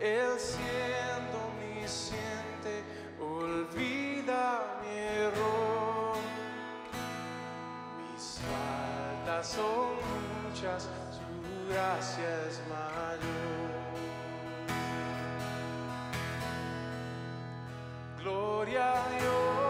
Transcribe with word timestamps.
Él 0.00 0.38
siendo 0.38 1.38
omnisciente, 1.48 2.84
olvida 3.20 4.78
mi 4.80 4.96
error. 4.96 6.16
Mis 8.12 8.40
faltas 8.48 9.48
son 9.48 9.96
muchas, 10.44 10.84
su 11.10 11.72
gracia 11.72 12.46
es 12.48 12.60
mayor. 12.68 13.58
Gloria 18.22 18.92
a 18.92 19.08
Dios, 19.18 19.67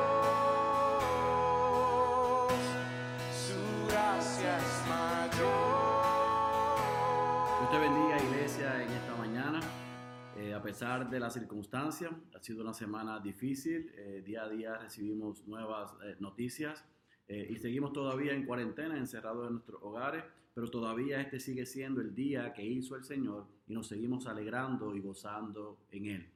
pesar 10.68 11.08
de 11.08 11.18
la 11.18 11.30
circunstancia, 11.30 12.10
ha 12.34 12.40
sido 12.40 12.60
una 12.60 12.74
semana 12.74 13.18
difícil. 13.20 13.90
eh, 13.96 14.22
día 14.22 14.42
a 14.42 14.48
día 14.50 14.76
recibimos 14.76 15.48
nuevas 15.48 15.94
eh, 16.04 16.16
noticias 16.20 16.84
eh, 17.26 17.48
y 17.48 17.56
seguimos 17.56 17.94
todavía 17.94 18.34
en 18.34 18.44
cuarentena, 18.44 18.98
encerrados 18.98 19.46
en 19.46 19.54
nuestros 19.54 19.82
hogares, 19.82 20.24
pero 20.52 20.68
todavía 20.68 21.22
este 21.22 21.40
sigue 21.40 21.64
siendo 21.64 22.02
el 22.02 22.14
día 22.14 22.52
que 22.52 22.62
hizo 22.62 22.96
el 22.96 23.04
Señor 23.04 23.46
y 23.66 23.72
nos 23.72 23.86
seguimos 23.86 24.26
alegrando 24.26 24.94
y 24.94 25.00
gozando 25.00 25.78
en 25.90 26.04
Él. 26.04 26.28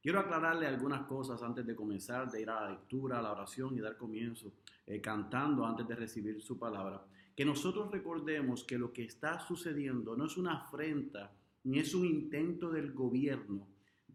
Quiero 0.00 0.20
aclararle 0.20 0.68
algunas 0.68 1.02
cosas 1.08 1.42
antes 1.42 1.66
de 1.66 1.74
comenzar, 1.74 2.30
de 2.30 2.42
ir 2.42 2.48
a 2.48 2.60
la 2.60 2.70
lectura, 2.70 3.18
a 3.18 3.22
la 3.22 3.32
oración 3.32 3.76
y 3.76 3.80
dar 3.80 3.96
comienzo, 3.96 4.52
eh, 4.86 5.00
cantando 5.00 5.66
antes 5.66 5.88
de 5.88 5.96
recibir 5.96 6.40
su 6.40 6.56
palabra. 6.56 7.04
Que 7.34 7.44
nosotros 7.44 7.90
recordemos 7.90 8.62
que 8.62 8.78
lo 8.78 8.92
que 8.92 9.02
está 9.02 9.40
sucediendo 9.40 10.16
no 10.16 10.26
es 10.26 10.36
una 10.36 10.58
afrenta 10.58 11.32
ni 11.64 11.80
es 11.80 11.92
un 11.92 12.06
intento 12.06 12.70
del 12.70 12.92
gobierno 12.92 13.66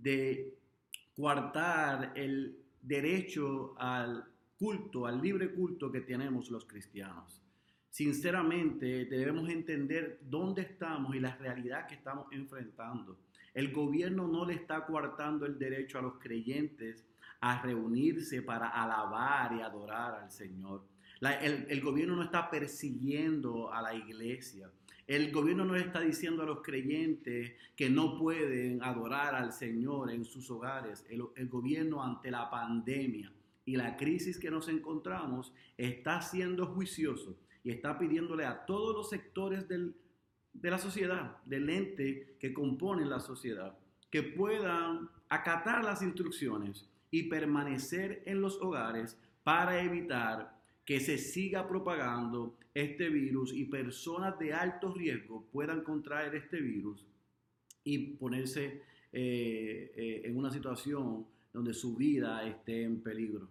de 0.06 0.54
coartar 1.16 2.14
el 2.16 2.60
derecho 2.80 3.74
al 3.80 4.24
culto, 4.60 5.08
al 5.08 5.20
libre 5.20 5.52
culto 5.52 5.92
que 5.92 6.02
tenemos 6.02 6.52
los 6.52 6.66
cristianos. 6.66 7.42
Sinceramente, 7.90 9.06
debemos 9.06 9.50
entender 9.50 10.20
dónde 10.22 10.62
estamos 10.62 11.16
y 11.16 11.20
la 11.20 11.36
realidad 11.38 11.88
que 11.88 11.96
estamos 11.96 12.28
enfrentando. 12.32 13.18
El 13.56 13.72
gobierno 13.72 14.28
no 14.28 14.46
le 14.46 14.54
está 14.54 14.86
coartando 14.86 15.48
el 15.48 15.58
derecho 15.58 15.98
a 15.98 16.04
los 16.04 16.20
creyentes 16.20 17.04
a 17.40 17.64
reunirse 17.64 18.44
para 18.44 18.68
alabar 18.68 19.54
y 19.58 19.62
adorar 19.62 20.22
al 20.22 20.32
Señor. 20.32 20.84
El 21.20 21.82
gobierno 21.82 22.16
no 22.16 22.22
está 22.22 22.52
persiguiendo 22.52 23.74
a 23.74 23.82
la 23.82 23.96
iglesia. 23.96 24.70
El 25.08 25.32
gobierno 25.32 25.66
no 25.66 25.76
está 25.76 26.00
diciendo 26.02 26.42
a 26.42 26.48
los 26.48 26.62
creyentes 26.62 27.54
que 27.76 27.90
no 27.90 28.18
pueden 28.18 28.82
adorar 28.82 29.36
al 29.36 29.54
Señor 29.54 30.10
en 30.10 30.26
sus 30.26 30.50
hogares. 30.50 31.06
El, 31.10 31.48
gobierno 31.48 32.04
ante 32.04 32.32
la 32.32 32.50
pandemia 32.50 33.32
y 33.66 33.76
la 33.76 33.98
crisis 33.98 34.40
que 34.40 34.50
nos 34.50 34.68
encontramos 34.68 35.54
está 35.78 36.22
siendo 36.22 36.66
juicioso 36.68 37.38
y 37.64 37.70
está 37.70 38.00
pidiéndole 38.00 38.46
a 38.46 38.66
todos 38.66 38.96
los 38.96 39.10
sectores 39.10 39.68
de 39.68 40.72
la 40.72 40.80
sociedad, 40.80 41.38
del 41.46 41.70
ente 41.70 42.36
que 42.40 42.54
componen 42.54 43.10
la 43.10 43.20
sociedad, 43.20 43.78
que 44.10 44.24
puedan 44.24 45.10
acatar 45.30 45.84
las 45.84 46.02
instrucciones 46.02 46.90
y 47.12 47.24
permanecer 47.24 48.24
en 48.26 48.42
los 48.42 48.60
hogares 48.60 49.20
para 49.44 49.80
evitar 49.82 50.55
que 50.86 51.00
se 51.00 51.18
siga 51.18 51.68
propagando 51.68 52.58
este 52.74 53.10
virus 53.10 53.52
y 53.54 53.66
personas 53.66 54.38
de 54.38 54.54
alto 54.54 54.94
riesgo 54.94 55.46
puedan 55.52 55.84
contraer 55.84 56.36
este 56.36 56.62
virus 56.62 57.06
y 57.84 58.16
ponerse 58.18 58.82
eh, 59.12 59.92
eh, 59.96 60.22
en 60.26 60.38
una 60.38 60.52
situación 60.52 61.26
donde 61.52 61.74
su 61.74 61.96
vida 61.96 62.46
esté 62.46 62.84
en 62.84 63.02
peligro. 63.02 63.48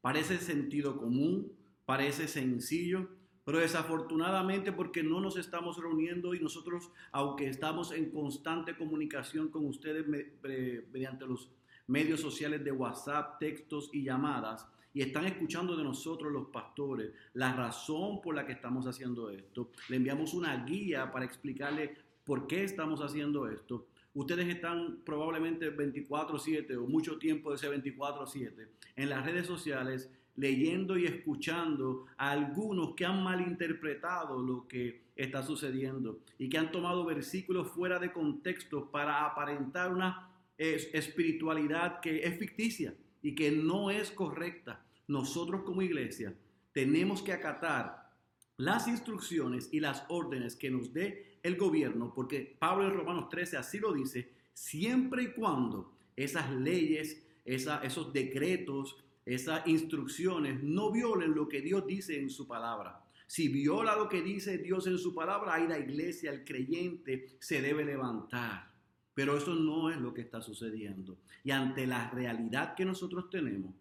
Parece 0.00 0.38
sentido 0.38 0.96
común, 0.98 1.50
parece 1.84 2.28
sencillo, 2.28 3.08
pero 3.44 3.58
desafortunadamente 3.58 4.72
porque 4.72 5.02
no 5.02 5.20
nos 5.20 5.36
estamos 5.36 5.78
reuniendo 5.78 6.34
y 6.34 6.40
nosotros, 6.40 6.90
aunque 7.12 7.48
estamos 7.48 7.92
en 7.92 8.10
constante 8.10 8.76
comunicación 8.76 9.48
con 9.48 9.64
ustedes 9.66 10.04
pre- 10.40 10.84
mediante 10.92 11.26
los 11.26 11.50
medios 11.86 12.20
sociales 12.20 12.62
de 12.62 12.72
WhatsApp, 12.72 13.38
textos 13.38 13.88
y 13.92 14.02
llamadas, 14.02 14.68
y 14.96 15.02
están 15.02 15.26
escuchando 15.26 15.76
de 15.76 15.84
nosotros 15.84 16.32
los 16.32 16.46
pastores 16.46 17.12
la 17.34 17.52
razón 17.52 18.22
por 18.22 18.34
la 18.34 18.46
que 18.46 18.54
estamos 18.54 18.86
haciendo 18.86 19.28
esto. 19.28 19.70
Le 19.90 19.96
enviamos 19.96 20.32
una 20.32 20.64
guía 20.64 21.12
para 21.12 21.26
explicarle 21.26 21.94
por 22.24 22.46
qué 22.46 22.64
estamos 22.64 23.02
haciendo 23.02 23.46
esto. 23.46 23.88
Ustedes 24.14 24.48
están 24.48 25.00
probablemente 25.04 25.70
24/7 25.70 26.78
o 26.78 26.86
mucho 26.86 27.18
tiempo 27.18 27.50
de 27.50 27.56
ese 27.56 27.68
24/7 27.68 28.68
en 28.96 29.10
las 29.10 29.22
redes 29.22 29.46
sociales 29.46 30.10
leyendo 30.34 30.96
y 30.96 31.04
escuchando 31.04 32.06
a 32.16 32.30
algunos 32.30 32.94
que 32.94 33.04
han 33.04 33.22
malinterpretado 33.22 34.40
lo 34.40 34.66
que 34.66 35.02
está 35.14 35.42
sucediendo 35.42 36.20
y 36.38 36.48
que 36.48 36.56
han 36.56 36.72
tomado 36.72 37.04
versículos 37.04 37.70
fuera 37.70 37.98
de 37.98 38.14
contexto 38.14 38.90
para 38.90 39.26
aparentar 39.26 39.92
una 39.92 40.30
espiritualidad 40.56 42.00
que 42.00 42.24
es 42.24 42.38
ficticia 42.38 42.94
y 43.20 43.34
que 43.34 43.50
no 43.50 43.90
es 43.90 44.10
correcta. 44.10 44.85
Nosotros 45.08 45.62
como 45.62 45.82
iglesia 45.82 46.34
tenemos 46.72 47.22
que 47.22 47.32
acatar 47.32 48.12
las 48.56 48.88
instrucciones 48.88 49.68
y 49.72 49.80
las 49.80 50.04
órdenes 50.08 50.56
que 50.56 50.70
nos 50.70 50.92
dé 50.92 51.38
el 51.42 51.56
gobierno, 51.56 52.12
porque 52.14 52.56
Pablo 52.58 52.86
en 52.86 52.94
Romanos 52.94 53.28
13 53.28 53.56
así 53.56 53.78
lo 53.78 53.92
dice, 53.92 54.32
siempre 54.52 55.24
y 55.24 55.32
cuando 55.32 55.92
esas 56.16 56.50
leyes, 56.50 57.22
esos 57.44 58.12
decretos, 58.12 58.96
esas 59.24 59.66
instrucciones 59.66 60.62
no 60.62 60.90
violen 60.90 61.34
lo 61.34 61.48
que 61.48 61.60
Dios 61.60 61.86
dice 61.86 62.18
en 62.18 62.30
su 62.30 62.46
palabra. 62.46 63.02
Si 63.26 63.48
viola 63.48 63.96
lo 63.96 64.08
que 64.08 64.22
dice 64.22 64.58
Dios 64.58 64.86
en 64.86 64.98
su 64.98 65.14
palabra, 65.14 65.54
ahí 65.54 65.66
la 65.66 65.78
iglesia, 65.78 66.30
el 66.30 66.44
creyente, 66.44 67.36
se 67.40 67.60
debe 67.60 67.84
levantar. 67.84 68.70
Pero 69.14 69.36
eso 69.36 69.54
no 69.54 69.90
es 69.90 69.96
lo 69.96 70.14
que 70.14 70.20
está 70.20 70.40
sucediendo. 70.40 71.18
Y 71.42 71.50
ante 71.50 71.86
la 71.86 72.10
realidad 72.10 72.74
que 72.74 72.84
nosotros 72.84 73.28
tenemos, 73.30 73.74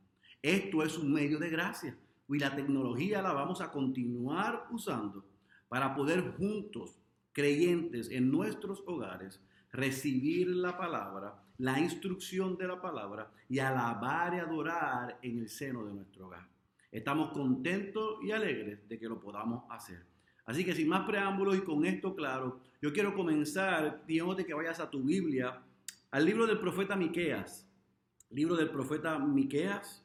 esto 0.45 0.83
es 0.83 0.97
un 0.97 1.11
medio 1.11 1.39
de 1.39 1.49
gracia. 1.49 1.97
Y 2.29 2.37
la 2.37 2.55
tecnología 2.55 3.21
la 3.21 3.33
vamos 3.33 3.61
a 3.61 3.71
continuar 3.71 4.67
usando 4.71 5.25
para 5.67 5.95
poder 5.95 6.35
juntos, 6.37 6.99
creyentes 7.33 8.09
en 8.11 8.31
nuestros 8.31 8.83
hogares, 8.85 9.41
recibir 9.71 10.47
la 10.49 10.77
palabra, 10.77 11.43
la 11.57 11.79
instrucción 11.79 12.57
de 12.57 12.67
la 12.67 12.79
palabra 12.79 13.31
y 13.49 13.59
alabar 13.59 14.35
y 14.35 14.39
adorar 14.39 15.19
en 15.23 15.39
el 15.39 15.49
seno 15.49 15.83
de 15.85 15.93
nuestro 15.93 16.27
hogar. 16.27 16.47
Estamos 16.91 17.31
contentos 17.31 18.19
y 18.23 18.31
alegres 18.31 18.87
de 18.87 18.99
que 18.99 19.09
lo 19.09 19.19
podamos 19.19 19.63
hacer. 19.71 20.05
Así 20.45 20.63
que 20.63 20.75
sin 20.75 20.87
más 20.87 21.07
preámbulos 21.07 21.57
y 21.57 21.61
con 21.61 21.85
esto 21.85 22.15
claro, 22.15 22.61
yo 22.81 22.93
quiero 22.93 23.15
comenzar 23.15 24.05
pidiéndote 24.05 24.45
que 24.45 24.53
vayas 24.53 24.79
a 24.79 24.91
tu 24.91 25.01
Biblia, 25.01 25.61
al 26.11 26.23
libro 26.23 26.45
del 26.45 26.59
profeta 26.59 26.95
Miqueas, 26.95 27.67
libro 28.29 28.55
del 28.55 28.69
profeta 28.69 29.17
Miqueas, 29.17 30.04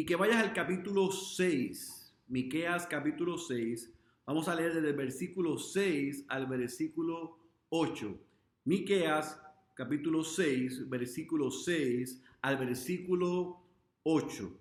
y 0.00 0.06
que 0.06 0.16
vayas 0.16 0.42
al 0.42 0.54
capítulo 0.54 1.12
6, 1.12 2.16
Miqueas 2.28 2.86
capítulo 2.86 3.36
6. 3.36 3.92
Vamos 4.24 4.48
a 4.48 4.54
leer 4.54 4.72
desde 4.72 4.88
el 4.88 4.96
versículo 4.96 5.58
6 5.58 6.24
al 6.28 6.46
versículo 6.46 7.36
8. 7.68 8.18
Miqueas 8.64 9.38
capítulo 9.74 10.24
6, 10.24 10.88
versículo 10.88 11.50
6 11.50 12.22
al 12.40 12.56
versículo 12.56 13.62
8. 14.04 14.58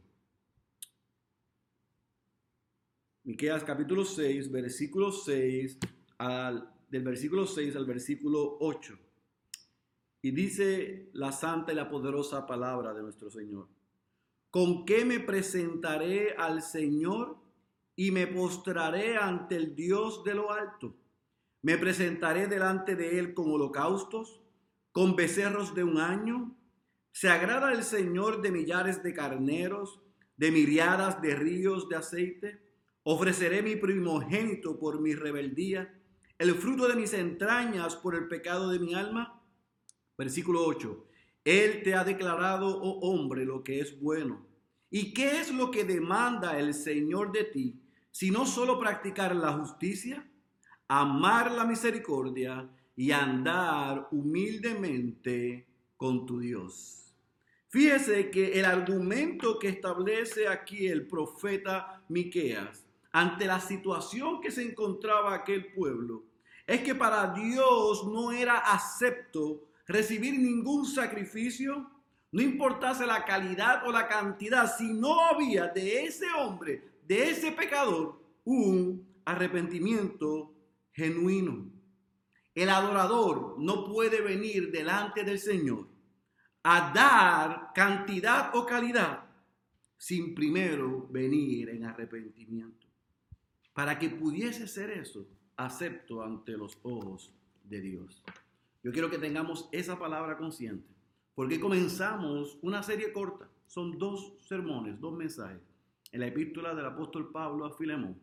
Miqueas 3.24 3.64
capítulo 3.64 4.04
6, 4.04 4.52
versículo 4.52 5.14
6 5.14 5.80
al 6.18 6.70
del 6.90 7.04
versículo 7.04 7.48
6 7.48 7.78
al 7.78 7.86
versículo 7.86 8.58
8. 8.60 8.94
Y 10.22 10.32
dice 10.32 11.10
la 11.14 11.32
santa 11.32 11.72
y 11.72 11.76
la 11.76 11.90
poderosa 11.90 12.46
palabra 12.46 12.94
de 12.94 13.04
nuestro 13.04 13.30
Señor. 13.30 13.79
¿Con 14.52 14.84
qué 14.86 15.06
me 15.06 15.20
presentaré 15.20 16.34
al 16.36 16.64
Señor 16.64 17.38
y 17.96 18.10
me 18.10 18.26
postraré 18.26 19.16
ante 19.16 19.56
el 19.56 19.76
Dios 19.76 20.24
de 20.24 20.34
lo 20.34 20.52
alto? 20.52 20.96
Me 21.62 21.78
presentaré 21.78 22.48
delante 22.48 22.96
de 22.96 23.20
Él 23.20 23.36
con 23.36 23.52
holocaustos, 23.52 24.42
con 24.92 25.16
becerros 25.16 25.76
de 25.76 25.84
un 25.84 26.00
año. 26.00 26.58
¿Se 27.12 27.30
agrada 27.30 27.72
el 27.74 27.84
Señor 27.84 28.42
de 28.42 28.52
millares 28.52 29.04
de 29.04 29.14
carneros, 29.14 30.02
de 30.36 30.52
miriadas 30.52 31.22
de 31.22 31.36
ríos 31.36 31.88
de 31.88 31.98
aceite? 31.98 32.64
Ofreceré 33.04 33.62
mi 33.62 33.76
primogénito 33.76 34.80
por 34.80 35.00
mi 35.00 35.14
rebeldía, 35.14 35.96
el 36.40 36.56
fruto 36.56 36.88
de 36.88 36.96
mis 36.96 37.14
entrañas 37.14 37.96
por 37.96 38.16
el 38.16 38.28
pecado 38.28 38.70
de 38.70 38.80
mi 38.80 38.96
alma. 38.96 39.44
Versículo 40.18 40.66
8. 40.66 41.06
Él 41.50 41.82
te 41.84 41.96
ha 41.96 42.04
declarado, 42.04 42.68
oh 42.68 43.00
hombre, 43.12 43.46
lo 43.46 43.64
que 43.64 43.80
es 43.80 44.00
bueno. 44.00 44.46
¿Y 44.92 45.14
qué 45.14 45.40
es 45.40 45.52
lo 45.52 45.72
que 45.72 45.84
demanda 45.84 46.60
el 46.60 46.74
Señor 46.74 47.32
de 47.32 47.44
ti, 47.46 47.80
si 48.12 48.32
no 48.32 48.46
solo 48.46 48.80
practicar 48.80 49.36
la 49.36 49.54
justicia, 49.54 50.28
amar 50.88 51.52
la 51.52 51.64
misericordia 51.64 52.70
y 52.96 53.12
andar 53.12 54.10
humildemente 54.12 55.66
con 55.96 56.26
tu 56.26 56.40
Dios. 56.40 57.16
Fíjese 57.70 58.32
que 58.32 58.60
el 58.60 58.66
argumento 58.66 59.60
que 59.60 59.70
establece 59.70 60.48
aquí 60.48 60.88
el 60.88 61.08
profeta 61.08 62.04
Miqueas 62.10 62.86
ante 63.12 63.46
la 63.46 63.60
situación 63.60 64.42
que 64.42 64.52
se 64.52 64.64
encontraba 64.64 65.34
aquel 65.34 65.72
pueblo 65.72 66.24
es 66.66 66.82
que 66.82 66.96
para 66.96 67.34
Dios 67.34 68.06
no 68.08 68.32
era 68.32 68.58
acepto 68.58 69.69
recibir 69.90 70.38
ningún 70.38 70.86
sacrificio, 70.86 71.90
no 72.32 72.42
importase 72.44 73.08
la 73.08 73.26
calidad 73.26 73.88
o 73.88 73.92
la 73.92 74.08
cantidad, 74.08 74.72
si 74.78 74.94
no 74.94 75.20
había 75.20 75.68
de 75.68 76.06
ese 76.06 76.28
hombre, 76.32 77.00
de 77.08 77.32
ese 77.32 77.52
pecador, 77.52 78.22
un 78.46 79.04
arrepentimiento 79.26 80.54
genuino. 80.94 81.72
El 82.54 82.70
adorador 82.70 83.56
no 83.58 83.86
puede 83.86 84.22
venir 84.22 84.72
delante 84.72 85.24
del 85.24 85.40
Señor 85.40 85.88
a 86.62 86.94
dar 86.94 87.72
cantidad 87.74 88.56
o 88.56 88.68
calidad 88.68 89.24
sin 89.98 90.36
primero 90.36 91.08
venir 91.10 91.70
en 91.70 91.86
arrepentimiento. 91.86 92.86
Para 93.74 93.98
que 93.98 94.10
pudiese 94.10 94.68
ser 94.68 94.92
eso, 94.92 95.26
acepto 95.58 96.22
ante 96.22 96.52
los 96.52 96.78
ojos 96.84 97.34
de 97.64 97.82
Dios. 97.82 98.24
Yo 98.84 98.92
quiero 98.92 99.10
que 99.10 99.18
tengamos 99.18 99.68
esa 99.72 100.00
palabra 100.00 100.38
consciente, 100.38 100.88
porque 101.36 101.60
comenzamos 101.60 102.58
una 102.62 102.82
serie 102.82 103.12
corta, 103.12 103.50
son 103.68 103.98
dos 103.98 104.38
sermones, 104.48 105.00
dos 105.00 105.14
mensajes, 105.14 105.62
en 106.12 106.22
la 106.22 106.28
epístola 106.28 106.74
del 106.74 106.86
apóstol 106.86 107.32
Pablo 107.32 107.66
a 107.66 107.76
Filemón. 107.76 108.18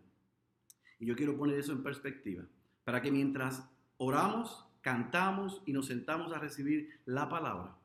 Y 0.98 1.06
yo 1.06 1.14
quiero 1.14 1.36
poner 1.36 1.58
eso 1.58 1.72
en 1.72 1.82
perspectiva, 1.82 2.44
para 2.84 3.02
que 3.02 3.12
mientras 3.12 3.68
oramos, 3.98 4.66
cantamos 4.80 5.62
y 5.66 5.72
nos 5.72 5.86
sentamos 5.86 6.32
a 6.32 6.38
recibir 6.38 7.00
la 7.04 7.28
palabra, 7.28 7.76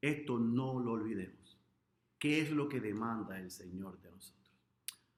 esto 0.00 0.38
no 0.38 0.80
lo 0.80 0.92
olvidemos. 0.92 1.58
¿Qué 2.18 2.40
es 2.40 2.50
lo 2.50 2.68
que 2.68 2.80
demanda 2.80 3.38
el 3.38 3.50
Señor 3.50 4.00
de 4.00 4.10
nosotros? 4.10 4.52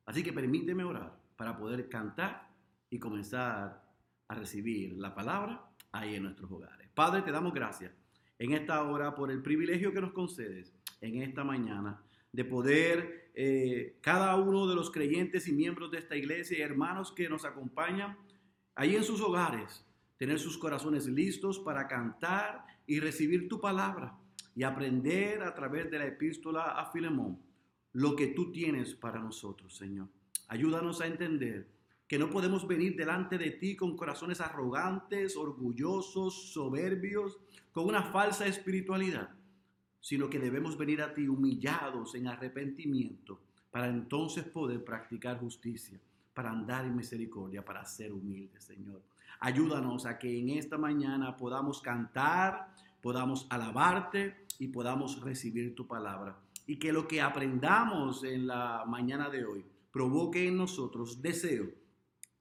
Así 0.05 0.23
que 0.23 0.33
permíteme 0.33 0.85
orar 0.85 1.17
para 1.37 1.57
poder 1.57 1.89
cantar 1.89 2.51
y 2.91 2.99
comenzar 2.99 3.85
a 4.27 4.35
recibir 4.35 4.95
la 4.99 5.15
palabra 5.15 5.71
ahí 5.93 6.15
en 6.15 6.25
nuestros 6.25 6.51
hogares. 6.51 6.78
Padre, 6.99 7.23
te 7.23 7.31
damos 7.31 7.55
gracias 7.55 7.93
en 8.41 8.55
esta 8.55 8.83
hora 8.83 9.15
por 9.15 9.31
el 9.31 9.41
privilegio 9.41 9.93
que 9.93 10.01
nos 10.01 10.11
concedes 10.11 10.75
en 11.01 11.23
esta 11.23 11.45
mañana 11.45 12.03
de 12.33 12.45
poder 12.45 13.31
eh, 13.37 13.99
cada 14.01 14.35
uno 14.35 14.67
de 14.67 14.75
los 14.75 14.91
creyentes 14.91 15.47
y 15.47 15.53
miembros 15.53 15.93
de 15.93 15.99
esta 15.99 16.17
iglesia 16.17 16.59
y 16.59 16.61
hermanos 16.61 17.13
que 17.13 17.29
nos 17.29 17.45
acompañan 17.45 18.19
ahí 18.75 18.97
en 18.97 19.05
sus 19.05 19.21
hogares, 19.21 19.87
tener 20.17 20.41
sus 20.41 20.59
corazones 20.59 21.07
listos 21.07 21.61
para 21.61 21.87
cantar 21.87 22.65
y 22.85 22.99
recibir 22.99 23.49
tu 23.49 23.61
palabra 23.61 24.19
y 24.57 24.65
aprender 24.65 25.45
a 25.45 25.55
través 25.55 25.89
de 25.93 26.01
la 26.01 26.07
epístola 26.07 26.81
a 26.81 26.91
Filemón 26.91 27.39
lo 27.93 28.17
que 28.17 28.27
tú 28.27 28.51
tienes 28.51 28.97
para 28.97 29.21
nosotros, 29.21 29.77
Señor. 29.77 30.09
Ayúdanos 30.49 31.01
a 31.01 31.07
entender 31.07 31.69
que 32.09 32.19
no 32.19 32.31
podemos 32.31 32.67
venir 32.67 32.97
delante 32.97 33.37
de 33.37 33.51
ti 33.51 33.77
con 33.77 33.95
corazones 33.95 34.41
arrogantes, 34.41 35.37
orgullosos, 35.37 36.53
soberbios, 36.55 37.39
con 37.71 37.85
una 37.85 38.03
falsa 38.03 38.47
espiritualidad, 38.47 39.29
sino 40.01 40.31
que 40.31 40.39
debemos 40.39 40.79
venir 40.79 41.03
a 41.03 41.13
ti 41.13 41.29
humillados 41.29 42.15
en 42.15 42.27
arrepentimiento 42.27 43.39
para 43.71 43.89
entonces 43.89 44.45
poder 44.45 44.83
practicar 44.83 45.39
justicia, 45.39 46.01
para 46.33 46.51
andar 46.51 46.87
en 46.87 46.97
misericordia, 46.97 47.63
para 47.63 47.85
ser 47.85 48.11
humildes, 48.15 48.65
Señor. 48.65 49.03
Ayúdanos 49.41 50.07
a 50.07 50.19
que 50.19 50.39
en 50.39 50.49
esta 50.49 50.79
mañana 50.79 51.37
podamos 51.37 51.83
cantar, 51.83 52.75
podamos 53.03 53.47
alabarte 53.51 54.47
y 54.59 54.69
podamos 54.69 55.21
recibir 55.21 55.75
tu 55.75 55.87
palabra. 55.87 56.39
Y 56.67 56.79
que 56.79 56.91
lo 56.91 57.07
que 57.07 57.21
aprendamos 57.21 58.25
en 58.25 58.47
la 58.47 58.85
mañana 58.87 59.29
de 59.29 59.45
hoy 59.45 59.65
provoque 59.93 60.49
en 60.49 60.57
nosotros 60.57 61.21
deseo 61.21 61.67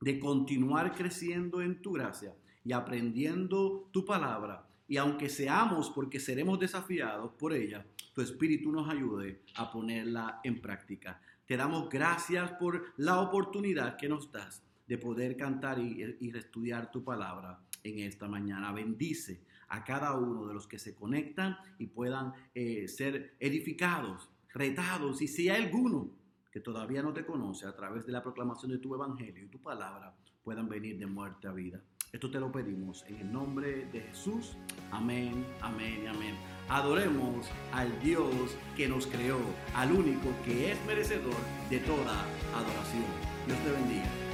de 0.02 0.20
continuar 0.20 0.96
creciendo 0.96 1.62
en 1.62 1.82
tu 1.82 1.94
gracia 1.94 2.34
y 2.64 2.74
aprendiendo 2.74 3.90
tu 3.92 4.06
palabra. 4.06 4.68
Y 4.88 4.98
aunque 4.98 5.30
seamos, 5.30 5.90
porque 5.90 6.20
seremos 6.20 6.60
desafiados 6.60 7.32
por 7.34 7.54
ella, 7.54 7.86
tu 8.14 8.22
Espíritu 8.22 8.72
nos 8.72 8.90
ayude 8.90 9.42
a 9.56 9.72
ponerla 9.72 10.40
en 10.44 10.62
práctica. 10.62 11.22
Te 11.46 11.58
damos 11.58 11.90
gracias 11.90 12.52
por 12.54 12.94
la 12.98 13.20
oportunidad 13.20 13.98
que 13.98 14.10
nos 14.10 14.32
das 14.32 14.64
de 14.88 14.98
poder 14.98 15.36
cantar 15.36 15.80
y, 15.80 16.02
estudiar 16.36 16.92
tu 16.92 17.04
palabra 17.04 17.60
en 17.84 18.00
esta 18.00 18.28
mañana. 18.28 18.72
Bendice 18.72 19.42
a 19.68 19.84
cada 19.84 20.14
uno 20.14 20.48
de 20.48 20.54
los 20.54 20.68
que 20.68 20.80
se 20.80 20.96
conectan 20.96 21.58
y 21.78 21.88
puedan 21.88 22.34
eh, 22.56 22.88
ser 22.88 23.36
edificados, 23.40 24.30
retados. 24.54 25.22
Y 25.22 25.28
si 25.28 25.50
hay 25.50 25.64
alguno 25.64 26.10
que 26.58 26.64
todavía 26.64 27.04
no 27.04 27.14
te 27.14 27.24
conoce 27.24 27.68
a 27.68 27.76
través 27.76 28.08
de 28.08 28.12
la 28.12 28.24
proclamación 28.24 28.72
de 28.72 28.80
tu 28.80 28.96
evangelio 28.96 29.46
y 29.46 29.48
tu 29.48 29.62
palabra 29.62 30.16
puedan 30.44 30.68
venir 30.68 30.98
de 30.98 31.06
muerte 31.06 31.48
a 31.48 31.52
vida. 31.52 31.80
Esto 32.12 32.32
te 32.32 32.40
lo 32.40 32.52
pedimos 32.52 33.06
en 33.08 33.18
el 33.18 33.32
nombre 33.32 33.86
de 33.94 34.02
Jesús. 34.02 34.58
Amén, 34.90 35.46
amén 35.62 36.08
amén. 36.08 36.36
Adoremos 36.68 37.48
al 37.72 38.00
Dios 38.00 38.58
que 38.76 38.88
nos 38.88 39.06
creó, 39.06 39.38
al 39.76 39.92
único 39.92 40.30
que 40.46 40.72
es 40.72 40.86
merecedor 40.88 41.36
de 41.70 41.78
toda 41.82 42.26
adoración. 42.56 43.06
Dios 43.46 43.60
te 43.60 43.72
bendiga. 43.74 44.27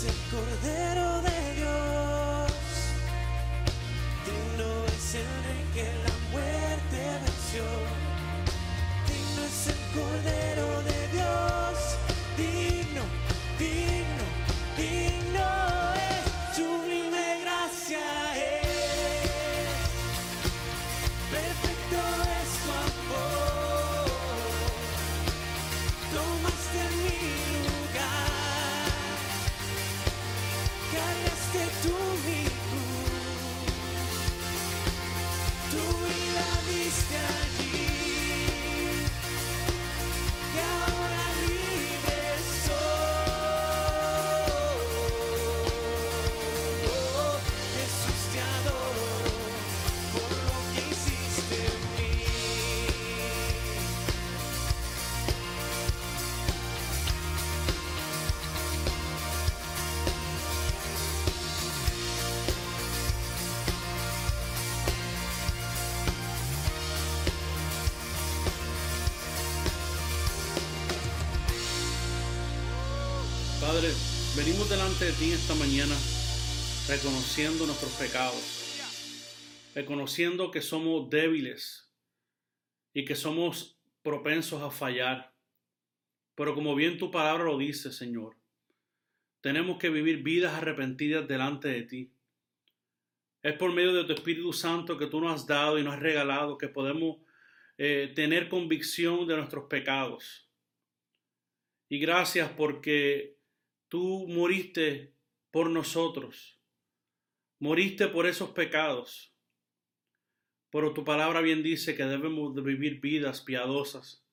Digno 0.00 0.08
es 0.08 0.16
el 0.16 0.30
Cordero 0.30 0.89
delante 74.68 75.06
de 75.06 75.12
ti 75.12 75.32
esta 75.32 75.54
mañana 75.54 75.94
reconociendo 76.86 77.66
nuestros 77.66 77.92
pecados, 77.92 79.72
reconociendo 79.74 80.50
que 80.50 80.60
somos 80.60 81.08
débiles 81.08 81.90
y 82.92 83.04
que 83.04 83.14
somos 83.14 83.80
propensos 84.02 84.62
a 84.62 84.70
fallar. 84.70 85.34
Pero 86.34 86.54
como 86.54 86.74
bien 86.74 86.98
tu 86.98 87.10
palabra 87.10 87.44
lo 87.44 87.56
dice, 87.56 87.90
Señor, 87.90 88.36
tenemos 89.40 89.78
que 89.78 89.88
vivir 89.88 90.22
vidas 90.22 90.54
arrepentidas 90.54 91.26
delante 91.26 91.68
de 91.68 91.82
ti. 91.82 92.12
Es 93.42 93.54
por 93.54 93.72
medio 93.72 93.94
de 93.94 94.04
tu 94.04 94.12
Espíritu 94.12 94.52
Santo 94.52 94.98
que 94.98 95.06
tú 95.06 95.20
nos 95.20 95.34
has 95.34 95.46
dado 95.46 95.78
y 95.78 95.82
nos 95.82 95.94
has 95.94 96.00
regalado 96.00 96.58
que 96.58 96.68
podemos 96.68 97.18
eh, 97.78 98.12
tener 98.14 98.48
convicción 98.48 99.26
de 99.26 99.36
nuestros 99.36 99.64
pecados. 99.68 100.50
Y 101.88 101.98
gracias 101.98 102.50
porque 102.50 103.39
tú 103.90 104.26
moriste 104.28 105.12
por 105.50 105.68
nosotros. 105.68 106.58
Moriste 107.58 108.08
por 108.08 108.26
esos 108.26 108.50
pecados. 108.50 109.34
Pero 110.70 110.94
tu 110.94 111.04
palabra 111.04 111.42
bien 111.42 111.62
dice 111.62 111.94
que 111.96 112.04
debemos 112.04 112.54
de 112.54 112.62
vivir 112.62 113.00
vidas 113.00 113.42
piadosas, 113.42 114.24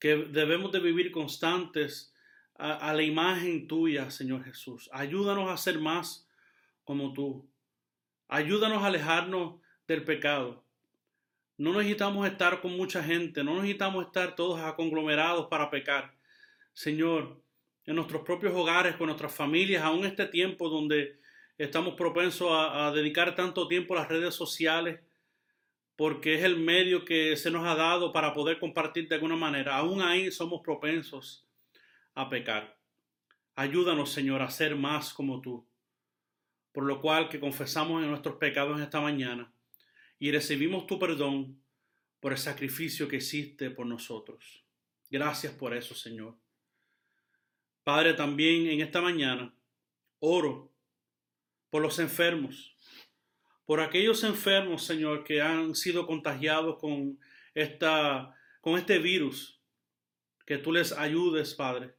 que 0.00 0.16
debemos 0.16 0.72
de 0.72 0.80
vivir 0.80 1.12
constantes 1.12 2.12
a, 2.56 2.90
a 2.90 2.94
la 2.94 3.02
imagen 3.02 3.68
tuya, 3.68 4.10
Señor 4.10 4.42
Jesús. 4.44 4.88
Ayúdanos 4.92 5.50
a 5.50 5.58
ser 5.58 5.78
más 5.78 6.26
como 6.82 7.12
tú. 7.12 7.48
Ayúdanos 8.26 8.82
a 8.82 8.86
alejarnos 8.86 9.60
del 9.86 10.04
pecado. 10.04 10.64
No 11.58 11.74
necesitamos 11.74 12.26
estar 12.26 12.62
con 12.62 12.74
mucha 12.74 13.02
gente, 13.02 13.44
no 13.44 13.56
necesitamos 13.56 14.06
estar 14.06 14.34
todos 14.34 14.58
conglomerados 14.74 15.48
para 15.48 15.68
pecar. 15.68 16.16
Señor, 16.72 17.42
en 17.86 17.96
nuestros 17.96 18.22
propios 18.22 18.54
hogares, 18.54 18.96
con 18.96 19.06
nuestras 19.06 19.34
familias, 19.34 19.82
aún 19.82 20.04
este 20.04 20.26
tiempo 20.26 20.68
donde 20.68 21.18
estamos 21.58 21.94
propensos 21.94 22.48
a, 22.50 22.90
dedicar 22.92 23.34
tanto 23.34 23.68
tiempo 23.68 23.94
a 23.94 24.00
las 24.00 24.08
redes 24.08 24.34
sociales, 24.34 25.00
porque 25.96 26.34
es 26.34 26.44
el 26.44 26.56
medio 26.58 27.04
que 27.04 27.36
se 27.36 27.50
nos 27.50 27.66
ha 27.66 27.74
dado 27.74 28.12
para 28.12 28.32
poder 28.32 28.58
compartir 28.58 29.08
de 29.08 29.16
alguna 29.16 29.36
manera. 29.36 29.76
Aún 29.76 30.00
ahí 30.00 30.30
somos 30.30 30.62
propensos 30.62 31.46
a 32.14 32.30
pecar. 32.30 32.78
Ayúdanos, 33.54 34.10
Señor, 34.10 34.40
a 34.40 34.50
ser 34.50 34.74
más 34.74 35.12
como 35.12 35.42
tú. 35.42 35.68
Por 36.72 36.84
lo 36.84 37.00
cual 37.02 37.28
que 37.28 37.40
confesamos 37.40 38.02
nuestros 38.02 38.36
pecados 38.36 38.78
en 38.78 38.84
esta 38.84 39.00
mañana 39.00 39.52
y 40.18 40.30
recibimos 40.30 40.86
tu 40.86 40.98
perdón 40.98 41.60
por 42.20 42.32
el 42.32 42.38
sacrificio 42.38 43.08
que 43.08 43.16
hiciste 43.16 43.70
por 43.70 43.84
nosotros. 43.86 44.64
Gracias 45.10 45.52
por 45.52 45.74
eso, 45.74 45.94
Señor. 45.94 46.39
Padre, 47.92 48.14
también 48.14 48.68
en 48.68 48.82
esta 48.82 49.00
mañana 49.00 49.52
oro 50.20 50.72
por 51.70 51.82
los 51.82 51.98
enfermos, 51.98 52.76
por 53.64 53.80
aquellos 53.80 54.22
enfermos, 54.22 54.84
Señor, 54.84 55.24
que 55.24 55.42
han 55.42 55.74
sido 55.74 56.06
contagiados 56.06 56.78
con, 56.78 57.18
esta, 57.52 58.32
con 58.60 58.78
este 58.78 59.00
virus, 59.00 59.60
que 60.46 60.56
tú 60.56 60.70
les 60.70 60.92
ayudes, 60.92 61.54
Padre, 61.54 61.96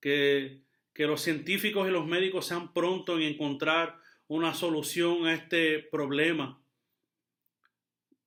que, 0.00 0.62
que 0.94 1.06
los 1.06 1.20
científicos 1.20 1.86
y 1.86 1.92
los 1.92 2.06
médicos 2.06 2.46
sean 2.46 2.72
prontos 2.72 3.18
en 3.18 3.24
encontrar 3.24 3.98
una 4.26 4.54
solución 4.54 5.26
a 5.26 5.34
este 5.34 5.80
problema. 5.80 6.62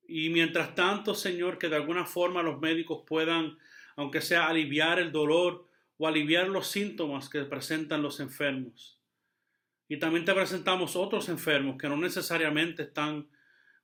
Y 0.06 0.28
mientras 0.30 0.76
tanto, 0.76 1.16
Señor, 1.16 1.58
que 1.58 1.68
de 1.68 1.74
alguna 1.74 2.06
forma 2.06 2.44
los 2.44 2.60
médicos 2.60 3.02
puedan, 3.04 3.58
aunque 3.96 4.20
sea 4.20 4.46
aliviar 4.46 5.00
el 5.00 5.10
dolor 5.10 5.73
o 5.96 6.06
aliviar 6.08 6.48
los 6.48 6.66
síntomas 6.66 7.28
que 7.28 7.44
presentan 7.44 8.02
los 8.02 8.20
enfermos. 8.20 9.00
Y 9.88 9.98
también 9.98 10.24
te 10.24 10.34
presentamos 10.34 10.96
otros 10.96 11.28
enfermos 11.28 11.76
que 11.78 11.88
no 11.88 11.96
necesariamente 11.96 12.82
están 12.84 13.28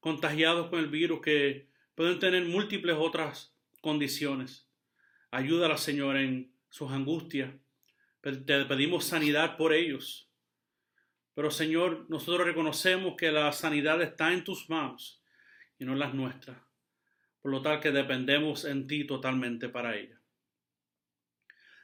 contagiados 0.01 0.69
con 0.69 0.79
el 0.79 0.89
virus, 0.89 1.21
que 1.21 1.69
pueden 1.95 2.19
tener 2.19 2.45
múltiples 2.47 2.97
otras 2.99 3.55
condiciones. 3.81 4.67
Ayúdala, 5.31 5.77
Señor, 5.77 6.17
en 6.17 6.53
sus 6.71 6.91
angustias. 6.91 7.55
Te 8.23 8.65
pedimos 8.65 9.05
sanidad 9.05 9.57
por 9.57 9.73
ellos. 9.73 10.29
Pero, 11.35 11.51
Señor, 11.51 12.07
nosotros 12.09 12.47
reconocemos 12.47 13.15
que 13.17 13.31
la 13.31 13.53
sanidad 13.53 14.03
está 14.03 14.33
en 14.33 14.45
tus 14.45 14.69
manos 14.69 15.23
y 15.79 15.85
no 15.85 15.93
en 15.93 16.01
las 16.01 16.15
nuestras. 16.15 16.59
Por 17.41 17.53
lo 17.53 17.63
tal 17.63 17.81
que 17.81 17.93
dependemos 17.93 18.65
en 18.65 18.87
ti 18.87 19.07
totalmente 19.07 19.69
para 19.69 19.97
ella. 19.97 20.20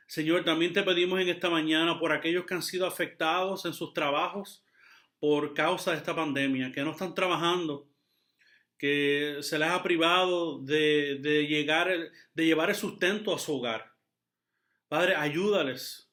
Señor, 0.06 0.44
también 0.44 0.72
te 0.72 0.84
pedimos 0.84 1.20
en 1.20 1.28
esta 1.28 1.50
mañana 1.50 1.98
por 1.98 2.12
aquellos 2.12 2.46
que 2.46 2.54
han 2.54 2.62
sido 2.62 2.86
afectados 2.86 3.64
en 3.64 3.72
sus 3.72 3.92
trabajos 3.92 4.64
por 5.18 5.52
causa 5.52 5.90
de 5.90 5.96
esta 5.96 6.14
pandemia, 6.14 6.70
que 6.70 6.82
no 6.82 6.92
están 6.92 7.14
trabajando, 7.14 7.88
que 8.78 9.38
se 9.40 9.58
les 9.58 9.68
ha 9.68 9.82
privado 9.82 10.60
de, 10.60 11.18
de 11.20 11.46
llegar, 11.48 11.90
de 12.34 12.44
llevar 12.44 12.70
el 12.70 12.76
sustento 12.76 13.34
a 13.34 13.38
su 13.38 13.56
hogar. 13.56 13.94
Padre, 14.88 15.16
ayúdales 15.16 16.12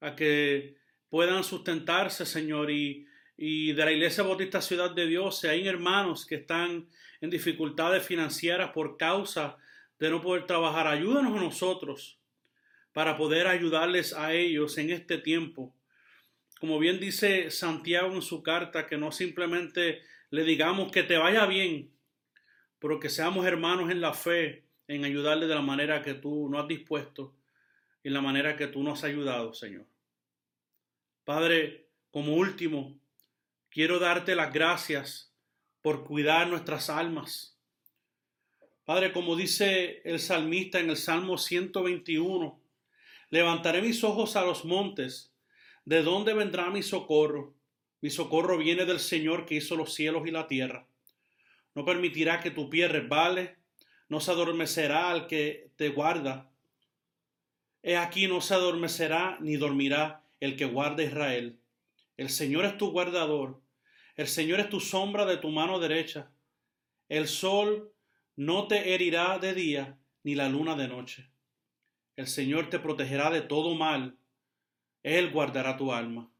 a 0.00 0.16
que 0.16 0.78
puedan 1.10 1.44
sustentarse, 1.44 2.24
Señor, 2.24 2.70
y, 2.70 3.06
y 3.36 3.72
de 3.72 3.84
la 3.84 3.92
Iglesia 3.92 4.24
Bautista 4.24 4.62
Ciudad 4.62 4.92
de 4.92 5.06
Dios, 5.06 5.40
si 5.40 5.48
hay 5.48 5.68
hermanos 5.68 6.24
que 6.24 6.36
están 6.36 6.88
en 7.20 7.30
dificultades 7.30 8.06
financieras 8.06 8.70
por 8.70 8.96
causa 8.96 9.58
de 9.98 10.08
no 10.08 10.22
poder 10.22 10.46
trabajar, 10.46 10.86
ayúdanos 10.86 11.36
a 11.36 11.42
nosotros 11.42 12.17
para 12.98 13.16
poder 13.16 13.46
ayudarles 13.46 14.12
a 14.12 14.34
ellos 14.34 14.76
en 14.76 14.90
este 14.90 15.18
tiempo. 15.18 15.72
Como 16.58 16.80
bien 16.80 16.98
dice 16.98 17.52
Santiago 17.52 18.12
en 18.12 18.22
su 18.22 18.42
carta, 18.42 18.88
que 18.88 18.96
no 18.96 19.12
simplemente 19.12 20.02
le 20.30 20.42
digamos 20.42 20.90
que 20.90 21.04
te 21.04 21.16
vaya 21.16 21.46
bien, 21.46 21.92
pero 22.80 22.98
que 22.98 23.08
seamos 23.08 23.46
hermanos 23.46 23.92
en 23.92 24.00
la 24.00 24.14
fe, 24.14 24.64
en 24.88 25.04
ayudarle 25.04 25.46
de 25.46 25.54
la 25.54 25.62
manera 25.62 26.02
que 26.02 26.14
tú 26.14 26.48
nos 26.50 26.62
has 26.62 26.66
dispuesto 26.66 27.36
y 28.02 28.10
la 28.10 28.20
manera 28.20 28.56
que 28.56 28.66
tú 28.66 28.82
nos 28.82 28.98
has 28.98 29.04
ayudado, 29.04 29.54
Señor. 29.54 29.86
Padre, 31.22 31.86
como 32.10 32.34
último, 32.34 32.98
quiero 33.70 34.00
darte 34.00 34.34
las 34.34 34.52
gracias 34.52 35.32
por 35.82 36.02
cuidar 36.02 36.48
nuestras 36.48 36.90
almas. 36.90 37.60
Padre, 38.84 39.12
como 39.12 39.36
dice 39.36 40.02
el 40.04 40.18
salmista 40.18 40.80
en 40.80 40.90
el 40.90 40.96
Salmo 40.96 41.38
121, 41.38 42.60
levantaré 43.30 43.82
mis 43.82 44.02
ojos 44.04 44.36
a 44.36 44.44
los 44.44 44.64
montes, 44.64 45.34
¿de 45.84 46.02
dónde 46.02 46.34
vendrá 46.34 46.70
mi 46.70 46.82
socorro? 46.82 47.54
Mi 48.00 48.10
socorro 48.10 48.58
viene 48.58 48.84
del 48.84 49.00
Señor 49.00 49.44
que 49.44 49.56
hizo 49.56 49.76
los 49.76 49.94
cielos 49.94 50.26
y 50.26 50.30
la 50.30 50.46
tierra. 50.46 50.86
no 51.74 51.84
permitirá 51.84 52.40
que 52.40 52.50
tu 52.50 52.68
pie 52.68 52.88
resbale, 52.88 53.56
no 54.08 54.18
se 54.20 54.32
adormecerá 54.32 55.10
al 55.10 55.26
que 55.28 55.70
te 55.76 55.90
guarda. 55.90 56.50
He 57.82 57.96
aquí 57.96 58.26
no 58.26 58.40
se 58.40 58.54
adormecerá 58.54 59.38
ni 59.40 59.56
dormirá 59.56 60.24
el 60.40 60.56
que 60.56 60.64
guarda 60.64 61.04
Israel. 61.04 61.60
El 62.16 62.30
Señor 62.30 62.64
es 62.64 62.76
tu 62.78 62.90
guardador, 62.90 63.60
el 64.16 64.26
Señor 64.26 64.58
es 64.58 64.68
tu 64.68 64.80
sombra 64.80 65.24
de 65.24 65.36
tu 65.36 65.50
mano 65.50 65.78
derecha. 65.78 66.32
El 67.08 67.28
sol 67.28 67.92
no 68.34 68.66
te 68.66 68.92
herirá 68.92 69.38
de 69.38 69.54
día, 69.54 69.98
ni 70.24 70.34
la 70.34 70.48
luna 70.48 70.74
de 70.74 70.88
noche. 70.88 71.30
El 72.18 72.26
Señor 72.26 72.68
te 72.68 72.80
protegerá 72.80 73.30
de 73.30 73.42
todo 73.42 73.76
mal, 73.76 74.18
Él 75.04 75.30
guardará 75.30 75.76
tu 75.76 75.92
alma. 75.92 76.32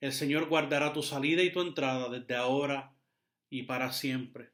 El 0.00 0.14
Señor 0.14 0.48
guardará 0.48 0.94
tu 0.94 1.02
salida 1.02 1.42
y 1.42 1.52
tu 1.52 1.60
entrada 1.60 2.08
desde 2.08 2.34
ahora 2.34 2.94
y 3.50 3.64
para 3.64 3.92
siempre. 3.92 4.52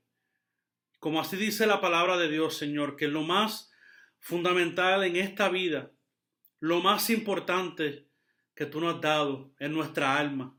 Como 0.98 1.20
así 1.20 1.36
dice 1.36 1.68
la 1.68 1.80
palabra 1.80 2.16
de 2.16 2.28
Dios, 2.28 2.56
Señor, 2.56 2.96
que 2.96 3.06
lo 3.06 3.22
más 3.22 3.70
fundamental 4.18 5.04
en 5.04 5.14
esta 5.14 5.48
vida, 5.50 5.92
lo 6.58 6.80
más 6.80 7.10
importante 7.10 8.08
que 8.56 8.66
tú 8.66 8.80
nos 8.80 8.96
has 8.96 9.00
dado 9.02 9.54
es 9.60 9.70
nuestra 9.70 10.18
alma. 10.18 10.58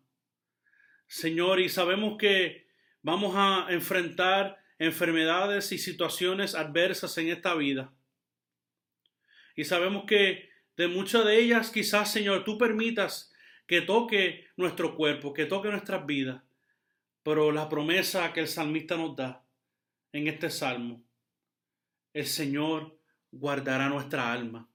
Señor, 1.05 1.59
y 1.59 1.67
sabemos 1.67 2.17
que 2.17 2.65
vamos 3.01 3.33
a 3.35 3.65
enfrentar 3.67 4.57
enfermedades 4.79 5.73
y 5.73 5.77
situaciones 5.77 6.55
adversas 6.55 7.17
en 7.17 7.27
esta 7.27 7.55
vida. 7.55 7.93
Y 9.55 9.63
sabemos 9.65 10.05
que 10.05 10.49
de 10.77 10.87
muchas 10.87 11.25
de 11.25 11.37
ellas 11.37 11.71
quizás, 11.71 12.11
Señor, 12.11 12.43
tú 12.43 12.57
permitas 12.57 13.31
que 13.67 13.81
toque 13.81 14.47
nuestro 14.57 14.95
cuerpo, 14.95 15.33
que 15.33 15.45
toque 15.45 15.69
nuestras 15.69 16.05
vidas. 16.05 16.41
Pero 17.23 17.51
la 17.51 17.69
promesa 17.69 18.33
que 18.33 18.41
el 18.41 18.47
salmista 18.47 18.97
nos 18.97 19.15
da 19.15 19.45
en 20.11 20.27
este 20.27 20.49
salmo, 20.49 21.03
el 22.13 22.25
Señor 22.25 22.97
guardará 23.31 23.87
nuestra 23.89 24.31
alma. 24.31 24.67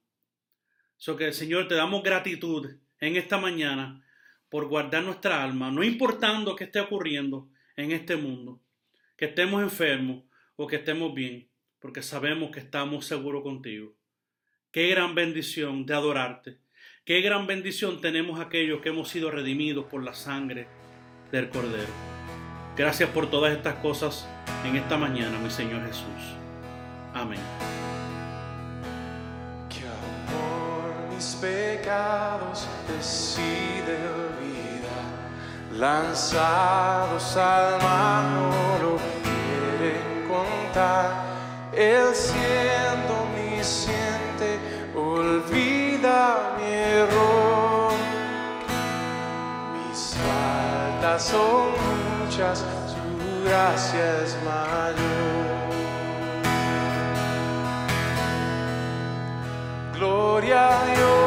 So 0.95 1.15
que, 1.15 1.31
Señor, 1.31 1.67
te 1.67 1.75
damos 1.75 2.03
gratitud 2.03 2.75
en 2.99 3.15
esta 3.15 3.37
mañana 3.37 4.03
por 4.49 4.67
guardar 4.67 5.03
nuestra 5.03 5.43
alma, 5.43 5.69
no 5.71 5.83
importando 5.83 6.55
qué 6.55 6.63
esté 6.63 6.79
ocurriendo 6.79 7.49
en 7.75 7.91
este 7.91 8.15
mundo, 8.15 8.61
que 9.15 9.25
estemos 9.25 9.61
enfermos 9.61 10.23
o 10.55 10.67
que 10.67 10.77
estemos 10.77 11.13
bien, 11.13 11.49
porque 11.79 12.01
sabemos 12.01 12.49
que 12.51 12.61
estamos 12.61 13.05
seguros 13.05 13.43
contigo. 13.43 13.96
Qué 14.77 14.89
gran 14.89 15.15
bendición 15.15 15.87
de 15.87 15.95
adorarte. 15.95 16.59
Qué 17.03 17.21
gran 17.21 17.47
bendición 17.47 17.99
tenemos 17.99 18.39
aquellos 18.39 18.79
que 18.79 18.89
hemos 18.89 19.09
sido 19.09 19.31
redimidos 19.31 19.85
por 19.85 20.03
la 20.03 20.13
sangre 20.13 20.67
del 21.31 21.49
Cordero. 21.49 21.91
Gracias 22.75 23.09
por 23.09 23.27
todas 23.27 23.57
estas 23.57 23.73
cosas 23.79 24.29
en 24.63 24.75
esta 24.75 24.95
mañana, 24.95 25.39
mi 25.39 25.49
Señor 25.49 25.83
Jesús. 25.87 26.35
Amén. 27.11 27.39
Que 29.67 29.79
amor 29.79 31.11
mis 31.11 31.35
pecados 31.41 32.67
decide 32.95 33.97
olvidar, 34.27 35.73
lanzados 35.73 37.35
al 37.35 37.81
mar 37.81 38.25
no 38.29 38.99
contar. 40.27 41.25
Él 41.73 42.13
siendo 42.13 43.23
omnisciente 43.23 44.06
son 51.15 51.71
muchas, 52.19 52.59
su 52.59 53.43
gracia 53.45 54.23
es 54.23 54.35
mayor. 54.43 54.97
Gloria 59.93 60.61
a 60.67 60.85
Dios, 60.85 61.17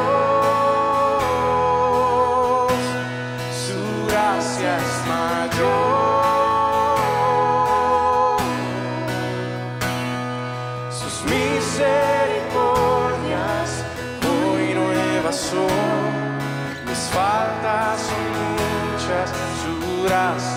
su 3.65 3.81
gracia 4.07 4.71
es 4.77 4.93
mayor, 5.07 6.00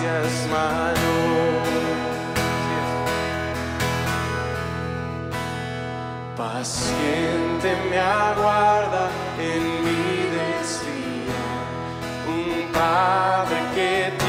gracia 0.05 0.21
es 0.23 0.47
mayor. 0.49 1.65
Paciente 6.37 7.77
me 7.89 7.99
aguarda 7.99 9.09
en 9.39 9.83
mi 9.83 10.15
desvía, 10.35 11.43
un 12.27 12.71
padre 12.71 13.57
que 13.73 14.24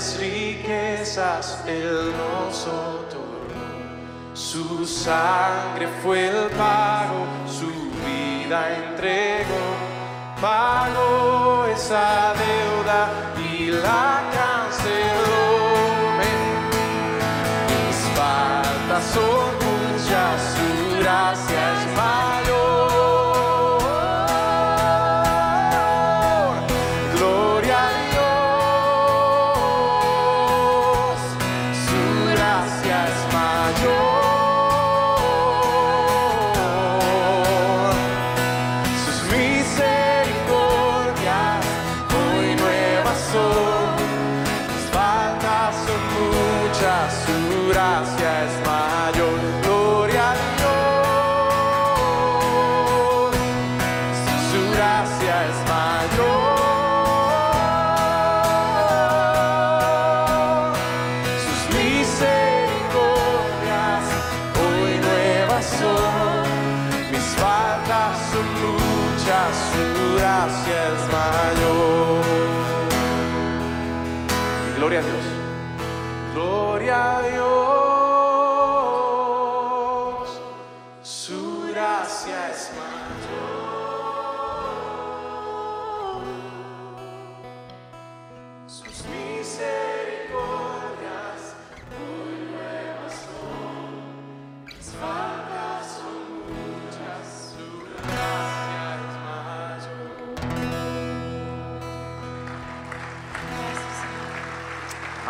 grandes 0.00 0.18
riquezas 0.18 1.62
Él 1.66 2.12
nos 2.16 2.66
otorgó. 2.66 3.20
Su 4.34 4.86
sangre 4.86 5.88
fue 6.02 6.28
el 6.28 6.46
pago, 6.56 7.26
su 7.46 7.66
vida 8.06 8.76
entregó. 8.76 9.76
Pagó 10.40 11.66
esa 11.66 12.32
deuda 12.34 13.08
y 13.52 13.66
la 13.70 14.22
canceló. 14.32 15.60
Mis 17.68 17.96
faltas 18.16 19.04
son 19.12 19.52
muchas, 19.66 20.40
su 20.54 20.98
gracia 20.98 21.72
es 21.74 21.96
mayor. 21.96 22.29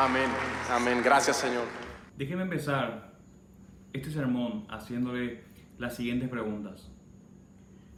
Amén. 0.02 0.30
Amén. 0.70 1.02
Gracias, 1.04 1.36
Señor. 1.36 1.64
Déjeme 2.16 2.44
empezar 2.44 3.12
este 3.92 4.10
sermón 4.10 4.64
haciéndole 4.70 5.44
las 5.76 5.94
siguientes 5.94 6.30
preguntas. 6.30 6.90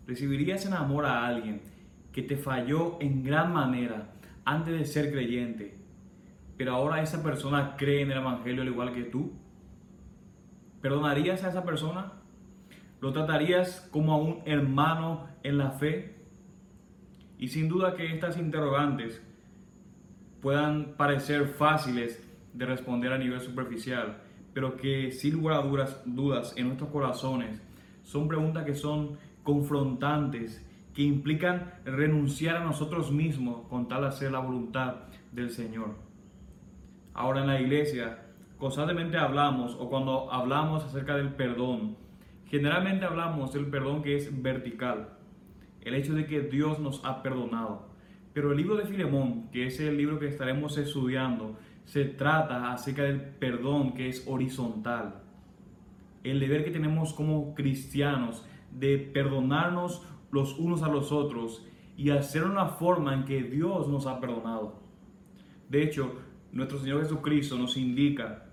¿Recibirías 0.05 0.67
en 0.67 0.73
amor 0.73 1.07
a 1.07 1.25
alguien 1.25 1.63
que 2.11 2.23
te 2.23 2.37
falló 2.37 2.99
en 3.01 3.23
gran 3.23 3.53
manera 3.53 4.15
antes 4.45 4.77
de 4.77 4.85
ser 4.85 5.13
creyente, 5.13 5.79
pero 6.57 6.73
ahora 6.75 7.03
esa 7.03 7.23
persona 7.23 7.77
cree 7.77 8.01
en 8.01 8.11
el 8.11 8.19
Evangelio 8.19 8.63
al 8.63 8.69
igual 8.69 8.93
que 8.93 9.05
tú? 9.05 9.35
¿Perdonarías 10.81 11.45
a 11.45 11.51
esa 11.51 11.63
persona? 11.63 12.15
¿Lo 13.01 13.13
tratarías 13.13 13.89
como 13.93 14.13
a 14.13 14.17
un 14.17 14.43
hermano 14.45 15.29
en 15.45 15.57
la 15.57 15.71
fe? 15.71 16.17
Y 17.39 17.47
sin 17.47 17.69
duda 17.69 17.95
que 17.95 18.13
estas 18.13 18.39
interrogantes 18.39 19.23
puedan 20.43 20.95
parecer 20.97 21.47
fáciles 21.47 22.21
de 22.53 22.67
responder 22.67 23.13
a 23.13 23.19
nivel 23.19 23.41
superficial, 23.41 24.19
pero 24.53 24.77
que 24.77 25.13
sin 25.13 25.35
lugar 25.35 25.61
a 25.61 25.93
dudas, 26.05 26.53
en 26.57 26.67
nuestros 26.67 26.91
corazones 26.91 27.63
son 28.03 28.29
preguntas 28.29 28.65
que 28.65 28.75
son 28.75 29.17
confrontantes, 29.45 30.67
que 30.95 31.03
implican 31.03 31.73
renunciar 31.85 32.57
a 32.57 32.65
nosotros 32.65 33.13
mismos 33.13 33.67
con 33.69 33.89
tal 33.89 34.03
de 34.03 34.09
hacer 34.09 34.33
la 34.33 34.41
voluntad 34.41 34.97
del 35.31 35.51
Señor. 35.51 35.95
Ahora 37.15 37.41
en 37.41 37.47
la 37.47 37.61
iglesia 37.61 38.19
constantemente 38.59 39.17
hablamos 39.17 39.77
o 39.79 39.89
cuando 39.89 40.31
hablamos 40.33 40.85
acerca 40.85 41.17
del 41.17 41.35
perdón, 41.35 41.97
generalmente 42.47 43.07
hablamos 43.07 43.53
del 43.53 43.67
perdón 43.67 44.03
que 44.03 44.17
es 44.17 44.43
vertical, 44.43 45.11
el 45.81 45.95
hecho 45.95 46.15
de 46.15 46.27
que 46.27 46.41
Dios 46.41 46.81
nos 46.81 47.03
ha 47.05 47.23
perdonado. 47.23 47.92
Pero 48.33 48.53
el 48.53 48.57
libro 48.57 48.77
de 48.77 48.87
Filemón, 48.87 49.51
que 49.51 49.67
es 49.67 49.79
el 49.81 49.97
libro 49.97 50.19
que 50.19 50.29
estaremos 50.29 50.79
estudiando, 50.79 51.59
se 51.85 52.05
trata 52.05 52.73
acerca 52.73 53.03
del 53.03 53.21
perdón 53.21 53.93
que 53.93 54.09
es 54.09 54.25
horizontal. 54.27 55.23
El 56.25 56.41
deber 56.41 56.65
que 56.65 56.71
tenemos 56.71 57.13
como 57.13 57.55
cristianos 57.55 58.45
de 58.71 58.99
perdonarnos 58.99 60.03
los 60.31 60.59
unos 60.59 60.83
a 60.83 60.89
los 60.89 61.13
otros 61.13 61.67
y 61.97 62.11
hacer 62.11 62.45
una 62.45 62.67
forma 62.67 63.15
en 63.15 63.25
que 63.25 63.43
Dios 63.43 63.89
nos 63.89 64.07
ha 64.07 64.19
perdonado. 64.21 64.81
De 65.69 65.83
hecho, 65.83 66.15
nuestro 66.53 66.79
Señor 66.79 67.03
Jesucristo 67.03 67.59
nos 67.59 67.77
indica, 67.77 68.47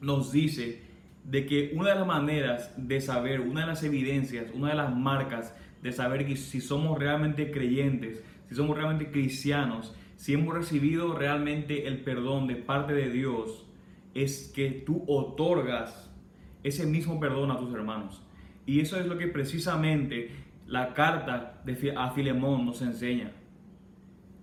nos 0.00 0.32
dice 0.32 0.82
de 1.24 1.46
que 1.46 1.72
una 1.74 1.90
de 1.90 1.94
las 1.96 2.06
maneras 2.06 2.74
de 2.76 3.00
saber, 3.00 3.40
una 3.40 3.60
de 3.60 3.66
las 3.68 3.82
evidencias, 3.84 4.50
una 4.52 4.70
de 4.70 4.74
las 4.74 4.94
marcas 4.96 5.54
de 5.82 5.92
saber 5.92 6.26
que 6.26 6.36
si 6.36 6.60
somos 6.60 6.98
realmente 6.98 7.50
creyentes, 7.50 8.22
si 8.52 8.56
somos 8.56 8.76
realmente 8.76 9.10
cristianos, 9.10 9.94
si 10.16 10.34
hemos 10.34 10.54
recibido 10.54 11.16
realmente 11.16 11.86
el 11.86 12.02
perdón 12.04 12.46
de 12.46 12.56
parte 12.56 12.92
de 12.92 13.08
Dios, 13.08 13.64
es 14.12 14.52
que 14.54 14.70
tú 14.70 15.04
otorgas 15.06 16.14
ese 16.62 16.84
mismo 16.84 17.18
perdón 17.18 17.50
a 17.50 17.56
tus 17.56 17.72
hermanos. 17.72 18.22
Y 18.66 18.80
eso 18.80 19.00
es 19.00 19.06
lo 19.06 19.16
que 19.16 19.26
precisamente 19.26 20.32
la 20.66 20.92
carta 20.92 21.62
a 21.96 22.10
Filemón 22.10 22.66
nos 22.66 22.82
enseña. 22.82 23.32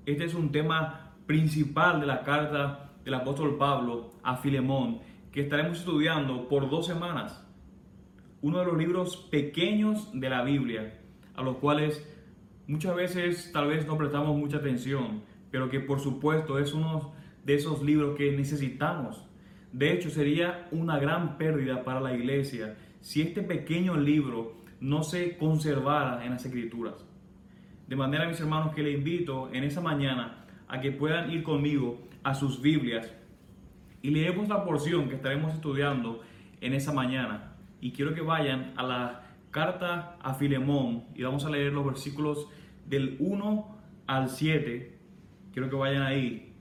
Este 0.08 0.26
es 0.26 0.34
un 0.34 0.52
tema 0.52 1.13
principal 1.28 2.02
de 2.02 2.08
la 2.08 2.24
carta 2.24 2.89
del 3.06 3.13
apóstol 3.13 3.60
Pablo 3.60 4.13
a 4.24 4.38
Filemón 4.38 5.02
que 5.32 5.41
estaremos 5.41 5.78
estudiando 5.78 6.50
por 6.50 6.67
dos 6.67 6.88
semanas. 6.88 7.48
Uno 8.41 8.58
de 8.58 8.65
los 8.65 8.78
libros 8.80 9.17
pequeños 9.30 10.10
de 10.19 10.32
la 10.32 10.41
Biblia, 10.41 11.00
a 11.36 11.43
los 11.43 11.58
cuales 11.58 12.04
muchas 12.69 12.95
veces 12.95 13.51
tal 13.51 13.67
vez 13.67 13.88
no 13.88 13.97
prestamos 13.97 14.38
mucha 14.38 14.58
atención, 14.58 15.23
pero 15.49 15.69
que 15.69 15.79
por 15.79 15.99
supuesto 15.99 16.60
es 16.60 16.71
uno 16.71 17.13
de 17.43 17.55
esos 17.55 17.82
libros 17.82 18.15
que 18.15 18.32
necesitamos. 18.32 19.25
De 19.73 19.91
hecho, 19.91 20.12
sería 20.12 20.67
una 20.71 20.99
gran 20.99 21.39
pérdida 21.39 21.84
para 21.84 21.99
la 21.99 22.13
iglesia 22.13 22.77
si 23.01 23.23
este 23.23 23.41
pequeño 23.41 23.97
libro 23.97 24.60
no 24.79 25.01
se 25.01 25.36
conservara 25.38 26.23
en 26.23 26.34
las 26.34 26.45
escrituras. 26.45 27.03
De 27.88 27.95
manera, 27.95 28.27
mis 28.27 28.39
hermanos, 28.39 28.75
que 28.75 28.84
le 28.84 28.91
invito 28.91 29.49
en 29.51 29.63
esa 29.63 29.82
mañana 29.82 30.45
a 30.67 30.79
que 30.79 30.91
puedan 30.91 31.32
ir 31.32 31.41
conmigo 31.41 31.99
a 32.21 32.36
sus 32.36 32.62
Biblias 32.62 33.12
y 34.03 34.12
leemos 34.12 34.47
la 34.47 34.63
porción 34.63 35.10
que 35.10 35.15
estaremos 35.15 35.55
estudiando 35.55 36.21
en 36.62 36.73
esa 36.73 36.93
mañana. 36.93 37.55
Y 37.82 37.93
quiero 37.93 38.13
que 38.13 38.21
vayan 38.21 38.73
a 38.75 38.84
la 38.84 39.23
carta 39.49 40.17
a 40.21 40.36
Filemón 40.36 41.05
y 41.15 41.23
vamos 41.23 41.45
a 41.45 41.49
leer 41.49 41.73
los 41.73 41.84
versículos 41.84 42.47
del 42.89 43.15
1 43.19 43.78
al 44.08 44.30
7. 44.30 44.97
Quiero 45.54 45.69
que 45.69 45.75
vayan 45.75 46.02
ahí. 46.02 46.54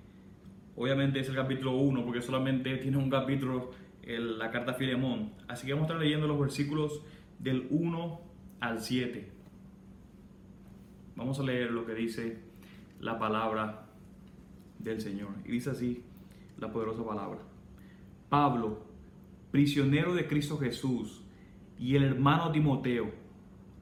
Obviamente 0.77 1.21
es 1.21 1.29
el 1.29 1.35
capítulo 1.35 1.77
1 1.77 2.05
porque 2.05 2.23
solamente 2.23 2.77
tiene 2.77 2.99
un 2.99 3.11
capítulo 3.11 3.71
la 4.07 4.51
carta 4.51 4.73
a 4.73 4.75
Filemón. 4.75 5.33
Así 5.49 5.67
que 5.67 5.73
vamos 5.73 5.89
a 5.89 5.93
estar 5.93 6.03
leyendo 6.03 6.27
los 6.27 6.39
versículos 6.39 7.03
del 7.39 7.67
1 7.71 8.21
al 8.61 8.81
7. 8.81 9.33
Vamos 11.17 11.41
a 11.41 11.43
leer 11.43 11.73
lo 11.73 11.85
que 11.85 11.95
dice 11.95 12.39
la 13.01 13.19
palabra 13.19 13.87
del 14.79 15.01
Señor. 15.01 15.31
Y 15.45 15.53
dice 15.53 15.71
así 15.71 16.03
la 16.59 16.73
poderosa 16.73 17.05
palabra. 17.05 17.41
Pablo, 18.29 18.87
prisionero 19.51 20.15
de 20.15 20.27
Cristo 20.27 20.59
Jesús, 20.59 21.25
y 21.79 21.97
el 21.97 22.05
hermano 22.05 22.51
Timoteo, 22.51 23.11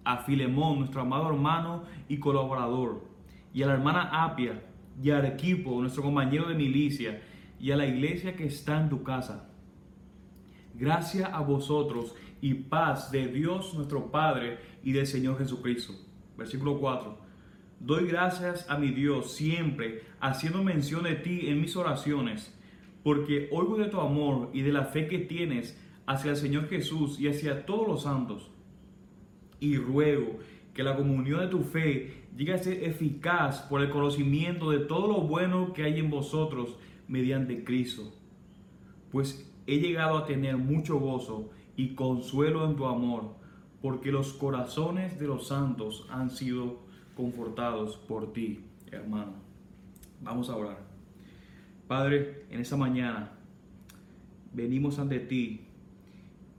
a 0.06 0.18
Filemón, 0.18 0.78
nuestro 0.78 1.00
amado 1.02 1.28
hermano 1.28 1.82
y 2.08 2.18
colaborador, 2.18 3.02
y 3.52 3.64
a 3.64 3.66
la 3.66 3.74
hermana 3.74 4.24
Apia, 4.24 4.62
y 5.02 5.10
a 5.10 5.18
Arquipo, 5.18 5.80
nuestro 5.80 6.04
compañero 6.04 6.48
de 6.48 6.54
milicia, 6.54 7.20
y 7.58 7.72
a 7.72 7.76
la 7.76 7.86
iglesia 7.86 8.36
que 8.36 8.46
está 8.46 8.80
en 8.80 8.88
tu 8.88 9.02
casa. 9.02 9.50
Gracias 10.74 11.28
a 11.32 11.40
vosotros 11.40 12.14
y 12.40 12.54
paz 12.54 13.10
de 13.10 13.26
Dios 13.26 13.74
nuestro 13.74 14.12
Padre 14.12 14.58
y 14.84 14.92
del 14.92 15.06
Señor 15.06 15.38
Jesucristo. 15.38 15.94
Versículo 16.38 16.78
4. 16.78 17.18
Doy 17.80 18.06
gracias 18.06 18.70
a 18.70 18.78
mi 18.78 18.90
Dios 18.90 19.32
siempre, 19.32 20.04
haciendo 20.20 20.62
mención 20.62 21.02
de 21.02 21.16
ti 21.16 21.48
en 21.48 21.60
mis 21.60 21.76
oraciones, 21.76 22.56
porque 23.02 23.48
oigo 23.50 23.76
de 23.76 23.86
tu 23.86 24.00
amor 24.00 24.50
y 24.52 24.62
de 24.62 24.72
la 24.72 24.84
fe 24.84 25.08
que 25.08 25.18
tienes 25.18 25.76
hacia 26.06 26.30
el 26.30 26.36
Señor 26.36 26.68
Jesús 26.68 27.18
y 27.18 27.26
hacia 27.26 27.66
todos 27.66 27.88
los 27.88 28.02
santos. 28.04 28.52
Y 29.60 29.76
ruego 29.76 30.38
que 30.74 30.82
la 30.82 30.96
comunión 30.96 31.40
de 31.40 31.48
tu 31.48 31.62
fe 31.62 32.26
llegue 32.36 32.52
a 32.52 32.58
ser 32.58 32.84
eficaz 32.84 33.62
por 33.62 33.80
el 33.80 33.90
conocimiento 33.90 34.70
de 34.70 34.80
todo 34.80 35.08
lo 35.08 35.22
bueno 35.22 35.72
que 35.72 35.84
hay 35.84 35.98
en 35.98 36.10
vosotros 36.10 36.76
mediante 37.08 37.64
Cristo. 37.64 38.12
Pues 39.10 39.50
he 39.66 39.78
llegado 39.78 40.18
a 40.18 40.26
tener 40.26 40.56
mucho 40.56 40.98
gozo 40.98 41.50
y 41.76 41.94
consuelo 41.94 42.68
en 42.68 42.76
tu 42.76 42.86
amor, 42.86 43.34
porque 43.80 44.12
los 44.12 44.32
corazones 44.34 45.18
de 45.18 45.26
los 45.26 45.48
santos 45.48 46.06
han 46.10 46.30
sido 46.30 46.80
confortados 47.16 47.96
por 47.96 48.32
ti, 48.32 48.60
hermano. 48.90 49.32
Vamos 50.22 50.50
a 50.50 50.56
orar. 50.56 50.78
Padre, 51.88 52.44
en 52.50 52.60
esa 52.60 52.76
mañana 52.76 53.32
venimos 54.52 54.98
ante 54.98 55.20
ti 55.20 55.65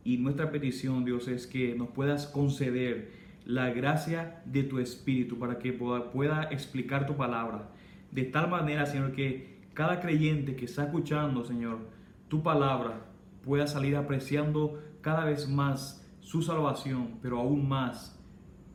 y 0.08 0.16
nuestra 0.16 0.52
petición, 0.52 1.04
Dios, 1.04 1.28
es 1.28 1.48
que 1.48 1.76
nos 1.76 1.90
puedas 1.90 2.28
conceder 2.28 3.12
la 3.44 3.72
gracia 3.72 4.42
de 4.46 4.64
tu 4.64 4.80
Espíritu 4.80 5.38
para 5.38 5.60
que 5.60 5.74
pueda, 5.74 6.44
explicar 6.44 7.06
tu 7.06 7.18
palabra. 7.18 7.68
De 8.10 8.24
tal 8.24 8.50
manera, 8.50 8.86
Señor, 8.86 9.12
que 9.12 9.58
cada 9.74 10.00
creyente 10.00 10.56
que 10.56 10.64
está 10.64 10.86
escuchando, 10.86 11.44
Señor, 11.44 11.80
tu 12.30 12.42
palabra 12.42 13.06
pueda 13.44 13.68
salir 13.68 13.98
apreciando 13.98 14.82
cada 15.02 15.26
vez 15.26 15.50
más 15.50 16.08
su 16.22 16.42
salvación, 16.42 17.20
pero 17.22 17.40
aún 17.40 17.68
más, 17.68 18.18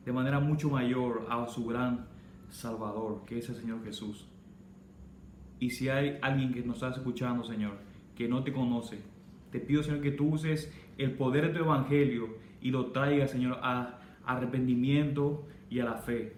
de 0.05 0.13
manera 0.13 0.39
mucho 0.39 0.69
mayor, 0.69 1.25
a 1.31 1.47
su 1.47 1.65
gran 1.65 2.05
Salvador, 2.51 3.23
que 3.25 3.39
es 3.39 3.49
el 3.49 3.55
Señor 3.55 3.83
Jesús. 3.83 4.27
Y 5.59 5.71
si 5.71 5.89
hay 5.89 6.19
alguien 6.21 6.53
que 6.53 6.61
nos 6.61 6.75
está 6.75 6.91
escuchando, 6.91 7.43
Señor, 7.43 7.79
que 8.15 8.27
no 8.27 8.43
te 8.43 8.53
conoce, 8.53 9.01
te 9.49 9.59
pido, 9.59 9.81
Señor, 9.81 10.01
que 10.01 10.11
tú 10.11 10.29
uses 10.29 10.71
el 10.97 11.11
poder 11.13 11.47
de 11.47 11.53
tu 11.53 11.63
Evangelio 11.63 12.37
y 12.61 12.71
lo 12.71 12.87
traigas, 12.87 13.31
Señor, 13.31 13.59
a 13.61 13.99
arrepentimiento 14.25 15.45
y 15.69 15.79
a 15.79 15.85
la 15.85 15.95
fe. 15.95 16.35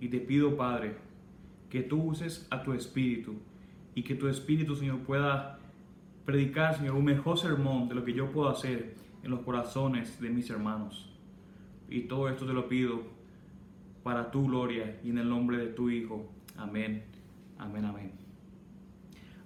Y 0.00 0.08
te 0.08 0.20
pido, 0.20 0.56
Padre, 0.56 0.96
que 1.70 1.82
tú 1.82 2.02
uses 2.02 2.46
a 2.50 2.62
tu 2.62 2.72
Espíritu 2.72 3.34
y 3.94 4.02
que 4.02 4.14
tu 4.14 4.28
Espíritu, 4.28 4.76
Señor, 4.76 5.00
pueda 5.00 5.58
predicar, 6.24 6.76
Señor, 6.76 6.94
un 6.94 7.04
mejor 7.04 7.38
sermón 7.38 7.88
de 7.88 7.94
lo 7.94 8.04
que 8.04 8.12
yo 8.12 8.30
puedo 8.30 8.48
hacer 8.48 8.94
en 9.22 9.30
los 9.30 9.40
corazones 9.40 10.20
de 10.20 10.30
mis 10.30 10.50
hermanos. 10.50 11.10
Y 11.88 12.02
todo 12.02 12.28
esto 12.28 12.46
te 12.46 12.52
lo 12.52 12.68
pido 12.68 13.02
para 14.02 14.30
tu 14.30 14.46
gloria 14.46 15.00
y 15.02 15.10
en 15.10 15.18
el 15.18 15.28
nombre 15.28 15.58
de 15.58 15.68
tu 15.68 15.90
Hijo. 15.90 16.30
Amén, 16.56 17.04
amén, 17.58 17.84
amén. 17.84 18.12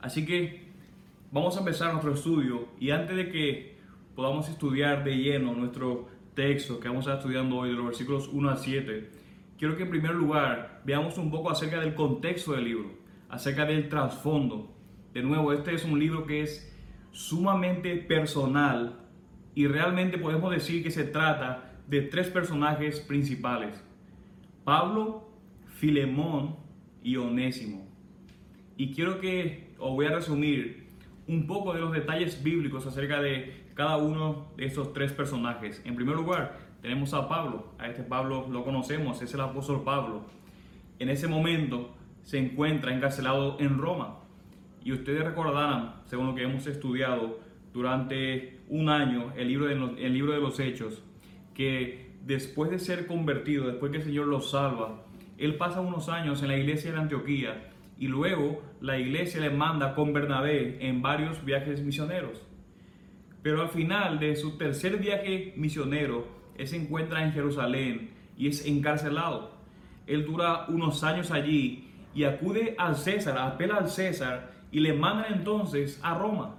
Así 0.01 0.27
que 0.27 0.63
vamos 1.31 1.57
a 1.57 1.61
empezar 1.61 1.93
nuestro 1.93 2.15
estudio 2.15 2.69
y 2.81 2.91
antes 2.91 3.17
de 3.17 3.31
que 3.31 3.72
podamos 4.15 4.49
estudiar 4.49 5.05
de 5.05 5.17
lleno 5.17 5.55
nuestro 5.55 6.09
texto 6.35 6.81
que 6.81 6.89
vamos 6.89 7.07
a 7.07 7.15
estar 7.15 7.19
estudiando 7.19 7.57
hoy, 7.57 7.71
de 7.71 7.77
los 7.77 7.87
versículos 7.87 8.29
1 8.29 8.51
a 8.51 8.57
7, 8.57 9.11
quiero 9.59 9.77
que 9.77 9.85
en 9.85 9.91
primer 9.91 10.15
lugar 10.15 10.83
veamos 10.85 11.19
un 11.19 11.31
poco 11.31 11.51
acerca 11.51 11.81
del 11.81 11.95
contexto 11.95 12.53
del 12.53 12.65
libro, 12.65 12.91
acerca 13.29 13.65
del 13.65 13.89
trasfondo 13.89 14.75
De 15.15 15.23
nuevo, 15.23 15.53
este 15.53 15.75
es 15.75 15.85
un 15.85 15.99
libro 15.99 16.27
que 16.27 16.43
es 16.43 16.75
sumamente 17.11 17.97
personal 17.97 18.99
y 19.55 19.67
realmente 19.67 20.17
podemos 20.19 20.51
decir 20.51 20.83
que 20.83 20.91
se 20.91 21.05
trata 21.05 21.75
de 21.87 22.01
tres 22.03 22.29
personajes 22.29 23.01
principales. 23.01 23.85
Pablo, 24.65 25.29
Filemón 25.67 26.57
y 27.03 27.17
Onésimo. 27.17 27.87
Y 28.77 28.95
quiero 28.95 29.21
que 29.21 29.75
os 29.79 29.91
voy 29.91 30.07
a 30.07 30.15
resumir 30.15 30.89
un 31.27 31.47
poco 31.47 31.75
de 31.75 31.81
los 31.81 31.93
detalles 31.93 32.43
bíblicos 32.43 32.87
acerca 32.87 33.21
de 33.21 33.62
cada 33.75 33.97
uno 33.97 34.49
de 34.57 34.67
estos 34.67 34.93
tres 34.93 35.13
personajes. 35.13 35.83
En 35.85 35.97
primer 35.97 36.17
lugar, 36.17 36.59
tenemos 36.81 37.15
a 37.15 37.29
Pablo. 37.29 37.73
A 37.79 37.89
este 37.89 38.03
Pablo 38.03 38.47
lo 38.51 38.65
conocemos, 38.65 39.23
es 39.23 39.33
el 39.35 39.41
apóstol 39.41 39.83
Pablo. 39.85 40.25
En 40.99 41.09
ese 41.09 41.29
momento 41.29 41.95
se 42.23 42.39
encuentra 42.39 42.95
encarcelado 42.95 43.57
en 43.61 43.79
Roma. 43.79 44.19
Y 44.85 44.93
ustedes 44.93 45.25
recordarán, 45.25 46.03
según 46.07 46.29
lo 46.29 46.35
que 46.35 46.43
hemos 46.43 46.67
estudiado 46.67 47.39
durante 47.73 48.61
un 48.69 48.89
año, 48.89 49.33
el 49.37 49.49
libro 49.49 49.67
de 49.67 49.77
los, 49.77 49.99
libro 49.99 50.33
de 50.33 50.41
los 50.41 50.59
Hechos, 50.59 51.03
que 51.55 52.13
después 52.25 52.71
de 52.71 52.79
ser 52.79 53.07
convertido, 53.07 53.67
después 53.67 53.93
que 53.93 53.99
el 53.99 54.05
Señor 54.05 54.27
lo 54.27 54.41
salva, 54.41 55.05
él 55.39 55.57
pasa 55.57 55.81
unos 55.81 56.09
años 56.09 56.43
en 56.43 56.49
la 56.49 56.57
iglesia 56.57 56.93
de 56.93 56.99
Antioquía 56.99 57.71
y 57.99 58.09
luego 58.09 58.63
la 58.81 58.99
iglesia 58.99 59.41
le 59.41 59.51
manda 59.51 59.95
con 59.95 60.13
Bernabé 60.13 60.87
en 60.87 61.03
varios 61.03 61.45
viajes 61.45 61.83
misioneros. 61.83 62.43
Pero 63.43 63.63
al 63.63 63.69
final 63.69 64.19
de 64.19 64.37
su 64.37 64.57
tercer 64.57 64.99
viaje 64.99 65.53
misionero, 65.57 66.27
él 66.57 66.69
se 66.69 66.77
encuentra 66.77 67.25
en 67.25 67.33
Jerusalén 67.33 68.11
y 68.37 68.49
es 68.49 68.65
encarcelado. 68.67 69.53
Él 70.07 70.25
dura 70.25 70.67
unos 70.69 71.03
años 71.03 71.31
allí 71.31 71.89
y 72.15 72.25
acude 72.25 72.75
al 72.79 72.97
César, 72.97 73.39
apela 73.39 73.77
al 73.77 73.89
César 73.89 74.53
y 74.71 74.81
le 74.81 74.93
mandan 74.93 75.33
entonces 75.33 75.99
a 76.03 76.15
Roma. 76.15 76.57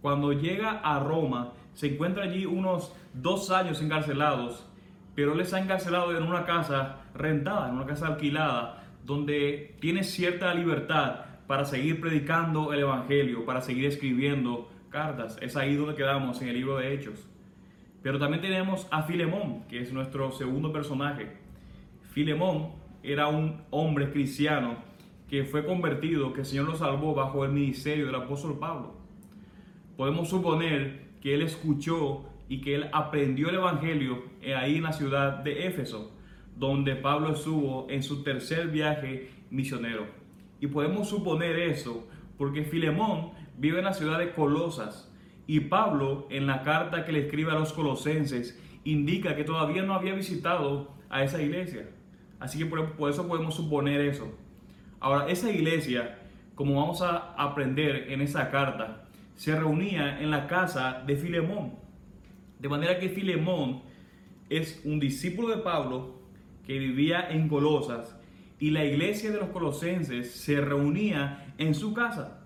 Cuando 0.00 0.32
llega 0.32 0.80
a 0.80 0.98
Roma, 1.00 1.52
se 1.74 1.94
encuentra 1.94 2.24
allí 2.24 2.46
unos 2.46 2.94
dos 3.12 3.50
años 3.50 3.82
encarcelados, 3.82 4.66
pero 5.14 5.32
él 5.32 5.40
está 5.40 5.60
encarcelado 5.60 6.16
en 6.16 6.22
una 6.22 6.44
casa 6.44 7.02
rentada, 7.14 7.68
en 7.68 7.74
una 7.74 7.86
casa 7.86 8.06
alquilada, 8.06 8.84
donde 9.04 9.76
tiene 9.80 10.04
cierta 10.04 10.54
libertad 10.54 11.20
para 11.46 11.64
seguir 11.64 12.00
predicando 12.00 12.72
el 12.72 12.80
Evangelio, 12.80 13.44
para 13.44 13.60
seguir 13.60 13.86
escribiendo 13.86 14.70
cartas. 14.88 15.38
Es 15.40 15.56
ahí 15.56 15.76
donde 15.76 15.94
quedamos 15.94 16.40
en 16.42 16.48
el 16.48 16.54
libro 16.54 16.76
de 16.78 16.92
Hechos. 16.92 17.28
Pero 18.02 18.18
también 18.18 18.40
tenemos 18.40 18.86
a 18.90 19.02
Filemón, 19.02 19.64
que 19.68 19.80
es 19.80 19.92
nuestro 19.92 20.30
segundo 20.32 20.72
personaje. 20.72 21.36
Filemón 22.12 22.70
era 23.02 23.28
un 23.28 23.62
hombre 23.70 24.10
cristiano 24.10 24.76
que 25.28 25.44
fue 25.44 25.64
convertido, 25.64 26.32
que 26.32 26.40
el 26.40 26.46
Señor 26.46 26.66
lo 26.66 26.76
salvó 26.76 27.14
bajo 27.14 27.44
el 27.44 27.52
ministerio 27.52 28.06
del 28.06 28.14
apóstol 28.14 28.58
Pablo. 28.58 28.94
Podemos 29.96 30.28
suponer 30.28 31.08
que 31.20 31.34
él 31.34 31.42
escuchó 31.42 32.24
y 32.48 32.60
que 32.60 32.76
él 32.76 32.88
aprendió 32.92 33.50
el 33.50 33.56
Evangelio 33.56 34.24
ahí 34.56 34.76
en 34.76 34.84
la 34.84 34.92
ciudad 34.92 35.38
de 35.44 35.66
Éfeso, 35.66 36.12
donde 36.56 36.96
Pablo 36.96 37.32
estuvo 37.32 37.86
en 37.90 38.02
su 38.02 38.22
tercer 38.22 38.68
viaje 38.68 39.30
misionero. 39.50 40.06
Y 40.60 40.66
podemos 40.68 41.08
suponer 41.08 41.58
eso 41.58 42.08
porque 42.38 42.64
Filemón 42.64 43.32
vive 43.58 43.78
en 43.78 43.84
la 43.84 43.92
ciudad 43.92 44.18
de 44.18 44.32
Colosas 44.32 45.12
y 45.46 45.60
Pablo 45.60 46.26
en 46.30 46.46
la 46.46 46.62
carta 46.62 47.04
que 47.04 47.12
le 47.12 47.26
escribe 47.26 47.52
a 47.52 47.58
los 47.58 47.72
colosenses 47.72 48.58
indica 48.84 49.34
que 49.34 49.44
todavía 49.44 49.82
no 49.82 49.94
había 49.94 50.14
visitado 50.14 50.92
a 51.10 51.24
esa 51.24 51.42
iglesia. 51.42 51.88
Así 52.38 52.58
que 52.58 52.66
por, 52.66 53.10
eso 53.10 53.26
podemos 53.26 53.54
suponer 53.54 54.00
eso. 54.00 54.32
Ahora, 55.00 55.28
esa 55.28 55.50
iglesia, 55.50 56.18
como 56.54 56.80
vamos 56.80 57.02
a 57.02 57.34
aprender 57.36 58.10
en 58.10 58.20
esa 58.20 58.50
carta, 58.50 59.04
se 59.34 59.54
reunía 59.56 60.20
en 60.20 60.30
la 60.30 60.46
casa 60.46 61.02
de 61.06 61.16
Filemón. 61.16 61.74
De 62.58 62.68
manera 62.68 62.98
que 62.98 63.08
Filemón 63.08 63.82
es 64.48 64.80
un 64.84 64.98
discípulo 65.00 65.48
de 65.48 65.62
Pablo 65.62 66.18
que 66.66 66.78
vivía 66.78 67.28
en 67.30 67.48
Colosas 67.48 68.16
y 68.58 68.70
la 68.70 68.84
iglesia 68.84 69.30
de 69.30 69.38
los 69.38 69.50
colosenses 69.50 70.32
se 70.32 70.60
reunía 70.60 71.54
en 71.58 71.74
su 71.74 71.94
casa. 71.94 72.37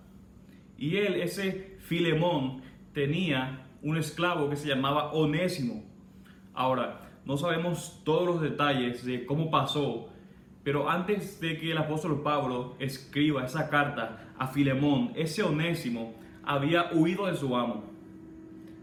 Y 0.82 0.96
él, 0.96 1.14
ese 1.14 1.76
Filemón, 1.78 2.60
tenía 2.92 3.68
un 3.82 3.96
esclavo 3.96 4.50
que 4.50 4.56
se 4.56 4.66
llamaba 4.66 5.12
Onésimo. 5.12 5.84
Ahora, 6.54 7.08
no 7.24 7.36
sabemos 7.36 8.00
todos 8.02 8.26
los 8.26 8.40
detalles 8.40 9.04
de 9.04 9.24
cómo 9.24 9.48
pasó, 9.48 10.08
pero 10.64 10.90
antes 10.90 11.40
de 11.40 11.56
que 11.56 11.70
el 11.70 11.78
apóstol 11.78 12.20
Pablo 12.24 12.74
escriba 12.80 13.44
esa 13.44 13.70
carta 13.70 14.34
a 14.36 14.48
Filemón, 14.48 15.12
ese 15.14 15.44
onésimo 15.44 16.14
había 16.42 16.90
huido 16.92 17.26
de 17.26 17.36
su 17.36 17.54
amo. 17.54 17.84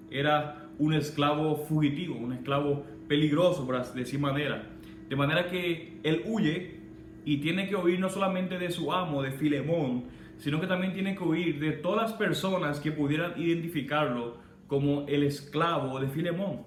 Era 0.10 0.70
un 0.78 0.94
esclavo 0.94 1.58
fugitivo, 1.68 2.16
un 2.16 2.32
esclavo 2.32 2.86
peligroso, 3.10 3.66
por 3.66 3.94
decir 3.94 4.22
manera. 4.22 4.70
De 5.10 5.18
manera 5.18 5.50
que 5.50 6.00
él 6.04 6.24
huye 6.26 6.80
y 7.26 7.42
tiene 7.42 7.68
que 7.68 7.76
huir 7.76 8.00
no 8.00 8.08
solamente 8.08 8.58
de 8.58 8.72
su 8.72 8.94
amo, 8.94 9.22
de 9.22 9.32
Filemón, 9.32 10.06
sino 10.39 10.60
que 10.60 10.67
también 10.67 10.93
tiene 10.93 11.15
que 11.15 11.23
huir 11.23 11.60
de 11.60 11.73
todas 11.73 12.10
las 12.10 12.13
personas 12.13 12.80
que 12.80 12.91
pudieran 12.91 13.39
identificarlo 13.39 14.38
como 14.67 15.06
el 15.08 15.23
esclavo 15.23 15.99
de 15.99 16.08
Filemón. 16.08 16.63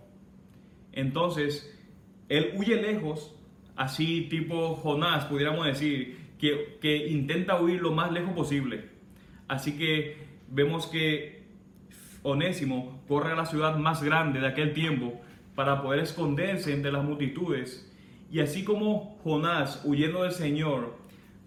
Entonces, 0.93 1.69
él 2.29 2.53
huye 2.57 2.77
lejos, 2.77 3.35
así 3.75 4.29
tipo 4.29 4.75
Jonás, 4.77 5.25
pudiéramos 5.25 5.67
decir, 5.67 6.19
que, 6.39 6.79
que 6.81 7.09
intenta 7.09 7.61
huir 7.61 7.81
lo 7.81 7.93
más 7.93 8.13
lejos 8.13 8.35
posible. 8.35 8.91
Así 9.49 9.77
que 9.77 10.17
vemos 10.49 10.87
que 10.87 11.43
Onésimo 12.23 13.03
corre 13.09 13.33
a 13.33 13.37
la 13.37 13.47
ciudad 13.47 13.77
más 13.77 14.03
grande 14.03 14.41
de 14.41 14.47
aquel 14.47 14.75
tiempo 14.75 15.21
para 15.55 15.83
poder 15.83 16.01
esconderse 16.01 16.73
entre 16.73 16.93
las 16.93 17.05
multitudes. 17.05 17.91
Y 18.31 18.41
así 18.41 18.65
como 18.65 19.19
Jonás, 19.23 19.83
huyendo 19.85 20.23
del 20.23 20.33
Señor, 20.33 21.02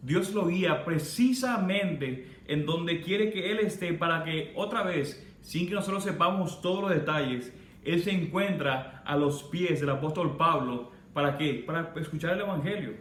Dios 0.06 0.34
lo 0.34 0.45
guía 0.47 0.86
precisamente 0.86 2.41
en 2.47 2.66
donde 2.66 3.01
quiere 3.01 3.32
que 3.32 3.51
Él 3.51 3.60
esté 3.60 3.93
para 3.93 4.24
que 4.24 4.53
otra 4.56 4.84
vez, 4.84 5.26
sin 5.41 5.68
que 5.68 5.74
nosotros 5.74 6.03
sepamos 6.03 6.62
todos 6.62 6.82
los 6.84 6.91
detalles, 6.91 7.51
él 7.86 8.01
se 8.01 8.12
encuentra 8.12 9.03
a 9.06 9.16
los 9.16 9.43
pies 9.43 9.80
del 9.80 9.91
apóstol 9.91 10.36
Pablo. 10.38 10.91
¿Para 11.14 11.38
qué? 11.38 11.64
Para 11.66 11.93
escuchar 11.97 12.34
el 12.34 12.41
Evangelio. 12.41 12.93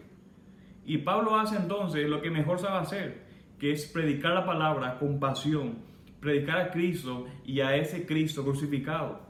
Y 0.85 0.99
Pablo 0.99 1.37
hace 1.37 1.57
entonces 1.57 2.07
lo 2.09 2.21
que 2.21 2.31
mejor 2.31 2.59
sabe 2.59 2.79
hacer, 2.79 3.25
que 3.59 3.73
es 3.73 3.87
predicar 3.87 4.35
la 4.35 4.45
palabra 4.45 4.99
con 4.99 5.19
pasión, 5.19 5.79
predicar 6.21 6.61
a 6.61 6.71
Cristo 6.71 7.27
y 7.47 7.61
a 7.61 7.75
ese 7.77 8.05
Cristo 8.05 8.45
crucificado. 8.45 9.23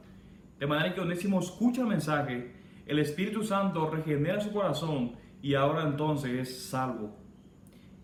De 0.59 0.67
manera 0.67 0.93
que 0.93 0.99
Onésimo 0.99 1.39
escucha 1.39 1.81
el 1.81 1.87
mensaje, 1.87 2.53
el 2.85 2.99
Espíritu 2.99 3.41
Santo 3.43 3.89
regenera 3.89 4.41
su 4.41 4.51
corazón 4.51 5.13
y 5.41 5.55
ahora 5.55 5.83
entonces 5.83 6.31
es 6.33 6.67
salvo. 6.67 7.24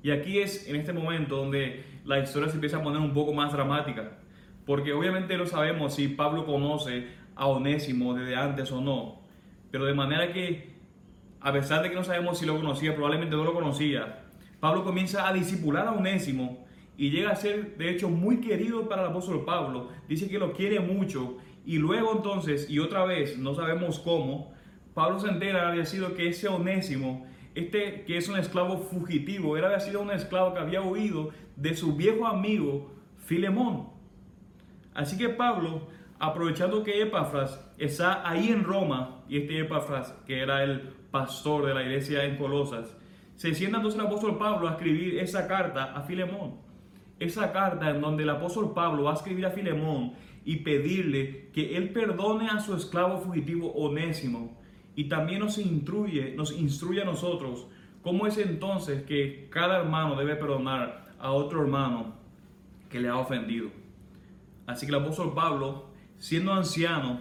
Y 0.04 0.12
aquí 0.12 0.40
es 0.40 0.68
en 0.68 0.76
este 0.76 0.94
momento 0.94 1.36
donde 1.36 1.84
la 2.06 2.20
historia 2.20 2.50
se 2.50 2.56
empieza 2.56 2.78
a 2.78 2.84
poner 2.84 3.00
un 3.00 3.14
poco 3.14 3.34
más 3.34 3.54
dramática, 3.54 4.18
porque 4.66 4.94
obviamente 4.94 5.38
no 5.38 5.46
sabemos 5.46 5.96
si 5.96 6.08
Pablo 6.08 6.46
conoce 6.46 7.08
a 7.36 7.48
Onésimo 7.48 8.14
desde 8.14 8.36
antes 8.36 8.72
o 8.72 8.82
no. 8.82 9.22
Pero 9.70 9.86
de 9.86 9.94
manera 9.94 10.34
que, 10.34 10.76
a 11.40 11.54
pesar 11.54 11.84
de 11.84 11.90
que 11.90 11.96
no 11.96 12.04
sabemos 12.04 12.40
si 12.40 12.46
lo 12.46 12.56
conocía, 12.56 12.94
probablemente 12.94 13.36
no 13.36 13.44
lo 13.44 13.54
conocía, 13.54 14.24
Pablo 14.60 14.84
comienza 14.84 15.28
a 15.28 15.34
disipular 15.34 15.88
a 15.88 15.92
Onésimo 15.92 16.66
y 16.98 17.10
llega 17.10 17.32
a 17.32 17.36
ser, 17.36 17.78
de 17.78 17.90
hecho, 17.90 18.10
muy 18.10 18.42
querido 18.42 18.88
para 18.88 19.04
el 19.04 19.10
apóstol 19.10 19.44
Pablo. 19.44 19.90
Dice 20.08 20.30
que 20.30 20.38
lo 20.38 20.54
quiere 20.54 20.80
mucho. 20.80 21.38
Y 21.66 21.78
luego 21.78 22.14
entonces, 22.16 22.70
y 22.70 22.80
otra 22.80 23.06
vez, 23.06 23.38
no 23.38 23.56
sabemos 23.56 24.00
cómo, 24.00 24.54
Pablo 24.94 25.20
se 25.20 25.30
entera, 25.30 25.70
había 25.70 25.86
sido 25.86 26.14
que 26.16 26.30
ese 26.30 26.48
Onésimo, 26.48 27.26
este 27.56 28.04
que 28.06 28.18
es 28.18 28.30
un 28.30 28.38
esclavo 28.38 28.78
fugitivo, 28.78 29.58
era 29.58 29.68
había 29.68 29.80
sido 29.80 30.02
un 30.02 30.12
esclavo 30.12 30.54
que 30.54 30.60
había 30.60 30.82
huido 30.82 31.32
de 31.56 31.76
su 31.76 31.96
viejo 31.96 32.28
amigo 32.28 32.92
Filemón. 33.18 33.90
Así 34.94 35.18
que 35.18 35.30
Pablo 35.30 35.88
aprovechando 36.22 36.84
que 36.84 37.02
Epafras 37.02 37.60
está 37.80 38.30
ahí 38.30 38.50
en 38.50 38.64
Roma, 38.64 39.24
y 39.28 39.40
este 39.40 39.60
Epafras, 39.60 40.14
que 40.28 40.40
era 40.40 40.64
el 40.64 40.82
pastor 41.10 41.66
de 41.66 41.74
la 41.74 41.82
iglesia 41.82 42.24
en 42.26 42.38
Colosas, 42.38 42.96
se 43.36 43.56
sienta 43.56 43.78
entonces 43.78 44.00
el 44.00 44.06
apóstol 44.06 44.38
Pablo 44.38 44.68
a 44.68 44.74
escribir 44.74 45.18
esa 45.18 45.48
carta 45.48 45.96
a 45.96 46.04
Filemón. 46.04 46.58
Esa 47.20 47.52
carta 47.52 47.90
en 47.90 48.02
donde 48.02 48.22
el 48.22 48.30
apóstol 48.30 48.72
Pablo 48.72 49.04
va 49.04 49.12
a 49.12 49.16
escribir 49.16 49.48
a 49.48 49.50
Filemón 49.50 50.14
y 50.46 50.58
pedirle 50.58 51.50
que 51.54 51.76
él 51.76 51.90
perdone 51.90 52.50
a 52.50 52.60
su 52.60 52.76
esclavo 52.76 53.18
fugitivo 53.18 53.72
Onésimo 53.74 54.61
y 54.96 55.06
también 55.06 55.40
nos 55.40 55.58
instruye, 55.58 56.34
nos 56.36 56.52
instruye 56.52 57.02
a 57.02 57.06
nosotros 57.06 57.68
cómo 58.02 58.28
es 58.28 58.38
entonces 58.38 59.04
que 59.04 59.48
cada 59.50 59.80
hermano 59.80 60.16
debe 60.16 60.36
perdonar 60.36 61.14
a 61.20 61.32
otro 61.32 61.62
hermano 61.62 62.16
que 62.90 63.00
le 63.00 63.10
ha 63.10 63.18
ofendido. 63.18 63.70
Así 64.66 64.86
que 64.86 64.92
el 64.92 65.02
apóstol 65.02 65.34
Pablo 65.34 65.92
siendo 66.22 66.54
anciano 66.54 67.20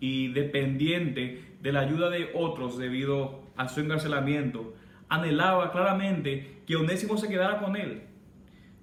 y 0.00 0.32
dependiente 0.32 1.54
de 1.62 1.72
la 1.72 1.80
ayuda 1.80 2.10
de 2.10 2.30
otros 2.34 2.76
debido 2.76 3.40
a 3.56 3.68
su 3.68 3.80
encarcelamiento, 3.80 4.74
anhelaba 5.08 5.70
claramente 5.70 6.62
que 6.66 6.74
Onésimo 6.74 7.16
se 7.16 7.28
quedara 7.28 7.60
con 7.60 7.76
él. 7.76 8.02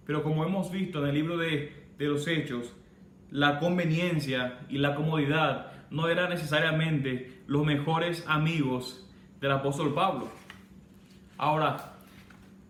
pero 0.06 0.24
como 0.24 0.44
hemos 0.44 0.72
visto 0.72 1.04
en 1.04 1.10
el 1.10 1.16
libro 1.16 1.38
de, 1.38 1.72
de 2.00 2.06
los 2.08 2.28
Hechos, 2.28 2.74
la 3.30 3.60
conveniencia 3.60 4.62
y 4.70 4.80
la 4.80 4.96
comodidad 4.96 5.72
no 5.92 6.08
eran 6.08 6.30
necesariamente 6.30 7.39
los 7.50 7.66
mejores 7.66 8.24
amigos 8.28 9.10
del 9.42 9.52
apóstol 9.52 9.92
Pablo. 9.96 10.30
Ahora, 11.36 11.98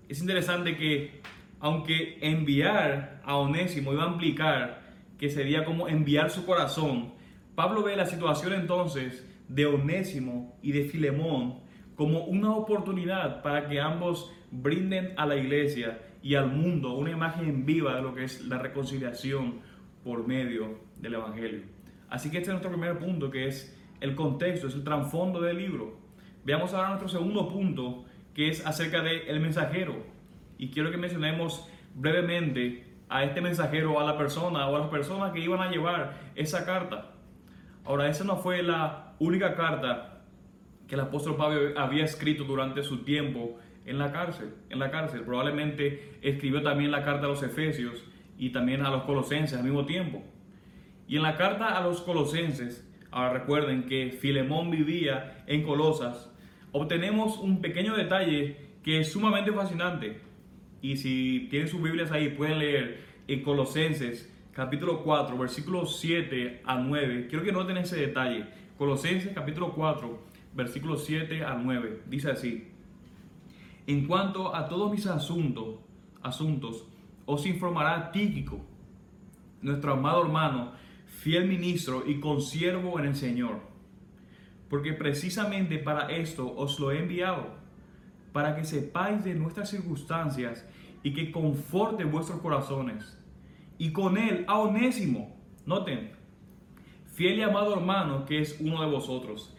es 0.08 0.22
interesante 0.22 0.78
que 0.78 1.22
aunque 1.60 2.18
enviar 2.22 3.22
a 3.26 3.36
Onésimo 3.36 3.92
iba 3.92 4.06
a 4.06 4.12
implicar 4.14 4.96
que 5.18 5.30
sería 5.30 5.66
como 5.66 5.90
enviar 5.90 6.30
su 6.30 6.46
corazón, 6.46 7.12
Pablo 7.56 7.84
ve 7.84 7.98
la 7.98 8.06
situación 8.06 8.54
entonces 8.54 9.28
de 9.50 9.66
Onésimo 9.66 10.58
y 10.62 10.72
de 10.72 10.86
Filemón 10.86 11.60
como 11.96 12.24
una 12.24 12.54
oportunidad 12.54 13.42
para 13.42 13.68
que 13.68 13.82
ambos 13.82 14.32
brinden 14.50 15.14
a 15.18 15.26
la 15.26 15.36
iglesia 15.36 16.00
y 16.24 16.36
al 16.36 16.54
mundo 16.54 16.94
una 16.94 17.12
imagen 17.12 17.66
viva 17.66 17.96
de 17.96 18.02
lo 18.02 18.16
que 18.16 18.24
es 18.24 18.46
la 18.46 18.58
reconciliación 18.60 19.60
por 20.06 20.26
medio 20.26 20.80
del 20.96 21.16
Evangelio. 21.16 21.64
Así 22.10 22.32
que 22.32 22.38
este 22.38 22.52
es 22.52 22.54
nuestro 22.54 22.72
primer 22.72 22.98
punto, 22.98 23.30
que 23.30 23.48
es 23.48 23.76
el 24.02 24.16
contexto, 24.16 24.68
es 24.68 24.76
el 24.76 24.84
trasfondo 24.84 25.42
del 25.42 25.58
libro. 25.58 25.98
Veamos 26.46 26.74
ahora 26.74 26.90
nuestro 26.90 27.10
segundo 27.10 27.48
punto, 27.48 28.06
que 28.34 28.50
es 28.50 28.66
acerca 28.66 29.02
del 29.02 29.28
el 29.28 29.40
mensajero. 29.40 29.96
Y 30.58 30.70
quiero 30.70 30.92
que 30.92 30.98
mencionemos 30.98 31.68
brevemente 31.96 32.88
a 33.10 33.24
este 33.24 33.42
mensajero, 33.42 34.00
a 34.00 34.04
la 34.04 34.18
persona 34.18 34.68
o 34.68 34.76
a 34.76 34.80
las 34.80 34.90
personas 34.90 35.32
que 35.32 35.40
iban 35.40 35.62
a 35.62 35.72
llevar 35.72 36.18
esa 36.36 36.66
carta. 36.66 37.12
Ahora, 37.86 38.08
esa 38.08 38.24
no 38.24 38.38
fue 38.38 38.62
la 38.62 39.14
única 39.20 39.56
carta 39.56 40.22
que 40.88 40.96
el 40.96 41.02
apóstol 41.02 41.36
Pablo 41.36 41.78
había 41.78 42.04
escrito 42.04 42.44
durante 42.44 42.84
su 42.84 43.04
tiempo 43.04 43.60
en 43.86 43.98
la 43.98 44.12
cárcel. 44.12 44.54
En 44.70 44.80
la 44.80 44.92
cárcel. 44.92 45.22
Probablemente 45.22 46.18
escribió 46.22 46.62
también 46.62 46.92
la 46.92 47.04
carta 47.04 47.26
a 47.26 47.30
los 47.30 47.44
Efesios 47.44 48.04
y 48.38 48.52
también 48.52 48.86
a 48.86 48.90
los 48.90 49.04
Colosenses 49.04 49.58
al 49.58 49.64
mismo 49.64 49.86
tiempo. 49.86 50.24
Y 51.08 51.18
en 51.18 51.24
la 51.24 51.36
carta 51.36 51.78
a 51.78 51.82
los 51.82 52.02
Colosenses, 52.02 52.89
ahora 53.12 53.34
recuerden 53.34 53.84
que 53.84 54.12
Filemón 54.12 54.72
vivía 54.72 55.44
en 55.48 55.64
Colosas, 55.64 56.32
obtenemos 56.72 57.38
un 57.38 57.62
pequeño 57.62 57.96
detalle 57.96 58.58
que 58.84 59.00
es 59.00 59.12
sumamente 59.12 59.52
fascinante. 59.52 60.22
Y 60.82 60.98
si 60.98 61.48
tienen 61.50 61.68
sus 61.68 61.82
Biblias 61.82 62.12
ahí, 62.12 62.30
pueden 62.30 62.60
leer 62.60 63.04
en 63.28 63.42
Colosenses 63.44 64.32
capítulo 64.54 65.04
4, 65.04 65.38
versículos 65.38 66.00
7 66.00 66.62
a 66.66 66.78
9. 66.78 67.28
Quiero 67.30 67.44
que 67.44 67.52
noten 67.52 67.78
ese 67.78 67.98
detalle. 67.98 68.46
Colosenses 68.78 69.34
capítulo 69.34 69.74
4, 69.74 70.20
versículos 70.54 71.06
7 71.06 71.44
a 71.44 71.56
9. 71.56 72.04
Dice 72.08 72.32
así. 72.32 72.68
En 73.88 74.06
cuanto 74.06 74.56
a 74.56 74.68
todos 74.68 74.92
mis 74.92 75.08
asuntos, 75.08 75.76
asuntos, 76.22 76.86
os 77.26 77.46
informará 77.46 78.12
Tíquico, 78.12 78.60
nuestro 79.62 79.94
amado 79.94 80.24
hermano, 80.24 80.72
fiel 81.20 81.48
ministro 81.48 82.04
y 82.06 82.20
consiervo 82.20 82.98
en 82.98 83.06
el 83.06 83.16
Señor. 83.16 83.60
Porque 84.70 84.94
precisamente 84.94 85.78
para 85.78 86.12
esto 86.12 86.54
os 86.56 86.80
lo 86.80 86.92
he 86.92 87.00
enviado, 87.00 87.58
para 88.32 88.56
que 88.56 88.64
sepáis 88.64 89.24
de 89.24 89.36
nuestras 89.36 89.70
circunstancias 89.70 90.66
y 91.04 91.14
que 91.14 91.32
conforte 91.32 92.06
vuestros 92.06 92.40
corazones. 92.40 93.18
Y 93.78 93.92
con 93.92 94.18
él 94.18 94.46
a 94.48 94.60
Onésimo, 94.60 95.36
noten, 95.66 96.12
fiel 97.14 97.40
y 97.40 97.42
amado 97.42 97.76
hermano 97.76 98.26
que 98.26 98.40
es 98.40 98.58
uno 98.62 98.82
de 98.82 98.90
vosotros. 98.90 99.56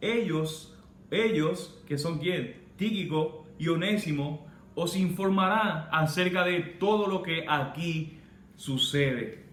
Ellos, 0.00 0.76
ellos, 1.10 1.80
que 1.86 1.96
son 1.96 2.18
quién, 2.18 2.56
Tíquico 2.76 3.46
y 3.58 3.68
Onésimo, 3.68 4.46
os 4.74 4.96
informarán 4.96 5.86
acerca 5.92 6.44
de 6.44 6.60
todo 6.60 7.06
lo 7.06 7.22
que 7.22 7.44
aquí 7.48 8.18
sucede. 8.56 9.44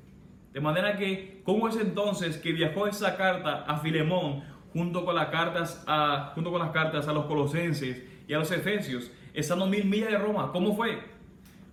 De 0.53 0.59
manera 0.59 0.97
que, 0.97 1.30
¿cómo 1.51 1.67
es 1.67 1.75
entonces 1.75 2.37
que 2.37 2.53
viajó 2.53 2.87
esa 2.87 3.17
carta 3.17 3.65
a 3.67 3.79
Filemón 3.79 4.41
junto 4.71 5.03
con 5.03 5.15
las 5.15 5.27
cartas 5.27 5.83
a, 5.85 6.31
junto 6.33 6.49
con 6.49 6.61
las 6.61 6.71
cartas 6.71 7.09
a 7.09 7.11
los 7.11 7.25
colosenses 7.25 8.05
y 8.25 8.33
a 8.33 8.37
los 8.37 8.49
efesios, 8.53 9.11
estando 9.33 9.67
mil 9.67 9.83
millas 9.83 10.11
de 10.11 10.17
Roma? 10.17 10.49
¿Cómo 10.53 10.73
fue? 10.77 10.99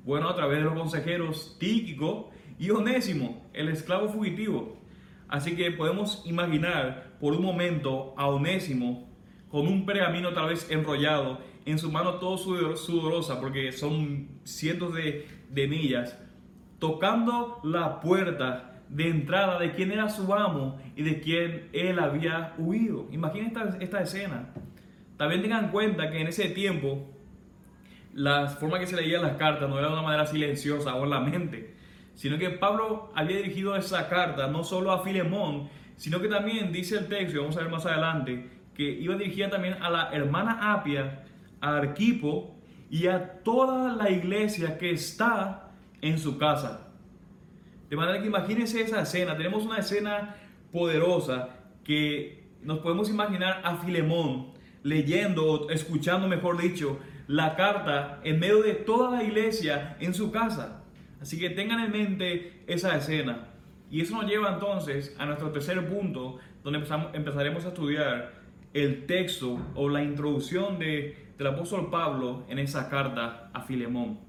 Bueno, 0.04 0.28
a 0.28 0.34
través 0.34 0.58
de 0.58 0.64
los 0.64 0.74
consejeros 0.74 1.56
Tíquico 1.60 2.30
y 2.58 2.70
Onésimo, 2.70 3.48
el 3.52 3.68
esclavo 3.68 4.08
fugitivo. 4.08 4.80
Así 5.28 5.54
que 5.54 5.70
podemos 5.70 6.24
imaginar 6.26 7.12
por 7.20 7.34
un 7.34 7.44
momento 7.44 8.14
a 8.16 8.26
Onésimo 8.26 9.08
con 9.48 9.68
un 9.68 9.86
pergamino 9.86 10.32
tal 10.32 10.48
vez 10.48 10.68
enrollado, 10.72 11.38
en 11.66 11.78
su 11.78 11.92
mano 11.92 12.14
todo 12.14 12.36
sudorosa, 12.36 13.38
porque 13.38 13.70
son 13.70 14.40
cientos 14.42 14.92
de, 14.92 15.28
de 15.50 15.68
millas, 15.68 16.18
tocando 16.80 17.60
la 17.62 18.00
puerta 18.00 18.67
de 18.88 19.08
entrada 19.08 19.58
de 19.58 19.72
quien 19.72 19.92
era 19.92 20.08
su 20.08 20.32
amo 20.34 20.78
y 20.96 21.02
de 21.02 21.20
quien 21.20 21.68
él 21.72 21.98
había 21.98 22.54
huido. 22.58 23.06
Imaginen 23.12 23.48
esta, 23.48 23.76
esta 23.80 24.00
escena. 24.00 24.50
También 25.16 25.42
tengan 25.42 25.66
en 25.66 25.70
cuenta 25.70 26.10
que 26.10 26.20
en 26.20 26.28
ese 26.28 26.48
tiempo 26.50 27.06
la 28.14 28.48
forma 28.48 28.78
que 28.78 28.86
se 28.86 28.96
leían 28.96 29.22
las 29.22 29.36
cartas 29.36 29.68
no 29.68 29.78
era 29.78 29.88
de 29.88 29.92
una 29.92 30.02
manera 30.02 30.26
silenciosa 30.26 30.94
o 30.94 31.04
en 31.04 31.10
la 31.10 31.20
mente, 31.20 31.74
sino 32.14 32.38
que 32.38 32.50
Pablo 32.50 33.12
había 33.14 33.36
dirigido 33.36 33.76
esa 33.76 34.08
carta 34.08 34.48
no 34.48 34.64
solo 34.64 34.92
a 34.92 35.04
Filemón, 35.04 35.68
sino 35.96 36.20
que 36.20 36.28
también 36.28 36.72
dice 36.72 36.96
el 36.96 37.06
texto, 37.08 37.36
y 37.36 37.40
vamos 37.40 37.56
a 37.56 37.60
ver 37.60 37.70
más 37.70 37.86
adelante, 37.86 38.48
que 38.74 38.84
iba 38.88 39.16
dirigida 39.16 39.50
también 39.50 39.74
a 39.82 39.90
la 39.90 40.10
hermana 40.12 40.72
Apia, 40.72 41.24
a 41.60 41.76
Arquipo 41.76 42.56
y 42.90 43.06
a 43.08 43.42
toda 43.42 43.94
la 43.94 44.10
iglesia 44.10 44.78
que 44.78 44.90
está 44.90 45.70
en 46.00 46.18
su 46.18 46.38
casa. 46.38 46.87
De 47.88 47.96
manera 47.96 48.20
que 48.20 48.26
imagínense 48.26 48.80
esa 48.80 49.02
escena. 49.02 49.36
Tenemos 49.36 49.64
una 49.64 49.78
escena 49.78 50.36
poderosa 50.72 51.50
que 51.84 52.44
nos 52.62 52.80
podemos 52.80 53.08
imaginar 53.08 53.62
a 53.64 53.76
Filemón 53.76 54.52
leyendo, 54.82 55.68
escuchando, 55.70 56.28
mejor 56.28 56.60
dicho, 56.60 56.98
la 57.26 57.56
carta 57.56 58.20
en 58.24 58.38
medio 58.38 58.62
de 58.62 58.74
toda 58.74 59.10
la 59.10 59.24
iglesia 59.24 59.96
en 60.00 60.14
su 60.14 60.30
casa. 60.30 60.82
Así 61.20 61.38
que 61.38 61.50
tengan 61.50 61.80
en 61.80 61.92
mente 61.92 62.62
esa 62.66 62.96
escena. 62.96 63.48
Y 63.90 64.02
eso 64.02 64.14
nos 64.14 64.30
lleva 64.30 64.52
entonces 64.52 65.14
a 65.18 65.26
nuestro 65.26 65.50
tercer 65.50 65.88
punto, 65.88 66.38
donde 66.62 66.80
empezaremos 67.14 67.64
a 67.64 67.68
estudiar 67.68 68.32
el 68.74 69.06
texto 69.06 69.58
o 69.74 69.88
la 69.88 70.02
introducción 70.02 70.78
de, 70.78 71.28
del 71.38 71.46
apóstol 71.46 71.90
Pablo 71.90 72.44
en 72.48 72.58
esa 72.58 72.88
carta 72.88 73.50
a 73.52 73.62
Filemón. 73.62 74.20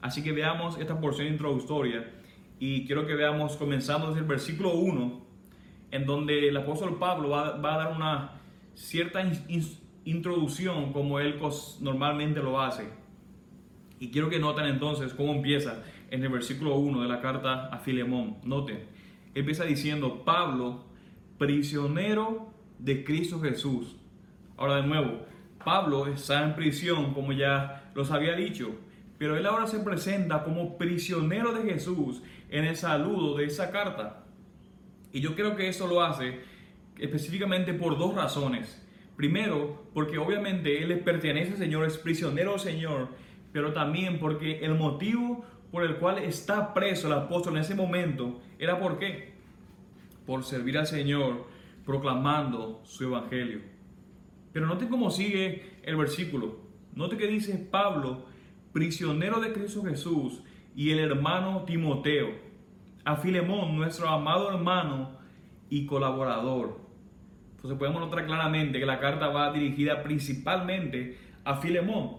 Así 0.00 0.22
que 0.22 0.32
veamos 0.32 0.78
esta 0.78 1.00
porción 1.00 1.26
introductoria 1.26 2.17
y 2.58 2.86
quiero 2.86 3.06
que 3.06 3.14
veamos 3.14 3.56
comenzando 3.56 4.08
desde 4.08 4.20
el 4.20 4.26
versículo 4.26 4.74
1, 4.74 5.26
en 5.90 6.06
donde 6.06 6.48
el 6.48 6.56
apóstol 6.56 6.98
Pablo 6.98 7.30
va, 7.30 7.56
va 7.56 7.74
a 7.74 7.78
dar 7.78 7.96
una 7.96 8.40
cierta 8.74 9.22
in, 9.22 9.62
introducción 10.04 10.92
como 10.92 11.20
él 11.20 11.38
normalmente 11.80 12.40
lo 12.40 12.60
hace. 12.60 12.88
Y 14.00 14.10
quiero 14.10 14.30
que 14.30 14.38
noten 14.38 14.66
entonces 14.66 15.12
cómo 15.12 15.34
empieza 15.34 15.82
en 16.10 16.22
el 16.22 16.28
versículo 16.30 16.76
1 16.76 17.02
de 17.02 17.08
la 17.08 17.20
carta 17.20 17.66
a 17.66 17.78
Filemón. 17.78 18.36
Noten, 18.44 18.84
empieza 19.34 19.64
diciendo, 19.64 20.24
Pablo, 20.24 20.84
prisionero 21.36 22.52
de 22.78 23.04
Cristo 23.04 23.40
Jesús. 23.40 23.96
Ahora 24.56 24.76
de 24.76 24.86
nuevo, 24.86 25.26
Pablo 25.64 26.06
está 26.06 26.44
en 26.44 26.54
prisión, 26.54 27.12
como 27.12 27.32
ya 27.32 27.90
los 27.94 28.10
había 28.10 28.34
dicho, 28.34 28.74
pero 29.18 29.36
él 29.36 29.46
ahora 29.46 29.66
se 29.66 29.80
presenta 29.80 30.44
como 30.44 30.78
prisionero 30.78 31.52
de 31.52 31.70
Jesús 31.70 32.22
en 32.48 32.64
el 32.64 32.76
saludo 32.76 33.36
de 33.36 33.44
esa 33.44 33.70
carta. 33.70 34.24
Y 35.12 35.20
yo 35.20 35.34
creo 35.34 35.56
que 35.56 35.68
eso 35.68 35.86
lo 35.86 36.02
hace 36.02 36.40
específicamente 36.98 37.74
por 37.74 37.98
dos 37.98 38.14
razones. 38.14 38.82
Primero, 39.16 39.84
porque 39.94 40.18
obviamente 40.18 40.82
él 40.82 40.98
pertenece 41.00 41.52
al 41.52 41.58
Señor, 41.58 41.84
es 41.86 41.98
prisionero 41.98 42.52
del 42.52 42.60
Señor, 42.60 43.08
pero 43.52 43.72
también 43.72 44.18
porque 44.18 44.64
el 44.64 44.74
motivo 44.74 45.44
por 45.70 45.84
el 45.84 45.96
cual 45.96 46.18
está 46.18 46.72
preso 46.72 47.08
el 47.08 47.14
apóstol 47.14 47.56
en 47.56 47.62
ese 47.62 47.74
momento 47.74 48.40
era 48.58 48.78
por 48.78 48.98
qué? 48.98 49.32
Por 50.26 50.44
servir 50.44 50.78
al 50.78 50.86
Señor 50.86 51.46
proclamando 51.84 52.82
su 52.84 53.04
evangelio. 53.04 53.60
Pero 54.52 54.66
note 54.66 54.88
cómo 54.88 55.10
sigue 55.10 55.78
el 55.82 55.96
versículo. 55.96 56.60
Note 56.94 57.16
que 57.16 57.26
dice 57.26 57.56
Pablo, 57.56 58.26
prisionero 58.72 59.40
de 59.40 59.52
Cristo 59.52 59.82
Jesús, 59.84 60.42
y 60.78 60.92
el 60.92 61.00
hermano 61.00 61.64
Timoteo, 61.64 62.28
a 63.04 63.16
Filemón, 63.16 63.76
nuestro 63.76 64.08
amado 64.08 64.52
hermano 64.52 65.10
y 65.68 65.86
colaborador. 65.86 66.80
Entonces 67.56 67.76
podemos 67.76 68.00
notar 68.00 68.24
claramente 68.26 68.78
que 68.78 68.86
la 68.86 69.00
carta 69.00 69.26
va 69.26 69.52
dirigida 69.52 70.04
principalmente 70.04 71.18
a 71.42 71.56
Filemón. 71.56 72.18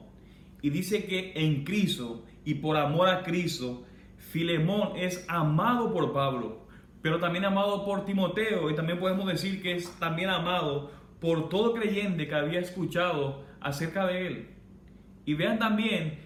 Y 0.61 0.71
dice 0.71 1.05
que 1.05 1.31
en 1.35 1.63
Cristo 1.63 2.25
y 2.43 2.55
por 2.55 2.75
amor 2.75 3.07
a 3.07 3.23
Cristo, 3.23 3.85
Filemón 4.17 4.97
es 4.97 5.25
amado 5.29 5.93
por 5.93 6.11
Pablo 6.11 6.67
pero 7.01 7.19
también 7.19 7.45
amado 7.45 7.85
por 7.85 8.05
Timoteo 8.05 8.69
y 8.69 8.75
también 8.75 8.99
podemos 8.99 9.25
decir 9.25 9.61
que 9.61 9.75
es 9.75 9.89
también 9.99 10.29
amado 10.29 10.91
por 11.21 11.47
todo 11.47 11.73
creyente 11.73 12.27
que 12.27 12.35
había 12.35 12.59
escuchado 12.59 13.45
acerca 13.61 14.05
de 14.05 14.27
él. 14.27 14.49
Y 15.25 15.33
vean 15.33 15.59
también 15.59 16.19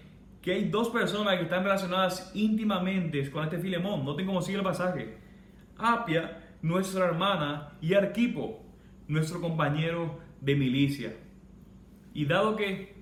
que 0.44 0.52
hay 0.52 0.64
dos 0.64 0.90
personas 0.90 1.36
que 1.38 1.44
están 1.44 1.64
relacionadas 1.64 2.30
íntimamente 2.34 3.30
con 3.30 3.44
este 3.44 3.58
Filemón. 3.58 4.04
Noten 4.04 4.26
cómo 4.26 4.42
sigue 4.42 4.58
el 4.58 4.62
pasaje. 4.62 5.16
Apia, 5.78 6.38
nuestra 6.60 7.06
hermana, 7.06 7.78
y 7.80 7.94
Arquipo, 7.94 8.62
nuestro 9.08 9.40
compañero 9.40 10.20
de 10.42 10.54
milicia. 10.54 11.14
Y 12.12 12.26
dado 12.26 12.56
que 12.56 12.94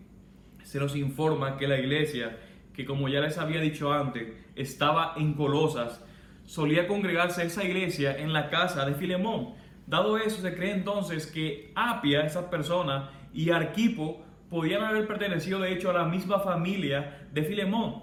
se 0.63 0.79
nos 0.79 0.95
informa 0.95 1.57
que 1.57 1.67
la 1.67 1.81
iglesia, 1.81 2.39
que 2.73 2.85
como 2.85 3.09
ya 3.09 3.19
les 3.21 3.37
había 3.39 3.61
dicho 3.61 3.93
antes, 3.93 4.29
estaba 4.55 5.15
en 5.17 5.35
Colosas, 5.35 6.01
solía 6.45 6.87
congregarse 6.87 7.43
esa 7.43 7.65
iglesia 7.65 8.17
en 8.19 8.33
la 8.33 8.51
casa 8.51 8.85
de 8.85 8.95
Filemón. 8.95 9.55
Dado 9.89 10.17
eso, 10.17 10.41
se 10.41 10.55
cree 10.55 10.75
entonces 10.75 11.27
que 11.27 11.73
Apia, 11.75 12.25
esa 12.25 12.49
persona, 12.49 13.11
y 13.35 13.51
Arquipo 13.51 14.25
podían 14.53 14.83
haber 14.83 15.07
pertenecido 15.07 15.61
de 15.61 15.73
hecho 15.73 15.89
a 15.89 15.95
la 15.95 16.05
misma 16.05 16.39
familia 16.39 17.27
de 17.33 17.43
Filemón, 17.43 18.03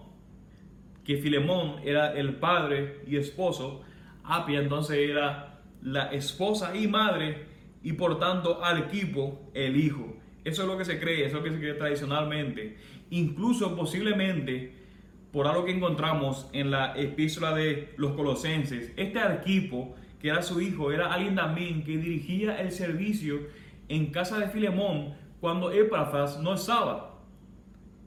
que 1.06 1.18
Filemón 1.18 1.76
era 1.86 2.12
el 2.14 2.38
padre 2.38 3.02
y 3.06 3.18
esposo, 3.18 3.84
Apia 4.24 4.60
entonces 4.60 4.98
era 4.98 5.60
la 5.84 6.12
esposa 6.12 6.76
y 6.76 6.88
madre, 6.88 7.46
y 7.84 7.94
por 7.94 8.18
tanto 8.18 8.66
Arquipo 8.66 9.52
el 9.54 9.78
hijo. 9.78 10.18
Eso 10.44 10.64
es 10.64 10.68
lo 10.68 10.76
que 10.76 10.86
se 10.86 11.00
cree, 11.00 11.28
eso 11.28 11.28
es 11.28 11.34
lo 11.36 11.44
que 11.44 11.52
se 11.52 11.60
cree 11.60 11.76
tradicionalmente. 11.76 12.78
Incluso 13.12 13.76
posiblemente, 13.76 14.74
por 15.32 15.46
algo 15.46 15.66
que 15.66 15.72
encontramos 15.72 16.50
en 16.52 16.72
la 16.72 16.94
epístola 16.98 17.54
de 17.54 17.94
los 17.98 18.14
colosenses, 18.14 18.92
este 18.98 19.20
Arquipo, 19.20 19.96
que 20.20 20.30
era 20.30 20.42
su 20.42 20.60
hijo, 20.62 20.92
era 20.92 21.14
alguien 21.14 21.36
también 21.36 21.84
que 21.84 21.98
dirigía 21.98 22.60
el 22.60 22.72
servicio 22.72 23.40
en 23.88 24.08
casa 24.08 24.40
de 24.40 24.48
Filemón 24.48 25.14
cuando 25.40 25.72
Epafras 25.72 26.40
no 26.40 26.54
estaba. 26.54 27.20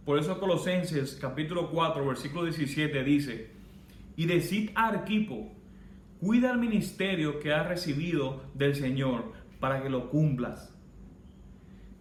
Por 0.04 0.18
eso 0.18 0.38
Colosenses 0.38 1.16
capítulo 1.20 1.70
4 1.70 2.06
versículo 2.06 2.44
17 2.44 3.04
dice, 3.04 3.50
y 4.16 4.26
decid 4.26 4.70
a 4.74 4.88
Arquipo, 4.88 5.52
cuida 6.20 6.50
el 6.50 6.58
ministerio 6.58 7.38
que 7.38 7.52
has 7.52 7.68
recibido 7.68 8.42
del 8.54 8.74
Señor 8.74 9.32
para 9.60 9.82
que 9.82 9.88
lo 9.88 10.10
cumplas. 10.10 10.76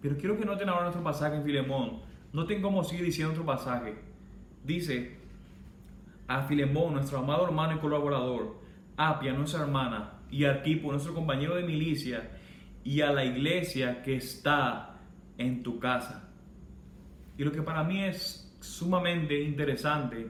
Pero 0.01 0.17
quiero 0.17 0.37
que 0.37 0.45
noten 0.45 0.69
ahora 0.69 0.83
nuestro 0.83 1.03
pasaje 1.03 1.35
en 1.35 1.43
Filemón. 1.43 2.01
Noten 2.33 2.61
cómo 2.61 2.83
sigue 2.83 3.03
diciendo 3.03 3.33
nuestro 3.33 3.45
pasaje. 3.45 3.95
Dice, 4.63 5.17
a 6.27 6.43
Filemón, 6.43 6.93
nuestro 6.93 7.19
amado 7.19 7.45
hermano 7.45 7.75
y 7.75 7.79
colaborador, 7.79 8.55
Apia, 8.97 9.33
nuestra 9.33 9.61
hermana, 9.61 10.13
y 10.31 10.45
Arquipo, 10.45 10.91
nuestro 10.91 11.13
compañero 11.13 11.55
de 11.55 11.63
milicia, 11.63 12.31
y 12.83 13.01
a 13.01 13.11
la 13.11 13.25
iglesia 13.25 14.01
que 14.01 14.15
está 14.15 14.90
en 15.41 15.63
tu 15.63 15.79
casa. 15.79 16.29
Y 17.37 17.43
lo 17.43 17.51
que 17.51 17.61
para 17.61 17.83
mí 17.83 18.03
es 18.03 18.55
sumamente 18.59 19.41
interesante 19.41 20.29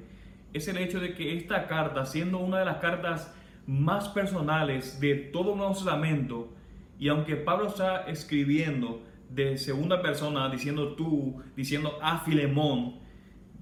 es 0.54 0.68
el 0.68 0.78
hecho 0.78 1.00
de 1.00 1.14
que 1.14 1.38
esta 1.38 1.68
carta, 1.68 2.06
siendo 2.06 2.40
una 2.40 2.60
de 2.60 2.66
las 2.66 2.78
cartas 2.78 3.34
más 3.68 4.10
personales 4.10 5.00
de 5.00 5.16
todo 5.16 5.56
Nuevo 5.56 5.74
Testamento, 5.74 6.54
y 7.00 7.08
aunque 7.08 7.36
Pablo 7.36 7.68
está 7.68 8.04
escribiendo 8.04 9.02
de 9.30 9.58
segunda 9.58 10.02
persona, 10.02 10.50
diciendo 10.50 10.94
tú, 10.96 11.42
diciendo 11.56 11.98
a 12.02 12.20
Filemón, 12.20 13.00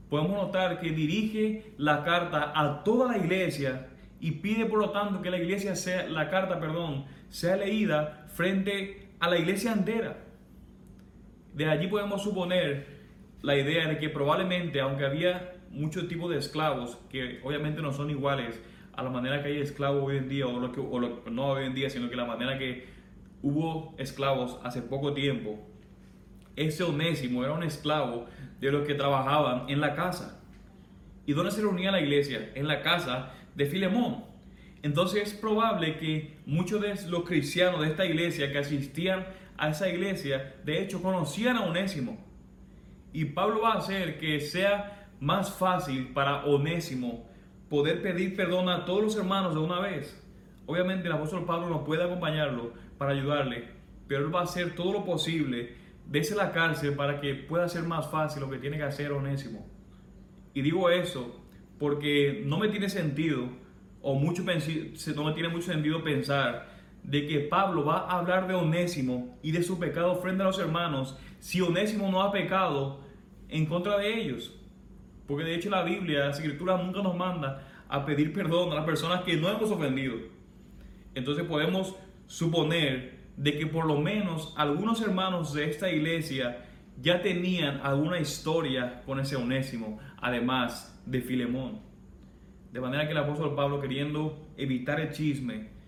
podemos 0.09 0.33
notar 0.33 0.79
que 0.79 0.91
dirige 0.91 1.73
la 1.77 2.03
carta 2.03 2.51
a 2.55 2.83
toda 2.83 3.07
la 3.07 3.17
iglesia 3.17 3.87
y 4.19 4.31
pide 4.31 4.65
por 4.65 4.79
lo 4.79 4.89
tanto 4.89 5.21
que 5.21 5.29
la 5.29 5.37
iglesia 5.37 5.75
sea, 5.75 6.07
la 6.07 6.29
carta, 6.29 6.59
perdón, 6.59 7.05
sea 7.29 7.55
leída 7.55 8.25
frente 8.33 9.09
a 9.19 9.29
la 9.29 9.37
iglesia 9.37 9.71
entera. 9.71 10.17
De 11.53 11.65
allí 11.65 11.87
podemos 11.87 12.23
suponer 12.23 12.99
la 13.41 13.55
idea 13.55 13.87
de 13.87 13.97
que 13.97 14.09
probablemente, 14.09 14.79
aunque 14.81 15.05
había 15.05 15.53
muchos 15.71 16.07
tipos 16.07 16.29
de 16.29 16.37
esclavos, 16.37 16.97
que 17.09 17.39
obviamente 17.43 17.81
no 17.81 17.93
son 17.93 18.09
iguales 18.09 18.59
a 18.93 19.03
la 19.03 19.09
manera 19.09 19.41
que 19.41 19.49
hay 19.49 19.61
esclavos 19.61 20.03
hoy 20.03 20.17
en 20.17 20.29
día, 20.29 20.47
o, 20.47 20.59
lo 20.59 20.71
que, 20.71 21.31
no 21.31 21.47
hoy 21.47 21.65
en 21.65 21.73
día, 21.73 21.89
sino 21.89 22.09
que 22.09 22.15
la 22.15 22.25
manera 22.25 22.57
que 22.57 22.87
hubo 23.41 23.95
esclavos 23.97 24.59
hace 24.63 24.81
poco 24.81 25.13
tiempo, 25.13 25.59
ese 26.55 26.83
onésimo 26.83 27.43
era 27.43 27.53
un 27.53 27.63
esclavo 27.63 28.25
de 28.59 28.71
los 28.71 28.85
que 28.85 28.95
trabajaban 28.95 29.69
en 29.69 29.79
la 29.79 29.95
casa. 29.95 30.41
¿Y 31.25 31.33
dónde 31.33 31.51
se 31.51 31.61
reunía 31.61 31.91
la 31.91 32.01
iglesia? 32.01 32.51
En 32.55 32.67
la 32.67 32.81
casa 32.81 33.31
de 33.55 33.65
Filemón. 33.65 34.25
Entonces 34.81 35.23
es 35.23 35.33
probable 35.33 35.97
que 35.97 36.37
muchos 36.45 36.81
de 36.81 36.95
los 37.07 37.23
cristianos 37.23 37.81
de 37.81 37.87
esta 37.87 38.05
iglesia 38.05 38.51
que 38.51 38.57
asistían 38.57 39.25
a 39.59 39.69
esa 39.69 39.89
iglesia, 39.89 40.55
de 40.63 40.81
hecho 40.81 41.01
conocían 41.03 41.57
a 41.57 41.65
Onésimo. 41.65 42.17
Y 43.11 43.25
Pablo 43.25 43.61
va 43.61 43.73
a 43.73 43.77
hacer 43.79 44.17
que 44.17 44.39
sea 44.39 45.09
más 45.19 45.51
fácil 45.51 46.13
para 46.13 46.45
Onésimo 46.45 47.27
poder 47.69 48.01
pedir 48.01 48.35
perdón 48.35 48.69
a 48.69 48.85
todos 48.85 49.03
los 49.03 49.15
hermanos 49.17 49.53
de 49.53 49.59
una 49.59 49.81
vez. 49.81 50.17
Obviamente 50.65 51.07
el 51.07 51.13
apóstol 51.13 51.45
Pablo 51.45 51.69
no 51.69 51.83
puede 51.83 52.03
acompañarlo 52.03 52.73
para 52.97 53.11
ayudarle, 53.11 53.67
pero 54.07 54.25
él 54.25 54.33
va 54.33 54.41
a 54.41 54.43
hacer 54.43 54.75
todo 54.75 54.93
lo 54.93 55.03
posible 55.03 55.75
desde 56.07 56.35
la 56.35 56.51
cárcel 56.51 56.93
para 56.93 57.19
que 57.19 57.35
pueda 57.35 57.67
ser 57.67 57.83
más 57.83 58.09
fácil 58.09 58.41
lo 58.41 58.49
que 58.49 58.59
tiene 58.59 58.77
que 58.77 58.83
hacer 58.83 59.11
Onésimo. 59.11 59.67
Y 60.53 60.61
digo 60.61 60.89
eso 60.89 61.43
porque 61.77 62.43
no 62.45 62.57
me 62.59 62.69
tiene 62.69 62.89
sentido, 62.89 63.49
o 64.01 64.15
mucho 64.15 64.43
no 64.43 65.23
me 65.25 65.33
tiene 65.33 65.49
mucho 65.49 65.71
sentido 65.71 66.03
pensar 66.03 66.78
de 67.09 67.25
que 67.25 67.39
Pablo 67.39 67.83
va 67.85 68.01
a 68.01 68.19
hablar 68.19 68.47
de 68.47 68.53
Onésimo 68.53 69.39
y 69.41 69.51
de 69.51 69.63
su 69.63 69.79
pecado 69.79 70.17
frente 70.17 70.43
a 70.43 70.45
los 70.45 70.59
hermanos 70.59 71.17
si 71.39 71.59
Onésimo 71.59 72.11
no 72.11 72.21
ha 72.21 72.31
pecado 72.31 72.99
en 73.47 73.65
contra 73.65 73.97
de 73.97 74.21
ellos. 74.21 74.53
Porque 75.25 75.43
de 75.43 75.55
hecho 75.55 75.71
la 75.71 75.83
Biblia, 75.83 76.25
la 76.25 76.31
Escritura 76.31 76.77
nunca 76.77 77.01
nos 77.01 77.15
manda 77.15 77.67
a 77.89 78.05
pedir 78.05 78.31
perdón 78.31 78.71
a 78.71 78.75
las 78.75 78.85
personas 78.85 79.23
que 79.23 79.37
no 79.37 79.49
hemos 79.49 79.71
ofendido. 79.71 80.17
Entonces 81.15 81.45
podemos 81.45 81.95
suponer 82.27 83.17
de 83.35 83.57
que 83.57 83.65
por 83.65 83.87
lo 83.87 83.99
menos 83.99 84.53
algunos 84.55 85.01
hermanos 85.01 85.51
de 85.53 85.67
esta 85.67 85.89
iglesia 85.89 86.63
ya 87.01 87.23
tenían 87.23 87.81
alguna 87.81 88.19
historia 88.19 89.01
con 89.07 89.19
ese 89.19 89.35
Onésimo, 89.35 89.97
además 90.21 91.01
de 91.07 91.21
Filemón. 91.21 91.79
De 92.71 92.79
manera 92.79 93.05
que 93.05 93.13
el 93.13 93.17
apóstol 93.17 93.55
Pablo, 93.55 93.81
queriendo 93.81 94.47
evitar 94.57 94.99
el 94.99 95.11
chisme, 95.11 95.78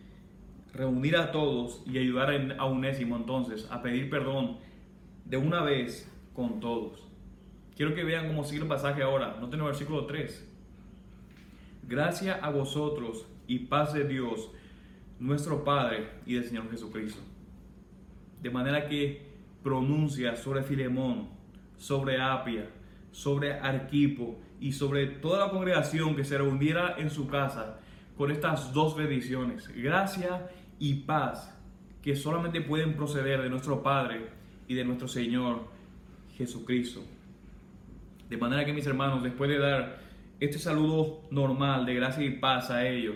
reunir 0.74 1.18
a 1.18 1.32
todos 1.32 1.84
y 1.86 1.98
ayudar 1.98 2.56
a 2.58 2.66
Onésimo 2.66 3.16
entonces 3.16 3.68
a 3.72 3.82
pedir 3.82 4.10
perdón 4.10 4.58
de 5.26 5.38
una 5.38 5.62
vez 5.62 6.10
con 6.34 6.60
todos. 6.60 7.08
Quiero 7.76 7.96
que 7.96 8.04
vean 8.04 8.28
cómo 8.28 8.44
sigue 8.44 8.62
el 8.62 8.68
pasaje 8.68 9.02
ahora. 9.02 9.38
Noten 9.40 9.60
el 9.60 9.66
versículo 9.66 10.06
3. 10.06 10.50
Gracias 11.88 12.38
a 12.42 12.50
vosotros 12.50 13.28
y 13.48 13.60
paz 13.60 13.94
de 13.94 14.08
Dios, 14.08 14.50
nuestro 15.20 15.64
Padre 15.64 16.10
y 16.26 16.36
del 16.36 16.46
Señor 16.46 16.70
Jesucristo. 16.70 17.22
De 18.42 18.50
manera 18.50 18.88
que 18.88 19.30
pronuncia 19.64 20.36
sobre 20.36 20.64
Filemón, 20.64 21.30
sobre 21.78 22.22
Apia, 22.22 22.70
sobre 23.12 23.54
Arquipo 23.54 24.40
y 24.60 24.72
sobre 24.72 25.08
toda 25.08 25.46
la 25.46 25.52
congregación 25.52 26.16
que 26.16 26.24
se 26.24 26.38
reuniera 26.38 26.96
en 26.98 27.10
su 27.10 27.28
casa 27.28 27.80
con 28.18 28.32
estas 28.32 28.74
dos 28.74 28.96
bendiciones, 28.96 29.68
gracia 29.76 30.50
y 30.82 30.96
paz 30.96 31.56
que 32.02 32.16
solamente 32.16 32.60
pueden 32.60 32.96
proceder 32.96 33.42
de 33.44 33.50
nuestro 33.50 33.84
Padre 33.84 34.30
y 34.68 34.74
de 34.74 34.84
nuestro 34.84 35.08
Señor 35.08 35.68
Jesucristo. 36.36 37.04
De 38.28 38.36
manera 38.36 38.66
que 38.66 38.74
mis 38.74 38.88
hermanos, 38.88 39.22
después 39.22 39.50
de 39.50 39.60
dar 39.60 40.00
este 40.40 40.58
saludo 40.58 41.22
normal 41.30 41.86
de 41.86 41.94
gracia 41.94 42.26
y 42.26 42.32
paz 42.32 42.72
a 42.72 42.88
ellos, 42.88 43.16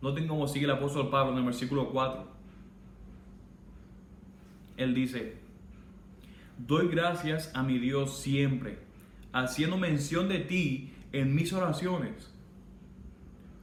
noten 0.00 0.26
cómo 0.26 0.48
sigue 0.48 0.64
el 0.64 0.70
apóstol 0.70 1.10
Pablo 1.10 1.32
en 1.32 1.40
el 1.40 1.44
versículo 1.44 1.90
4. 1.90 2.26
Él 4.78 4.94
dice, 4.94 5.36
doy 6.56 6.88
gracias 6.88 7.54
a 7.54 7.62
mi 7.62 7.78
Dios 7.78 8.18
siempre, 8.18 8.78
haciendo 9.34 9.76
mención 9.76 10.30
de 10.30 10.38
ti 10.38 10.94
en 11.12 11.34
mis 11.34 11.52
oraciones. 11.52 12.32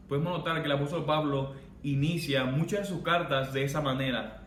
Podemos 0.08 0.38
notar 0.38 0.60
que 0.62 0.68
el 0.68 0.74
apóstol 0.74 1.04
Pablo 1.04 1.56
inicia 1.84 2.46
muchas 2.46 2.82
de 2.82 2.86
sus 2.86 3.02
cartas 3.02 3.54
de 3.54 3.64
esa 3.64 3.82
manera. 3.82 4.44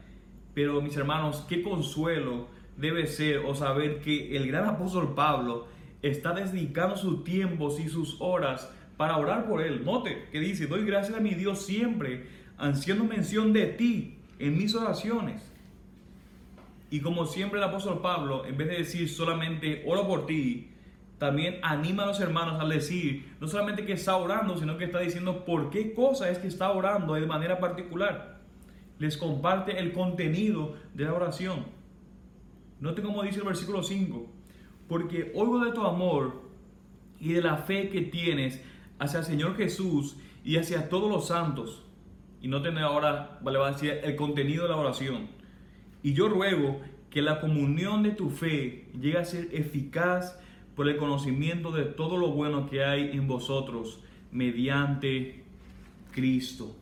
Pero 0.55 0.81
mis 0.81 0.97
hermanos, 0.97 1.45
qué 1.49 1.63
consuelo 1.63 2.49
debe 2.77 3.07
ser 3.07 3.39
o 3.39 3.55
saber 3.55 4.01
que 4.01 4.37
el 4.37 4.47
gran 4.47 4.67
apóstol 4.67 5.15
Pablo 5.15 5.69
está 6.03 6.33
dedicando 6.33 6.97
sus 6.97 7.25
tiempos 7.25 7.79
y 7.79 7.89
sus 7.89 8.17
horas 8.21 8.71
para 8.97 9.17
orar 9.17 9.47
por 9.47 9.63
él. 9.63 9.85
Note 9.85 10.29
que 10.33 10.41
dice, 10.41 10.67
doy 10.67 10.85
gracias 10.85 11.17
a 11.17 11.21
mi 11.21 11.35
Dios 11.35 11.65
siempre, 11.65 12.27
haciendo 12.59 13.05
mención 13.05 13.53
de 13.53 13.67
ti 13.67 14.19
en 14.39 14.57
mis 14.57 14.75
oraciones. 14.75 15.43
Y 16.91 17.01
como 17.01 17.27
siempre 17.27 17.59
el 17.59 17.65
apóstol 17.65 18.01
Pablo, 18.03 18.45
en 18.45 18.57
vez 18.57 18.69
de 18.69 18.79
decir 18.79 19.09
solamente 19.09 19.85
oro 19.87 20.07
por 20.07 20.27
ti, 20.27 20.70
también 21.21 21.59
anima 21.63 22.05
a 22.05 22.07
los 22.07 22.19
hermanos 22.19 22.59
al 22.59 22.71
decir, 22.71 23.35
no 23.41 23.47
solamente 23.47 23.85
que 23.85 23.93
está 23.93 24.17
orando, 24.17 24.57
sino 24.57 24.79
que 24.79 24.87
está 24.87 25.01
diciendo 25.01 25.45
por 25.45 25.69
qué 25.69 25.93
cosa 25.93 26.31
es 26.31 26.39
que 26.39 26.49
está 26.49 26.73
orando 26.73 27.13
de 27.13 27.27
manera 27.27 27.61
particular. 27.61 28.41
Les 28.99 29.19
comparte 29.19 29.79
el 29.79 29.93
contenido 29.93 30.77
de 30.95 31.05
la 31.05 31.13
oración. 31.13 31.67
Note 32.81 33.03
como 33.03 33.23
dice 33.23 33.41
el 33.41 33.45
versículo 33.45 33.83
5, 33.83 34.33
porque 34.89 35.31
oigo 35.35 35.63
de 35.63 35.73
tu 35.73 35.85
amor 35.85 36.41
y 37.21 37.35
de 37.35 37.43
la 37.43 37.59
fe 37.59 37.91
que 37.91 38.01
tienes 38.01 38.63
hacia 38.99 39.19
el 39.19 39.27
Señor 39.27 39.59
Jesús 39.59 40.17
y 40.43 40.57
hacia 40.57 40.89
todos 40.89 41.11
los 41.11 41.27
santos. 41.27 41.85
Y 42.41 42.49
no 42.49 42.63
tener 42.63 42.83
ahora, 42.83 43.39
vale, 43.43 43.59
va 43.59 43.69
a 43.69 43.73
decir 43.73 44.01
el 44.03 44.17
contenido 44.17 44.63
de 44.63 44.71
la 44.71 44.77
oración. 44.77 45.29
Y 46.03 46.15
yo 46.15 46.31
ruego 46.31 46.81
que 47.11 47.21
la 47.21 47.43
comunión 47.43 48.03
de 48.03 48.13
tu 48.13 48.31
fe 48.31 48.89
llegue 48.99 49.19
a 49.19 49.25
ser 49.27 49.51
eficaz 49.53 50.41
por 50.75 50.89
el 50.89 50.97
conocimiento 50.97 51.71
de 51.71 51.85
todo 51.85 52.17
lo 52.17 52.31
bueno 52.31 52.69
que 52.69 52.85
hay 52.85 53.11
en 53.13 53.27
vosotros 53.27 54.01
mediante 54.33 55.45
Cristo. 56.13 56.77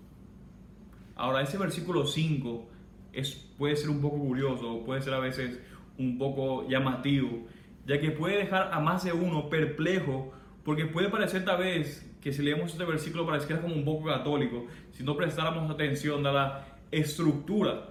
Ahora, 1.16 1.42
ese 1.42 1.58
versículo 1.58 2.06
5 2.06 2.68
es, 3.12 3.34
puede 3.58 3.76
ser 3.76 3.90
un 3.90 4.00
poco 4.00 4.18
curioso, 4.18 4.84
puede 4.84 5.02
ser 5.02 5.14
a 5.14 5.18
veces 5.18 5.60
un 5.98 6.16
poco 6.16 6.68
llamativo, 6.68 7.46
ya 7.86 8.00
que 8.00 8.10
puede 8.10 8.38
dejar 8.38 8.70
a 8.72 8.80
más 8.80 9.04
de 9.04 9.12
uno 9.12 9.48
perplejo, 9.48 10.32
porque 10.64 10.86
puede 10.86 11.08
parecer 11.08 11.44
tal 11.44 11.58
vez 11.58 12.08
que 12.20 12.32
si 12.32 12.42
leemos 12.42 12.72
este 12.72 12.84
versículo 12.84 13.26
pareciera 13.26 13.60
como 13.60 13.74
un 13.74 13.84
poco 13.84 14.06
católico, 14.06 14.66
si 14.92 15.02
no 15.02 15.16
prestáramos 15.16 15.70
atención 15.70 16.26
a 16.26 16.32
la 16.32 16.66
estructura. 16.90 17.90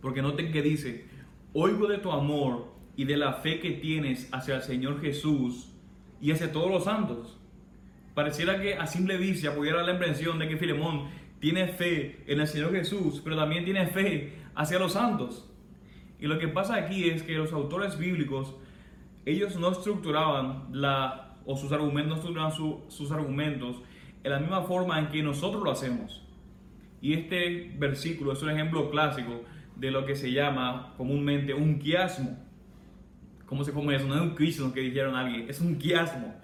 Porque 0.00 0.22
noten 0.22 0.52
que 0.52 0.62
dice, 0.62 1.06
oigo 1.52 1.86
de 1.86 1.98
tu 1.98 2.10
amor 2.12 2.77
y 2.98 3.04
de 3.04 3.16
la 3.16 3.34
fe 3.34 3.60
que 3.60 3.70
tienes 3.70 4.28
hacia 4.32 4.56
el 4.56 4.62
Señor 4.62 5.00
Jesús 5.00 5.70
y 6.20 6.32
hacia 6.32 6.50
todos 6.50 6.68
los 6.68 6.82
santos. 6.82 7.38
Pareciera 8.12 8.60
que 8.60 8.74
a 8.74 8.88
simple 8.88 9.16
vista 9.16 9.54
pudiera 9.54 9.84
la 9.84 9.92
impresión 9.92 10.40
de 10.40 10.48
que 10.48 10.56
Filemón 10.56 11.08
tiene 11.38 11.68
fe 11.68 12.24
en 12.26 12.40
el 12.40 12.48
Señor 12.48 12.72
Jesús, 12.72 13.20
pero 13.22 13.36
también 13.36 13.64
tiene 13.64 13.86
fe 13.86 14.32
hacia 14.56 14.80
los 14.80 14.94
santos. 14.94 15.48
Y 16.18 16.26
lo 16.26 16.40
que 16.40 16.48
pasa 16.48 16.74
aquí 16.74 17.08
es 17.08 17.22
que 17.22 17.34
los 17.34 17.52
autores 17.52 17.96
bíblicos, 17.96 18.56
ellos 19.24 19.54
no 19.54 19.70
estructuraban 19.70 20.64
la, 20.72 21.36
o 21.46 21.56
sus 21.56 21.70
argumentos, 21.70 22.18
estructuraban 22.18 22.52
sus 22.88 23.12
argumentos 23.12 23.76
en 24.24 24.32
la 24.32 24.40
misma 24.40 24.62
forma 24.62 24.98
en 24.98 25.06
que 25.06 25.22
nosotros 25.22 25.62
lo 25.62 25.70
hacemos. 25.70 26.26
Y 27.00 27.12
este 27.12 27.72
versículo 27.78 28.32
es 28.32 28.42
un 28.42 28.50
ejemplo 28.50 28.90
clásico 28.90 29.44
de 29.76 29.92
lo 29.92 30.04
que 30.04 30.16
se 30.16 30.32
llama 30.32 30.94
comúnmente 30.96 31.54
un 31.54 31.78
quiasmo. 31.78 32.47
¿Cómo 33.48 33.64
se 33.64 33.72
come 33.72 33.96
eso? 33.96 34.06
No 34.06 34.14
es 34.14 34.20
un 34.20 34.34
quiasmo 34.34 34.72
que 34.72 34.80
dijeron 34.80 35.16
alguien, 35.16 35.48
es 35.48 35.60
un 35.60 35.76
quiasmo. 35.76 36.34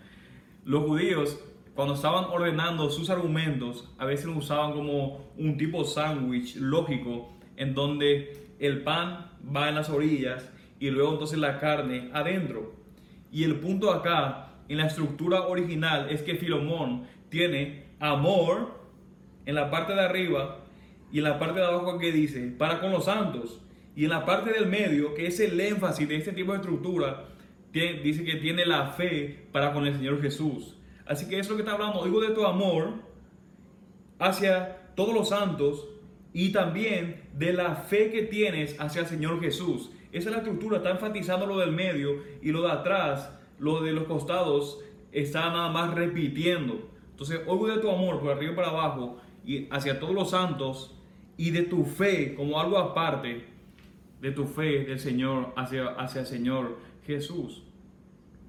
Los 0.65 0.85
judíos 0.85 1.39
cuando 1.75 1.95
estaban 1.95 2.27
ordenando 2.27 2.89
sus 2.89 3.11
argumentos, 3.11 3.89
a 3.99 4.05
veces 4.05 4.27
lo 4.27 4.37
usaban 4.37 4.73
como 4.75 5.33
un 5.37 5.57
tipo 5.59 5.85
sándwich 5.85 6.55
lógico, 6.57 7.37
en 7.57 7.75
donde 7.75 8.55
el 8.61 8.83
pan 8.83 9.33
va 9.55 9.69
en 9.69 9.75
las 9.75 9.91
orillas 9.91 10.49
y 10.79 10.91
luego 10.91 11.13
entonces 11.13 11.37
la 11.37 11.59
carne 11.59 12.11
adentro. 12.13 12.75
Y 13.33 13.43
el 13.43 13.57
punto 13.57 13.93
acá, 13.93 14.53
en 14.69 14.79
la 14.79 14.87
estructura 14.87 15.49
original, 15.49 16.11
es 16.11 16.23
que 16.23 16.37
Filomón 16.37 17.09
tiene 17.29 17.87
amor 17.99 18.81
en 19.45 19.57
la 19.57 19.69
parte 19.69 19.95
de 19.95 20.01
arriba 20.01 20.61
y 21.11 21.19
en 21.19 21.25
la 21.25 21.41
parte 21.41 21.59
de 21.59 21.67
abajo 21.67 21.99
que 21.99 22.13
dice, 22.13 22.55
para 22.57 22.81
con 22.81 22.93
los 22.93 23.07
santos. 23.07 23.61
Y 23.97 24.05
en 24.05 24.11
la 24.11 24.25
parte 24.25 24.53
del 24.53 24.67
medio, 24.67 25.15
que 25.15 25.27
es 25.27 25.39
el 25.41 25.61
énfasis 25.61 26.09
de 26.09 26.17
este 26.17 26.33
tipo 26.33 26.53
de 26.53 26.59
estructura, 26.59 27.27
dice 27.73 28.25
que 28.25 28.37
tiene 28.37 28.67
la 28.67 28.89
fe 28.89 29.47
para 29.53 29.73
con 29.73 29.87
el 29.87 29.95
Señor 29.95 30.21
Jesús. 30.21 30.77
Así 31.07 31.29
que 31.29 31.39
es 31.39 31.49
lo 31.49 31.57
que 31.57 31.63
está 31.63 31.75
hablando. 31.75 32.01
Oigo 32.01 32.21
de 32.21 32.31
tu 32.31 32.45
amor 32.47 32.95
hacia 34.19 34.93
todos 34.95 35.15
los 35.15 35.29
santos 35.29 35.89
y 36.33 36.51
también 36.51 37.23
de 37.35 37.53
la 37.53 37.77
fe 37.77 38.11
que 38.11 38.23
tienes 38.23 38.79
hacia 38.81 39.03
el 39.03 39.07
Señor 39.07 39.41
Jesús. 39.41 39.91
Esa 40.13 40.29
es 40.29 40.35
la 40.35 40.39
estructura, 40.39 40.79
está 40.79 40.91
enfatizando 40.91 41.47
lo 41.47 41.59
del 41.59 41.73
medio 41.73 42.23
y 42.41 42.53
lo 42.53 42.63
de 42.63 42.71
atrás, 42.71 43.33
lo 43.59 43.81
de 43.83 43.93
los 43.93 44.05
costados, 44.05 44.81
está 45.13 45.51
nada 45.51 45.71
más 45.71 45.95
repitiendo. 45.95 46.89
Entonces, 47.11 47.41
oigo 47.47 47.69
de 47.69 47.79
tu 47.79 47.91
amor 47.91 48.21
por 48.21 48.31
arriba 48.33 48.53
y 48.53 48.57
para 48.57 48.69
abajo 48.69 49.19
y 49.45 49.69
hacia 49.71 50.01
todos 50.01 50.15
los 50.15 50.31
santos 50.31 50.97
y 51.37 51.51
de 51.51 51.63
tu 51.63 51.85
fe 51.85 52.35
como 52.35 52.61
algo 52.61 52.79
aparte 52.79 53.54
de 54.25 54.33
tu 54.33 54.47
fe 54.47 54.85
del 54.85 54.99
Señor 54.99 55.53
hacia, 55.55 55.89
hacia 55.89 56.23
el 56.23 56.27
Señor 56.27 56.79
Jesús. 57.07 57.63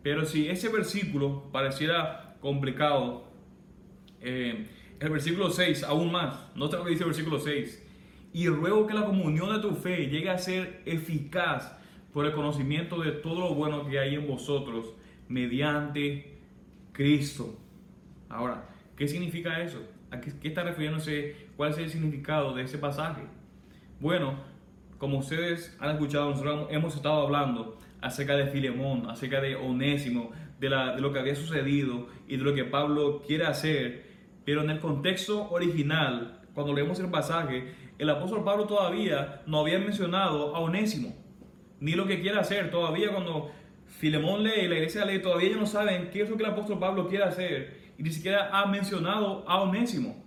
Pero 0.02 0.24
si 0.24 0.48
ese 0.48 0.70
versículo 0.70 1.50
pareciera 1.52 2.38
complicado. 2.40 3.26
Eh, 4.22 4.68
el 5.02 5.10
versículo 5.10 5.50
6, 5.50 5.84
aún 5.84 6.14
más. 6.14 6.50
No 6.56 6.70
sé 6.70 6.78
lo 6.78 6.86
dice 6.86 7.04
el 7.04 7.10
versículo 7.10 7.40
6. 7.40 7.86
Y 8.32 8.48
ruego 8.48 8.88
que 8.88 8.94
la 8.94 9.06
comunión 9.06 9.52
de 9.52 9.60
tu 9.60 9.76
fe 9.76 10.08
llegue 10.08 10.30
a 10.30 10.38
ser 10.38 10.82
eficaz 10.86 11.78
por 12.14 12.26
el 12.26 12.32
conocimiento 12.32 13.02
de 13.02 13.12
todo 13.12 13.42
lo 13.42 13.54
bueno 13.54 13.86
que 13.86 14.00
hay 14.00 14.16
en 14.16 14.28
vosotros 14.28 14.94
mediante 15.28 16.38
Cristo. 16.94 17.60
Ahora, 18.30 18.70
¿qué 18.96 19.10
significa 19.10 19.62
eso? 19.62 19.86
¿A 20.10 20.22
qué, 20.22 20.32
qué 20.40 20.48
está 20.48 20.64
refiriéndose? 20.64 21.36
¿Cuál 21.58 21.72
es 21.72 21.80
el 21.80 21.90
significado 21.90 22.56
de 22.56 22.64
ese 22.64 22.78
pasaje? 22.78 23.24
Bueno, 24.00 24.55
como 24.98 25.20
ustedes 25.20 25.76
han 25.80 25.92
escuchado, 25.92 26.30
nosotros 26.30 26.68
hemos 26.72 26.96
estado 26.96 27.22
hablando 27.22 27.78
acerca 28.02 28.36
de 28.36 28.48
Filemón, 28.48 29.10
acerca 29.10 29.42
de 29.42 29.56
Onésimo, 29.56 30.32
de, 30.60 30.70
lo 30.70 31.12
que 31.12 31.20
había 31.20 31.36
sucedido 31.36 32.08
y 32.28 32.38
de 32.38 32.44
lo 32.44 32.54
que 32.54 32.64
Pablo 32.64 33.22
quiere 33.26 33.46
hacer. 33.46 34.06
Pero 34.46 34.64
en 34.64 34.70
el 34.70 34.80
contexto 34.80 35.50
original, 35.50 36.42
cuando 36.54 36.74
leemos 36.74 37.00
el 37.00 37.10
pasaje, 37.10 37.74
el 37.98 38.10
apóstol 38.10 38.44
Pablo 38.44 38.66
todavía 38.66 39.42
no 39.48 39.60
había 39.60 39.80
mencionado 39.80 40.56
a 40.56 40.60
Onésimo, 40.60 41.16
ni 41.80 41.94
lo 41.94 42.06
que 42.06 42.22
quiere 42.22 42.40
hacer. 42.40 42.72
Todavía 42.72 43.12
cuando 43.12 43.52
Filemón 43.88 44.44
lee 44.44 44.62
y 44.64 44.68
la 44.68 44.76
iglesia 44.76 45.06
lee, 45.06 45.20
todavía 45.20 45.50
ellos 45.50 45.62
no 45.62 45.68
saben 45.68 46.10
qué 46.12 46.22
es 46.22 46.30
lo 46.30 46.38
que 46.38 46.44
el 46.44 46.52
apóstol 46.52 46.80
Pablo 46.80 47.08
quiere 47.08 47.26
hacer. 47.26 47.86
Y 47.98 48.04
ni 48.04 48.12
siquiera 48.12 48.50
ha 48.52 48.66
mencionado 48.66 49.44
a 49.48 49.62
Onésimo. 49.62 50.25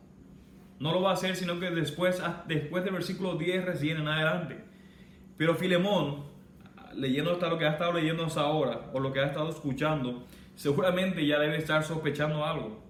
No 0.81 0.93
lo 0.93 1.03
va 1.03 1.11
a 1.11 1.15
hacer, 1.15 1.37
sino 1.37 1.59
que 1.59 1.71
después, 1.71 2.23
después 2.47 2.85
del 2.85 2.93
versículo 2.93 3.35
10 3.35 3.65
recién 3.65 3.99
en 3.99 4.09
adelante. 4.09 4.65
Pero 5.37 5.55
Filemón 5.55 6.29
leyendo 6.95 7.33
hasta 7.33 7.49
lo 7.49 7.59
que 7.59 7.67
ha 7.67 7.71
estado 7.71 7.93
leyendo 7.93 8.25
hasta 8.25 8.41
ahora 8.41 8.91
o 8.93 9.01
lo 9.01 9.13
que 9.13 9.21
ha 9.21 9.27
estado 9.27 9.51
escuchando, 9.51 10.25
seguramente 10.55 11.25
ya 11.27 11.39
debe 11.39 11.57
estar 11.57 11.85
sospechando 11.85 12.45
algo. 12.45 12.83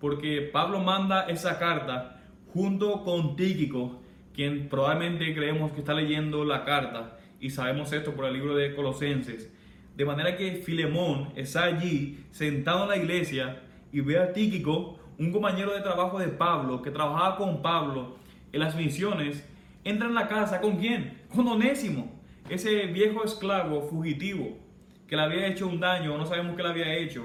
Porque 0.00 0.42
Pablo 0.42 0.80
manda 0.80 1.26
esa 1.28 1.58
carta 1.58 2.20
junto 2.52 3.02
con 3.02 3.36
Tíquico, 3.36 4.00
quien 4.34 4.68
probablemente 4.68 5.34
creemos 5.34 5.72
que 5.72 5.80
está 5.80 5.94
leyendo 5.94 6.44
la 6.44 6.64
carta, 6.64 7.18
y 7.40 7.50
sabemos 7.50 7.92
esto 7.92 8.14
por 8.14 8.26
el 8.26 8.34
libro 8.34 8.54
de 8.54 8.74
Colosenses. 8.74 9.52
De 9.96 10.04
manera 10.04 10.36
que 10.36 10.56
Filemón 10.56 11.32
está 11.36 11.64
allí 11.64 12.24
sentado 12.32 12.84
en 12.84 12.88
la 12.88 12.96
iglesia 12.96 13.60
y 13.92 14.00
ve 14.00 14.18
a 14.18 14.32
Tíquico, 14.32 14.98
un 15.18 15.32
compañero 15.32 15.72
de 15.72 15.80
trabajo 15.80 16.18
de 16.18 16.28
Pablo, 16.28 16.82
que 16.82 16.90
trabajaba 16.90 17.36
con 17.36 17.62
Pablo 17.62 18.16
en 18.52 18.60
las 18.60 18.76
misiones, 18.76 19.46
entra 19.84 20.08
en 20.08 20.14
la 20.14 20.28
casa 20.28 20.60
con 20.60 20.76
quién? 20.76 21.22
Con 21.34 21.46
Onésimo 21.48 22.14
ese 22.48 22.86
viejo 22.86 23.24
esclavo 23.24 23.82
fugitivo 23.82 24.58
que 25.06 25.16
le 25.16 25.22
había 25.22 25.46
hecho 25.46 25.66
un 25.66 25.80
daño, 25.80 26.16
no 26.16 26.26
sabemos 26.26 26.56
qué 26.56 26.62
le 26.62 26.68
había 26.68 26.94
hecho, 26.96 27.24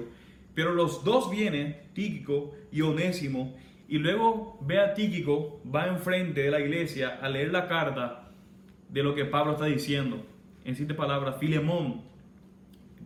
pero 0.54 0.74
los 0.74 1.04
dos 1.04 1.30
vienen, 1.32 1.78
Tíquico 1.94 2.54
y 2.72 2.82
Onésimo, 2.82 3.56
y 3.88 3.98
luego 3.98 4.58
ve 4.62 4.80
a 4.80 4.94
Tíquico, 4.94 5.62
va 5.64 5.88
enfrente 5.88 6.42
de 6.42 6.52
la 6.52 6.60
iglesia 6.60 7.20
a 7.22 7.30
leer 7.30 7.52
la 7.52 7.68
carta 7.68 8.32
de 8.90 9.04
lo 9.04 9.16
que 9.16 9.26
Pablo 9.26 9.54
está 9.54 9.66
diciendo. 9.66 10.26
En 10.66 10.76
siete 10.76 10.94
palabras, 10.94 11.38
Filemón, 11.40 12.02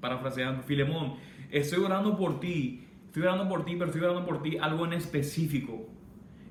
parafraseando, 0.01 0.63
Filemón, 0.63 1.15
estoy 1.51 1.83
orando 1.83 2.17
por 2.17 2.39
ti, 2.39 2.82
estoy 3.13 3.23
orando 3.23 3.47
por 3.47 3.63
ti, 3.63 3.73
pero 3.75 3.91
estoy 3.91 4.01
orando 4.01 4.25
por 4.25 4.41
ti 4.41 4.57
algo 4.57 4.85
en 4.87 4.93
específico. 4.93 5.87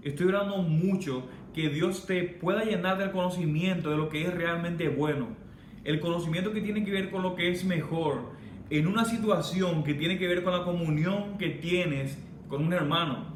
Estoy 0.01 0.29
orando 0.29 0.59
mucho 0.59 1.27
que 1.53 1.71
Dios 1.71 2.07
te 2.07 2.23
pueda 2.23 2.63
llenar 2.63 2.99
del 2.99 3.11
conocimiento 3.11 3.91
de 3.91 3.97
lo 3.97 4.09
que 4.09 4.23
es 4.23 4.33
realmente 4.33 4.89
bueno 4.89 5.43
el 5.85 5.99
conocimiento 6.01 6.53
que 6.53 6.61
tiene 6.61 6.85
que 6.85 6.93
ver 6.93 7.11
con 7.11 7.23
lo 7.23 7.35
que 7.35 7.51
es 7.51 7.65
mejor, 7.65 8.31
en 8.71 8.87
una 8.87 9.05
situación 9.05 9.83
que 9.83 9.95
tiene 9.95 10.19
que 10.19 10.29
ver 10.29 10.45
con 10.45 10.53
la 10.53 10.65
comunión 10.65 11.37
que 11.39 11.51
tienes 11.51 12.17
con 12.49 12.65
un 12.65 12.73
hermano, 12.73 13.27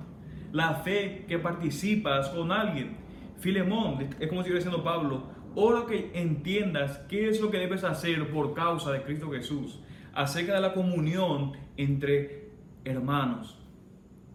la 0.53 0.74
fe 0.74 1.24
que 1.27 1.39
participas 1.39 2.29
con 2.29 2.53
alguien. 2.53 2.97
Filemón, 3.39 4.11
es 4.20 4.29
como 4.29 4.43
sigue 4.43 4.55
diciendo 4.55 4.85
Pablo, 4.85 5.24
oro 5.57 5.87
que 5.87 6.12
entiendas 6.14 6.99
qué 7.09 7.29
es 7.29 7.41
lo 7.41 7.51
que 7.51 7.59
debes 7.59 7.83
hacer 7.83 8.31
por 8.31 8.55
causa 8.55 8.93
de 8.93 9.03
Cristo 9.03 9.31
Jesús, 9.31 9.81
acerca 10.14 10.55
de 10.55 10.61
la 10.61 10.72
comunión 10.72 11.53
entre 11.77 12.46
hermanos. 12.87 13.59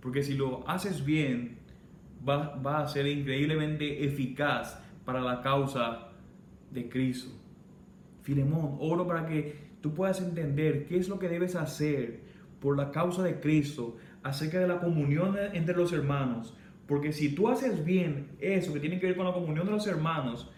Porque 0.02 0.24
si 0.24 0.36
lo 0.36 0.68
haces 0.68 1.06
bien, 1.06 1.60
va, 2.28 2.80
a 2.80 2.88
ser 2.88 3.08
increíblemente 3.08 4.06
eficaz 4.06 4.80
para 5.06 5.22
la 5.22 5.42
causa 5.42 6.10
de 6.70 6.90
Cristo. 6.90 7.32
Filemón, 8.22 8.78
oro 8.80 9.08
para 9.08 9.26
que 9.26 9.72
tú 9.82 9.94
puedas 9.94 10.22
entender 10.22 10.86
qué 10.86 10.98
es 10.98 11.10
lo 11.10 11.18
que 11.18 11.30
debes 11.30 11.56
hacer 11.56 12.22
por 12.60 12.78
la 12.78 12.92
causa 12.92 13.24
de 13.24 13.40
Cristo 13.40 13.98
acerca 14.24 14.60
de 14.60 14.68
la 14.68 14.80
comunión 14.80 15.36
entre 15.54 15.76
los 15.76 15.92
hermanos. 15.92 16.56
Porque 16.88 17.12
si 17.14 17.34
tú 17.34 17.48
haces 17.48 17.84
bien 17.84 18.30
eso 18.40 18.74
que 18.74 18.80
tiene 18.80 19.00
que 19.00 19.08
ver 19.08 19.16
con 19.16 19.26
la 19.26 19.34
comunión 19.34 19.66
de 19.66 19.72
los 19.72 19.88
hermanos, 19.88 20.52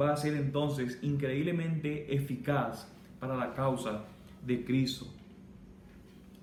va 0.00 0.12
a 0.12 0.16
ser 0.16 0.34
entonces 0.34 0.98
increíblemente 1.02 2.14
eficaz 2.14 2.92
para 3.18 3.36
la 3.36 3.54
causa 3.54 4.04
de 4.46 4.64
Cristo. 4.64 5.06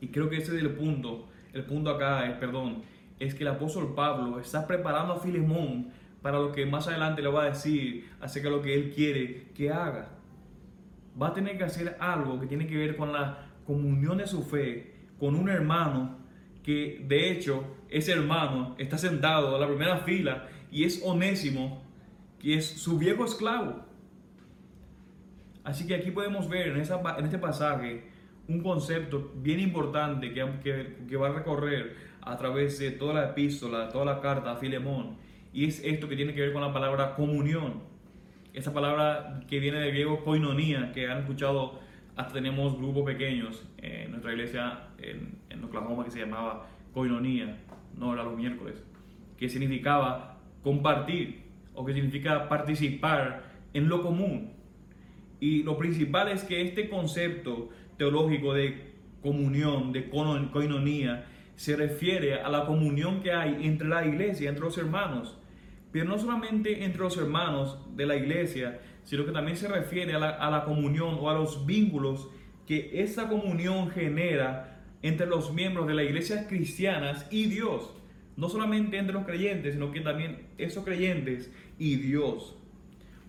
Y 0.01 0.07
creo 0.09 0.29
que 0.29 0.37
ese 0.37 0.55
es 0.55 0.61
el 0.61 0.71
punto. 0.71 1.27
El 1.53 1.63
punto 1.65 1.89
acá 1.89 2.27
es, 2.27 2.37
perdón, 2.37 2.83
es 3.19 3.33
que 3.33 3.43
el 3.43 3.49
apóstol 3.49 3.93
Pablo 3.95 4.39
está 4.39 4.67
preparando 4.67 5.13
a 5.13 5.19
Filemón 5.19 5.89
para 6.21 6.39
lo 6.39 6.51
que 6.51 6.65
más 6.65 6.87
adelante 6.87 7.21
le 7.21 7.29
va 7.29 7.43
a 7.43 7.49
decir 7.49 8.09
acerca 8.19 8.49
de 8.49 8.55
lo 8.55 8.61
que 8.61 8.73
él 8.73 8.91
quiere 8.93 9.47
que 9.55 9.71
haga. 9.71 10.09
Va 11.19 11.29
a 11.29 11.33
tener 11.33 11.57
que 11.57 11.63
hacer 11.63 11.97
algo 11.99 12.39
que 12.39 12.47
tiene 12.47 12.67
que 12.67 12.77
ver 12.77 12.95
con 12.95 13.11
la 13.11 13.47
comunión 13.65 14.17
de 14.17 14.27
su 14.27 14.43
fe 14.43 14.97
con 15.19 15.35
un 15.35 15.49
hermano 15.49 16.17
que 16.63 17.03
de 17.07 17.31
hecho 17.31 17.63
ese 17.89 18.11
hermano 18.11 18.75
está 18.77 18.97
sentado 18.97 19.55
a 19.55 19.59
la 19.59 19.67
primera 19.67 19.99
fila 19.99 20.47
y 20.71 20.83
es 20.83 21.01
Onésimo, 21.03 21.81
que 22.39 22.55
es 22.55 22.67
su 22.67 22.97
viejo 22.97 23.25
esclavo. 23.25 23.85
Así 25.63 25.87
que 25.87 25.95
aquí 25.95 26.11
podemos 26.11 26.49
ver 26.49 26.67
en, 26.67 26.77
esa, 26.77 27.01
en 27.17 27.25
este 27.25 27.37
pasaje 27.37 28.09
un 28.47 28.61
concepto 28.61 29.31
bien 29.35 29.59
importante 29.59 30.33
que, 30.33 30.45
que, 30.63 30.95
que 31.07 31.17
va 31.17 31.27
a 31.27 31.33
recorrer 31.33 31.95
a 32.21 32.37
través 32.37 32.79
de 32.79 32.91
toda 32.91 33.13
la 33.13 33.29
epístola, 33.29 33.89
toda 33.89 34.05
la 34.05 34.21
carta 34.21 34.51
a 34.51 34.55
Filemón, 34.57 35.17
y 35.53 35.65
es 35.65 35.81
esto 35.83 36.07
que 36.07 36.15
tiene 36.15 36.33
que 36.33 36.41
ver 36.41 36.53
con 36.53 36.61
la 36.61 36.73
palabra 36.73 37.15
comunión. 37.15 37.81
Esa 38.53 38.73
palabra 38.73 39.41
que 39.47 39.59
viene 39.59 39.79
del 39.79 39.91
griego 39.91 40.23
koinonia, 40.23 40.91
que 40.91 41.07
han 41.07 41.19
escuchado, 41.19 41.79
hasta 42.15 42.33
tenemos 42.33 42.77
grupos 42.77 43.03
pequeños 43.05 43.63
en 43.77 44.11
nuestra 44.11 44.33
iglesia 44.33 44.79
en, 44.97 45.37
en 45.49 45.63
Oklahoma 45.63 46.03
que 46.03 46.11
se 46.11 46.19
llamaba 46.19 46.67
koinonia, 46.93 47.57
no 47.95 48.13
era 48.13 48.23
los 48.23 48.35
miércoles, 48.35 48.83
que 49.37 49.47
significaba 49.49 50.37
compartir 50.63 51.43
o 51.73 51.85
que 51.85 51.93
significa 51.93 52.49
participar 52.49 53.43
en 53.73 53.87
lo 53.87 54.01
común. 54.01 54.51
Y 55.39 55.61
lo 55.61 55.77
principal 55.77 56.29
es 56.29 56.43
que 56.43 56.61
este 56.61 56.89
concepto 56.89 57.69
teológico 57.97 58.53
de 58.53 58.93
comunión, 59.21 59.91
de 59.91 60.09
koinonia, 60.09 61.25
se 61.55 61.75
refiere 61.75 62.35
a 62.35 62.49
la 62.49 62.65
comunión 62.65 63.21
que 63.21 63.31
hay 63.31 63.65
entre 63.65 63.87
la 63.87 64.05
iglesia, 64.05 64.49
entre 64.49 64.63
los 64.63 64.77
hermanos. 64.77 65.37
Pero 65.91 66.05
no 66.05 66.19
solamente 66.19 66.83
entre 66.83 67.01
los 67.01 67.17
hermanos 67.17 67.79
de 67.95 68.05
la 68.05 68.15
iglesia, 68.15 68.79
sino 69.03 69.25
que 69.25 69.31
también 69.31 69.57
se 69.57 69.67
refiere 69.67 70.13
a 70.13 70.19
la, 70.19 70.29
a 70.29 70.51
la 70.51 70.63
comunión 70.65 71.17
o 71.19 71.29
a 71.29 71.33
los 71.33 71.65
vínculos 71.65 72.29
que 72.67 73.01
esa 73.01 73.27
comunión 73.27 73.89
genera 73.89 74.83
entre 75.01 75.25
los 75.25 75.53
miembros 75.53 75.87
de 75.87 75.93
las 75.93 76.05
iglesias 76.05 76.45
cristianas 76.47 77.25
y 77.31 77.45
Dios. 77.45 77.93
No 78.35 78.49
solamente 78.49 78.97
entre 78.97 79.13
los 79.13 79.25
creyentes, 79.25 79.73
sino 79.73 79.91
que 79.91 80.01
también 80.01 80.47
esos 80.57 80.83
creyentes 80.83 81.51
y 81.79 81.95
Dios. 81.95 82.55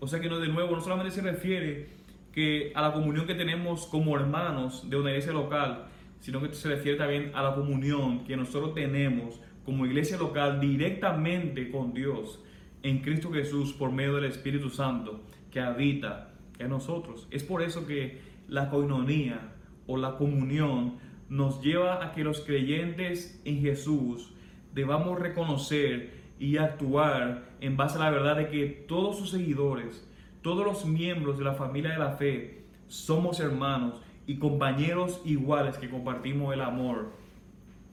O 0.00 0.06
sea 0.06 0.20
que 0.20 0.28
no, 0.28 0.38
de 0.38 0.48
nuevo, 0.48 0.76
no 0.76 0.82
solamente 0.82 1.12
se 1.12 1.22
refiere 1.22 1.97
que 2.32 2.72
a 2.74 2.82
la 2.82 2.92
comunión 2.92 3.26
que 3.26 3.34
tenemos 3.34 3.86
como 3.86 4.16
hermanos 4.16 4.88
de 4.88 4.96
una 4.96 5.10
iglesia 5.10 5.32
local, 5.32 5.86
sino 6.20 6.40
que 6.40 6.54
se 6.54 6.68
refiere 6.68 6.98
también 6.98 7.32
a 7.34 7.42
la 7.42 7.54
comunión 7.54 8.24
que 8.24 8.36
nosotros 8.36 8.74
tenemos 8.74 9.40
como 9.64 9.86
iglesia 9.86 10.16
local 10.16 10.60
directamente 10.60 11.70
con 11.70 11.92
Dios 11.92 12.42
en 12.82 13.00
Cristo 13.00 13.30
Jesús 13.32 13.72
por 13.72 13.92
medio 13.92 14.14
del 14.16 14.24
Espíritu 14.24 14.70
Santo 14.70 15.20
que 15.50 15.60
habita 15.60 16.30
en 16.58 16.70
nosotros. 16.70 17.28
Es 17.30 17.42
por 17.42 17.62
eso 17.62 17.86
que 17.86 18.20
la 18.48 18.70
coinonía 18.70 19.52
o 19.86 19.96
la 19.96 20.16
comunión 20.16 20.96
nos 21.28 21.60
lleva 21.60 22.04
a 22.04 22.12
que 22.12 22.24
los 22.24 22.40
creyentes 22.40 23.40
en 23.44 23.60
Jesús 23.60 24.32
debamos 24.74 25.18
reconocer 25.18 26.18
y 26.38 26.56
actuar 26.56 27.50
en 27.60 27.76
base 27.76 27.96
a 27.98 28.04
la 28.04 28.10
verdad 28.10 28.36
de 28.36 28.48
que 28.48 28.66
todos 28.66 29.18
sus 29.18 29.30
seguidores, 29.30 30.08
todos 30.42 30.64
los 30.64 30.84
miembros 30.86 31.38
de 31.38 31.44
la 31.44 31.54
familia 31.54 31.92
de 31.92 31.98
la 31.98 32.12
fe, 32.12 32.64
somos 32.88 33.40
hermanos 33.40 34.00
y 34.26 34.38
compañeros 34.38 35.20
iguales 35.24 35.76
que 35.78 35.90
compartimos 35.90 36.54
el 36.54 36.60
amor 36.60 37.12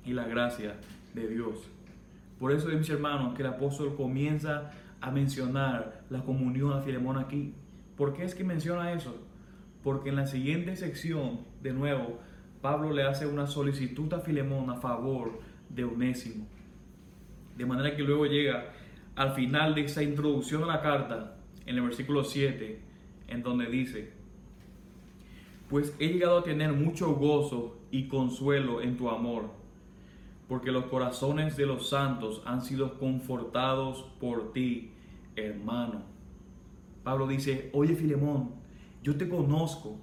y 0.06 0.14
la 0.14 0.26
gracia 0.26 0.76
de 1.14 1.28
Dios. 1.28 1.70
Por 2.40 2.52
eso, 2.52 2.68
mis 2.68 2.90
hermanos, 2.90 3.34
que 3.34 3.42
el 3.42 3.50
apóstol 3.50 3.96
comienza 3.96 4.72
a 5.02 5.12
mencionar 5.12 6.04
la 6.10 6.24
comunión 6.24 6.74
a 6.74 6.82
Filemón 6.82 7.18
aquí. 7.18 7.54
¿Por 7.96 8.14
qué 8.14 8.24
es 8.24 8.36
que 8.36 8.44
menciona 8.44 8.92
eso? 8.92 9.16
Porque 9.84 10.10
en 10.10 10.18
la 10.18 10.28
siguiente 10.28 10.76
sección, 10.76 11.42
de 11.62 11.74
nuevo, 11.74 12.20
Pablo 12.62 12.92
le 12.92 13.04
hace 13.04 13.28
una 13.28 13.48
solicitud 13.48 14.12
a 14.14 14.20
Filemón 14.20 14.70
a 14.70 14.76
favor 14.76 15.40
de 15.70 15.84
Onésimo. 15.84 16.48
De 17.58 17.66
manera 17.66 17.96
que 17.96 18.04
luego 18.04 18.26
llega 18.26 18.74
al 19.16 19.32
final 19.32 19.76
de 19.76 19.86
esa 19.86 20.04
introducción 20.04 20.64
a 20.64 20.68
la 20.68 20.82
carta, 20.82 21.35
en 21.66 21.76
el 21.76 21.82
versículo 21.82 22.24
7, 22.24 22.80
en 23.28 23.44
donde 23.44 23.68
dice, 23.68 24.12
pues 25.70 25.96
he 26.00 26.10
llegado 26.10 26.40
a 26.40 26.44
tener 26.44 26.74
mucho 26.74 27.16
gozo 27.16 27.78
y 27.92 28.08
consuelo 28.08 28.82
en 28.82 28.98
tu 28.98 29.10
amor, 29.10 29.50
porque 30.48 30.72
los 30.72 30.86
corazones 30.86 31.58
de 31.58 31.66
los 31.66 31.90
santos 31.90 32.44
han 32.46 32.62
sido 32.62 33.00
confortados 33.00 34.06
por 34.20 34.54
ti, 34.54 34.92
hermano. 35.36 36.04
Pablo 37.04 37.28
dice, 37.28 37.70
oye 37.74 37.96
Filemón, 37.96 38.52
yo 39.02 39.16
te 39.16 39.28
conozco. 39.28 39.98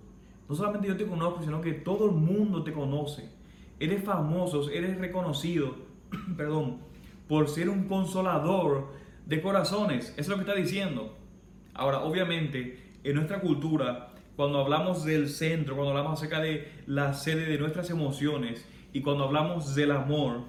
No 0.48 0.54
solamente 0.54 0.88
yo 0.88 0.96
te 0.96 1.06
conozco, 1.06 1.42
sino 1.42 1.60
que 1.60 1.72
todo 1.72 2.06
el 2.06 2.12
mundo 2.12 2.62
te 2.62 2.72
conoce. 2.72 3.30
Eres 3.78 4.04
famoso, 4.04 4.68
eres 4.70 4.98
reconocido, 4.98 5.76
perdón, 6.36 6.78
por 7.28 7.48
ser 7.48 7.68
un 7.68 7.88
consolador 7.88 8.88
de 9.26 9.40
corazones. 9.40 10.10
Eso 10.10 10.20
es 10.20 10.28
lo 10.28 10.36
que 10.36 10.42
está 10.42 10.54
diciendo. 10.54 11.16
Ahora, 11.74 12.00
obviamente, 12.00 12.92
en 13.04 13.14
nuestra 13.14 13.40
cultura, 13.40 14.12
cuando 14.36 14.60
hablamos 14.60 15.04
del 15.04 15.28
centro, 15.28 15.74
cuando 15.74 15.90
hablamos 15.90 16.18
acerca 16.18 16.40
de 16.40 16.70
la 16.86 17.14
sede 17.14 17.46
de 17.46 17.58
nuestras 17.58 17.90
emociones 17.90 18.66
y 18.92 19.00
cuando 19.00 19.24
hablamos 19.24 19.74
del 19.74 19.90
amor, 19.90 20.44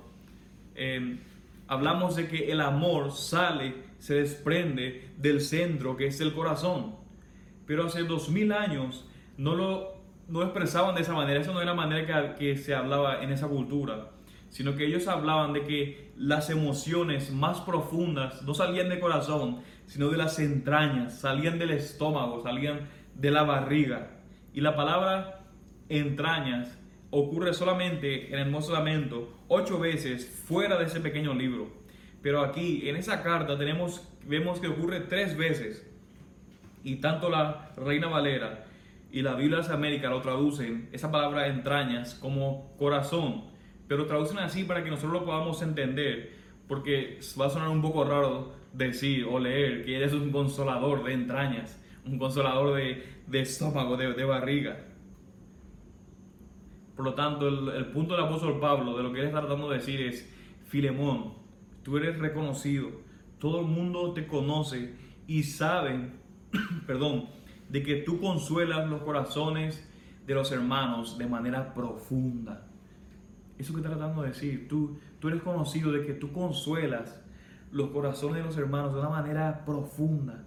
eh, 0.76 1.20
hablamos 1.68 2.16
de 2.16 2.28
que 2.28 2.52
el 2.52 2.62
amor 2.62 3.12
sale, 3.12 3.76
se 4.00 4.16
desprende 4.16 5.12
del 5.18 5.42
centro 5.42 5.96
que 5.96 6.08
es 6.08 6.20
el 6.22 6.34
corazón. 6.34 6.96
Pero 7.66 7.86
hace 7.86 8.04
dos 8.04 8.30
mil 8.30 8.52
años 8.52 9.06
no 9.38 9.56
lo 9.56 9.94
no 10.28 10.42
expresaban 10.42 10.96
de 10.96 11.02
esa 11.02 11.14
manera, 11.14 11.42
esa 11.42 11.52
no 11.52 11.62
era 11.62 11.72
la 11.72 11.76
manera 11.76 12.36
que, 12.38 12.54
que 12.56 12.58
se 12.58 12.74
hablaba 12.74 13.22
en 13.22 13.32
esa 13.32 13.48
cultura, 13.48 14.12
sino 14.50 14.76
que 14.76 14.86
ellos 14.86 15.08
hablaban 15.08 15.54
de 15.54 15.64
que 15.64 16.12
las 16.18 16.50
emociones 16.50 17.32
más 17.32 17.60
profundas 17.62 18.42
no 18.44 18.54
salían 18.54 18.90
del 18.90 19.00
corazón, 19.00 19.62
sino 19.86 20.10
de 20.10 20.18
las 20.18 20.40
entrañas, 20.40 21.20
salían 21.20 21.60
del 21.60 21.72
estómago, 21.72 22.42
salían 22.42 22.88
de 23.16 23.32
la 23.32 23.44
barriga. 23.44 24.12
Y 24.54 24.62
la 24.62 24.76
palabra 24.76 25.42
entrañas 25.90 26.78
ocurre 27.10 27.54
solamente 27.54 28.28
en 28.28 28.34
el 28.34 28.48
Hermoso 28.48 28.74
Lamento 28.74 29.34
ocho 29.48 29.80
veces 29.80 30.28
fuera 30.48 30.78
de 30.78 30.86
ese 30.86 31.00
pequeño 31.00 31.34
libro. 31.34 31.72
Pero 32.22 32.42
aquí, 32.42 32.90
en 32.90 32.96
esa 32.96 33.22
carta, 33.22 33.58
tenemos, 33.58 34.08
vemos 34.26 34.60
que 34.60 34.68
ocurre 34.68 35.02
tres 35.02 35.38
veces. 35.38 35.86
Y 36.84 36.96
tanto 36.96 37.30
la 37.30 37.72
Reina 37.76 38.08
Valera 38.08 38.66
y 39.12 39.22
la 39.22 39.36
Biblia 39.36 39.60
de 39.60 39.74
América 39.74 40.10
lo 40.10 40.22
traducen, 40.22 40.90
esa 40.92 41.12
palabra 41.12 41.48
entrañas, 41.48 42.16
como 42.16 42.76
corazón. 42.78 43.44
Pero 43.88 44.06
traducen 44.06 44.40
así 44.40 44.64
para 44.64 44.84
que 44.84 44.90
nosotros 44.90 45.14
lo 45.14 45.26
podamos 45.26 45.62
entender. 45.62 46.34
Porque 46.68 47.20
va 47.40 47.48
a 47.48 47.50
sonar 47.50 47.70
un 47.70 47.82
poco 47.82 48.06
raro 48.06 48.54
decir 48.74 49.26
o 49.26 49.40
leer 49.40 49.86
que 49.86 49.96
eres 49.96 50.14
un 50.14 50.32
consolador 50.32 51.04
de 51.04 51.14
entrañas 51.14 51.80
un 52.06 52.20
consolador 52.20 52.76
de, 52.76 53.40
estómago, 53.40 53.98
de, 53.98 54.24
barriga. 54.26 54.78
Por 56.96 57.06
lo 57.06 57.14
tanto, 57.14 57.48
el, 57.48 57.88
punto 57.88 58.16
del 58.16 58.26
apóstol 58.26 58.60
Pablo, 58.60 58.98
de 58.98 59.04
lo 59.04 59.14
que 59.14 59.22
él 59.22 59.28
está 59.28 59.40
tratando 59.40 59.70
de 59.70 59.78
decir 59.78 60.02
es, 60.02 60.30
Filemón, 60.68 61.34
tú 61.84 61.98
eres 61.98 62.18
reconocido, 62.20 62.90
todo 63.40 63.62
el 63.62 63.68
mundo 63.68 64.14
te 64.14 64.28
conoce 64.28 64.94
y 65.28 65.44
sabe, 65.44 66.12
perdón, 66.88 67.30
de 67.70 67.84
que 67.84 67.96
tú 67.98 68.20
consuelas 68.20 68.88
los 68.90 69.02
corazones 69.02 69.90
de 70.28 70.34
los 70.34 70.52
hermanos 70.52 71.18
de 71.18 71.28
manera 71.28 71.74
profunda. 71.74 72.68
Eso 73.58 73.74
que 73.74 73.80
está 73.80 73.90
tratando 73.90 74.22
de 74.22 74.30
decir, 74.30 74.68
tú, 74.68 74.98
tú 75.20 75.30
eres 75.30 75.42
conocido 75.42 75.92
de 75.92 76.06
que 76.06 76.14
tú 76.14 76.32
consuelas 76.32 77.24
los 77.74 77.90
corazones 77.90 78.38
de 78.38 78.44
los 78.44 78.58
hermanos 78.58 78.94
de 78.94 79.00
una 79.00 79.10
manera 79.10 79.66
profunda. 79.66 80.46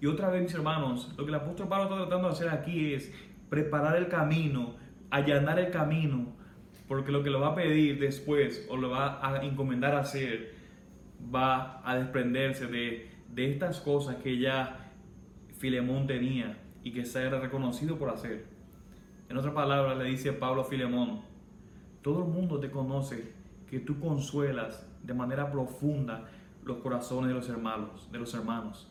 Y 0.00 0.06
otra 0.06 0.28
vez, 0.30 0.42
mis 0.42 0.54
hermanos, 0.54 1.14
lo 1.16 1.24
que 1.24 1.30
el 1.30 1.36
apóstol 1.36 1.68
Pablo 1.68 1.84
está 1.84 1.96
tratando 1.96 2.28
de 2.28 2.34
hacer 2.34 2.48
aquí 2.48 2.92
es 2.92 3.12
preparar 3.48 3.96
el 3.96 4.08
camino, 4.08 4.74
allanar 5.10 5.60
el 5.60 5.70
camino, 5.70 6.34
porque 6.88 7.12
lo 7.12 7.22
que 7.22 7.30
lo 7.30 7.40
va 7.40 7.48
a 7.48 7.54
pedir 7.54 8.00
después 8.00 8.66
o 8.68 8.76
lo 8.76 8.90
va 8.90 9.26
a 9.26 9.44
encomendar 9.44 9.94
a 9.94 10.00
hacer 10.00 10.54
va 11.34 11.80
a 11.88 11.96
desprenderse 11.96 12.66
de, 12.66 13.10
de 13.32 13.52
estas 13.52 13.80
cosas 13.80 14.16
que 14.16 14.38
ya 14.38 14.90
Filemón 15.56 16.08
tenía 16.08 16.58
y 16.82 16.92
que 16.92 17.04
se 17.04 17.22
era 17.22 17.38
reconocido 17.38 17.96
por 17.96 18.10
hacer. 18.10 18.44
En 19.28 19.36
otras 19.36 19.54
palabras, 19.54 19.96
le 19.96 20.04
dice 20.04 20.32
Pablo 20.32 20.62
a 20.62 20.64
Filemón, 20.64 21.22
todo 22.02 22.24
el 22.24 22.28
mundo 22.28 22.58
te 22.58 22.70
conoce 22.70 23.32
que 23.70 23.78
tú 23.78 24.00
consuelas 24.00 24.86
de 25.04 25.14
manera 25.14 25.50
profunda 25.50 26.28
los 26.64 26.78
corazones 26.78 27.28
de 27.28 27.34
los 27.34 27.48
hermanos, 27.48 28.08
de 28.10 28.18
los 28.18 28.34
hermanos. 28.34 28.88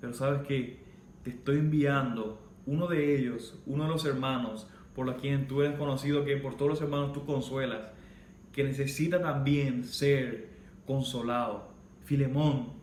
Pero 0.00 0.12
sabes 0.12 0.46
que 0.46 0.82
te 1.22 1.30
estoy 1.30 1.58
enviando 1.58 2.38
uno 2.66 2.86
de 2.86 3.16
ellos, 3.16 3.60
uno 3.66 3.84
de 3.84 3.90
los 3.90 4.04
hermanos, 4.04 4.66
por 4.94 5.06
la 5.06 5.16
quien 5.16 5.48
tú 5.48 5.62
eres 5.62 5.78
conocido, 5.78 6.24
que 6.24 6.36
por 6.36 6.56
todos 6.56 6.70
los 6.72 6.80
hermanos 6.80 7.12
tú 7.12 7.24
consuelas, 7.24 7.88
que 8.52 8.62
necesita 8.64 9.20
también 9.20 9.84
ser 9.84 10.50
consolado. 10.86 11.72
Filemón, 12.04 12.74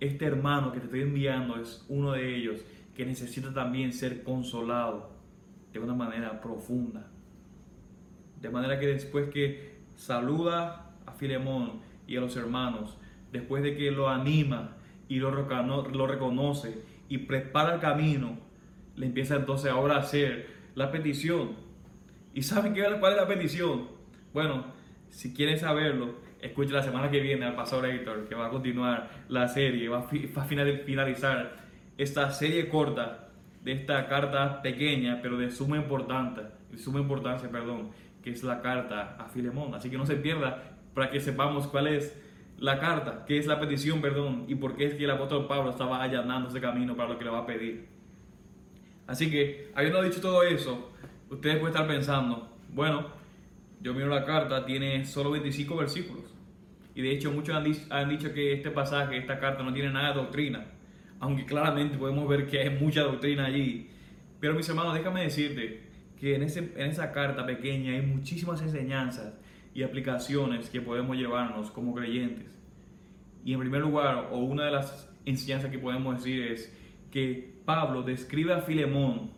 este 0.00 0.26
hermano 0.26 0.72
que 0.72 0.80
te 0.80 0.86
estoy 0.86 1.02
enviando 1.02 1.56
es 1.56 1.84
uno 1.88 2.12
de 2.12 2.36
ellos 2.36 2.60
que 2.94 3.06
necesita 3.06 3.52
también 3.52 3.92
ser 3.92 4.22
consolado 4.22 5.10
de 5.72 5.78
una 5.78 5.94
manera 5.94 6.40
profunda. 6.40 7.06
De 8.40 8.50
manera 8.50 8.78
que 8.78 8.86
después 8.86 9.30
que 9.30 9.76
saluda 9.94 10.85
Filemón 11.16 11.80
y 12.06 12.16
a 12.16 12.20
los 12.20 12.36
hermanos, 12.36 12.96
después 13.32 13.62
de 13.62 13.76
que 13.76 13.90
lo 13.90 14.08
anima 14.08 14.76
y 15.08 15.16
lo, 15.16 15.30
reconoce 15.30 16.82
y 17.08 17.18
prepara 17.18 17.74
el 17.74 17.80
camino, 17.80 18.38
le 18.96 19.06
empieza 19.06 19.36
entonces 19.36 19.70
ahora 19.70 19.96
a 19.96 20.00
hacer 20.00 20.48
la 20.74 20.90
petición. 20.90 21.56
¿Y 22.34 22.42
saben 22.42 22.74
qué, 22.74 22.84
cuál 23.00 23.12
es 23.12 23.18
la 23.18 23.28
petición? 23.28 23.88
Bueno, 24.32 24.66
si 25.10 25.32
quieren 25.32 25.58
saberlo, 25.58 26.16
escuchen 26.40 26.74
la 26.74 26.82
semana 26.82 27.10
que 27.10 27.20
viene 27.20 27.46
al 27.46 27.54
Pastor 27.54 27.86
Héctor, 27.86 28.28
que 28.28 28.34
va 28.34 28.46
a 28.46 28.50
continuar 28.50 29.10
la 29.28 29.48
serie, 29.48 29.88
va 29.88 30.00
a, 30.00 30.44
finalizar 30.44 31.56
esta 31.96 32.30
serie 32.30 32.68
corta 32.68 33.28
de 33.62 33.72
esta 33.72 34.06
carta 34.06 34.62
pequeña, 34.62 35.20
pero 35.22 35.38
de 35.38 35.50
suma 35.50 35.76
importancia, 35.76 36.50
de 36.70 36.78
suma 36.78 37.00
importancia, 37.00 37.50
perdón, 37.50 37.90
que 38.22 38.30
es 38.30 38.42
la 38.42 38.60
carta 38.60 39.16
a 39.18 39.28
Filemón. 39.28 39.74
Así 39.74 39.90
que 39.90 39.96
no 39.96 40.06
se 40.06 40.16
pierda 40.16 40.76
para 40.96 41.10
que 41.10 41.20
sepamos 41.20 41.66
cuál 41.66 41.88
es 41.88 42.16
la 42.56 42.80
carta, 42.80 43.26
qué 43.26 43.36
es 43.36 43.46
la 43.46 43.60
petición, 43.60 44.00
perdón, 44.00 44.46
y 44.48 44.54
por 44.54 44.76
qué 44.76 44.86
es 44.86 44.94
que 44.94 45.04
el 45.04 45.10
apóstol 45.10 45.46
Pablo 45.46 45.68
estaba 45.68 46.02
allanando 46.02 46.48
ese 46.48 46.58
camino 46.58 46.96
para 46.96 47.10
lo 47.10 47.18
que 47.18 47.24
le 47.24 47.30
va 47.30 47.40
a 47.40 47.46
pedir. 47.46 47.86
Así 49.06 49.30
que, 49.30 49.70
habiendo 49.74 50.02
dicho 50.02 50.22
todo 50.22 50.42
eso, 50.42 50.90
ustedes 51.28 51.58
pueden 51.58 51.74
estar 51.74 51.86
pensando, 51.86 52.50
bueno, 52.70 53.08
yo 53.82 53.92
miro 53.92 54.06
la 54.06 54.24
carta, 54.24 54.64
tiene 54.64 55.04
solo 55.04 55.32
25 55.32 55.76
versículos. 55.76 56.24
Y 56.94 57.02
de 57.02 57.10
hecho 57.10 57.30
muchos 57.30 57.54
han, 57.90 58.08
dicho 58.08 58.32
que 58.32 58.54
este 58.54 58.70
pasaje, 58.70 59.18
esta 59.18 59.38
carta 59.38 59.62
no 59.62 59.74
tiene 59.74 59.90
nada 59.90 60.14
de 60.14 60.14
doctrina. 60.14 60.64
Aunque 61.20 61.44
claramente 61.44 61.98
podemos 61.98 62.26
ver 62.26 62.46
que 62.46 62.60
hay 62.60 62.70
mucha 62.70 63.02
doctrina 63.02 63.44
allí. 63.44 63.90
Pero 64.40 64.54
mis 64.54 64.66
hermanos, 64.66 64.94
déjame 64.94 65.24
decirte 65.24 65.82
que 66.18 66.36
en, 66.36 66.42
ese, 66.42 66.72
en 66.74 66.86
esa 66.86 67.12
carta 67.12 67.44
pequeña 67.44 67.92
hay 67.92 68.00
muchísimas 68.00 68.62
enseñanzas 68.62 69.34
y 69.76 69.82
aplicaciones 69.82 70.70
que 70.70 70.80
podemos 70.80 71.18
llevarnos 71.18 71.70
como 71.70 71.94
creyentes. 71.94 72.46
Y 73.44 73.52
en 73.52 73.60
primer 73.60 73.82
lugar, 73.82 74.30
o 74.32 74.38
una 74.38 74.64
de 74.64 74.70
las 74.70 75.14
enseñanzas 75.26 75.70
que 75.70 75.78
podemos 75.78 76.16
decir 76.16 76.50
es 76.50 76.74
que 77.10 77.60
Pablo 77.66 78.02
describe 78.02 78.54
a 78.54 78.62
Filemón 78.62 79.32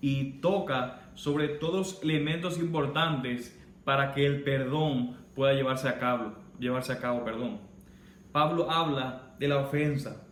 y 0.00 0.40
toca 0.40 1.12
sobre 1.14 1.46
todos 1.46 2.02
elementos 2.02 2.58
importantes 2.58 3.56
para 3.84 4.12
que 4.14 4.26
el 4.26 4.42
perdón 4.42 5.16
pueda 5.36 5.52
llevarse 5.52 5.88
a 5.88 6.00
cabo, 6.00 6.32
llevarse 6.58 6.92
a 6.92 6.98
cabo, 6.98 7.24
perdón. 7.24 7.60
Pablo 8.32 8.68
habla 8.68 9.36
de 9.38 9.46
la 9.46 9.58
ofensa 9.58 10.26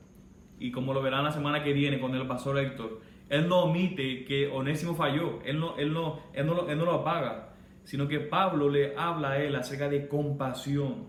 y 0.58 0.72
como 0.72 0.92
lo 0.92 1.02
verán 1.02 1.22
la 1.22 1.30
semana 1.30 1.62
que 1.62 1.72
viene 1.72 2.00
con 2.00 2.16
el 2.16 2.26
pastor 2.26 2.58
Héctor, 2.58 3.00
él 3.28 3.48
no 3.48 3.60
omite 3.60 4.24
que 4.24 4.48
Onésimo 4.48 4.96
falló, 4.96 5.40
él 5.44 5.60
no, 5.60 5.76
él 5.76 5.92
no, 5.92 6.18
él 6.32 6.46
no, 6.46 6.68
él 6.68 6.78
no 6.78 6.84
lo 6.84 6.94
apaga, 6.94 7.51
sino 7.84 8.08
que 8.08 8.20
Pablo 8.20 8.68
le 8.68 8.96
habla 8.96 9.32
a 9.32 9.38
él 9.38 9.56
acerca 9.56 9.88
de 9.88 10.08
compasión. 10.08 11.08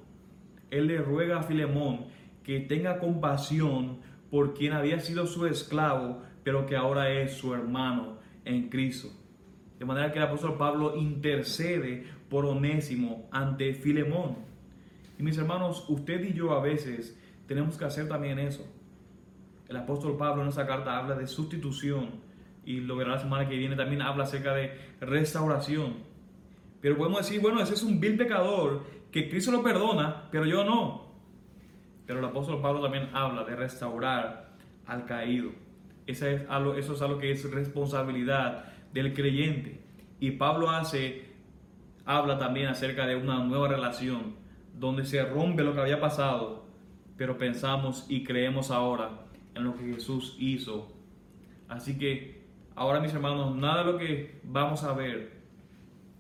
Él 0.69 0.87
le 0.87 0.97
ruega 0.97 1.39
a 1.39 1.43
Filemón 1.43 2.05
que 2.43 2.59
tenga 2.61 2.99
compasión 2.99 3.99
por 4.29 4.53
quien 4.53 4.73
había 4.73 4.99
sido 4.99 5.27
su 5.27 5.45
esclavo, 5.45 6.21
pero 6.43 6.65
que 6.65 6.75
ahora 6.75 7.11
es 7.11 7.33
su 7.33 7.53
hermano 7.53 8.17
en 8.45 8.69
Cristo. 8.69 9.09
De 9.79 9.85
manera 9.85 10.11
que 10.11 10.19
el 10.19 10.25
apóstol 10.25 10.57
Pablo 10.57 10.95
intercede 10.95 12.05
por 12.29 12.45
Onésimo 12.45 13.27
ante 13.31 13.73
Filemón. 13.73 14.37
Y 15.19 15.23
mis 15.23 15.37
hermanos, 15.37 15.85
usted 15.87 16.23
y 16.23 16.33
yo 16.33 16.51
a 16.51 16.61
veces 16.61 17.19
tenemos 17.47 17.77
que 17.77 17.85
hacer 17.85 18.07
también 18.07 18.39
eso. 18.39 18.65
El 19.67 19.77
apóstol 19.77 20.17
Pablo 20.17 20.41
en 20.41 20.49
esa 20.49 20.65
carta 20.65 20.97
habla 20.97 21.15
de 21.15 21.27
sustitución 21.27 22.21
y 22.65 22.79
lo 22.79 22.95
verá 22.95 23.11
la 23.11 23.19
semana 23.19 23.47
que 23.47 23.57
viene 23.57 23.75
también 23.75 24.01
habla 24.01 24.23
acerca 24.23 24.53
de 24.53 24.71
restauración. 25.01 26.12
Pero 26.83 26.97
podemos 26.97 27.19
decir, 27.19 27.39
bueno, 27.39 27.61
ese 27.61 27.75
es 27.75 27.83
un 27.83 28.01
vil 28.01 28.17
pecador 28.17 28.83
que 29.09 29.29
Cristo 29.29 29.51
lo 29.51 29.63
perdona, 29.63 30.27
pero 30.29 30.45
yo 30.45 30.65
no. 30.65 31.05
Pero 32.05 32.19
el 32.19 32.25
apóstol 32.25 32.61
Pablo 32.61 32.81
también 32.81 33.09
habla 33.13 33.45
de 33.45 33.55
restaurar 33.55 34.49
al 34.85 35.05
caído. 35.05 35.51
Eso 36.07 36.27
es 36.27 36.41
algo, 36.49 36.73
eso 36.73 36.91
es 36.91 37.01
algo 37.01 37.19
que 37.19 37.31
es 37.31 37.49
responsabilidad 37.49 38.65
del 38.91 39.13
creyente. 39.13 39.79
Y 40.19 40.31
Pablo 40.31 40.71
hace, 40.71 41.31
habla 42.03 42.37
también 42.37 42.67
acerca 42.67 43.07
de 43.07 43.15
una 43.15 43.41
nueva 43.41 43.69
relación, 43.69 44.35
donde 44.77 45.05
se 45.05 45.23
rompe 45.23 45.63
lo 45.63 45.73
que 45.73 45.79
había 45.79 46.01
pasado, 46.01 46.65
pero 47.15 47.37
pensamos 47.37 48.07
y 48.09 48.25
creemos 48.25 48.71
ahora 48.71 49.21
en 49.55 49.63
lo 49.63 49.77
que 49.77 49.85
Jesús 49.85 50.35
hizo. 50.37 50.91
Así 51.69 51.97
que 51.97 52.43
ahora 52.75 52.99
mis 52.99 53.13
hermanos, 53.13 53.55
nada 53.55 53.85
de 53.85 53.91
lo 53.93 53.97
que 53.97 54.41
vamos 54.43 54.83
a 54.83 54.91
ver 54.91 55.32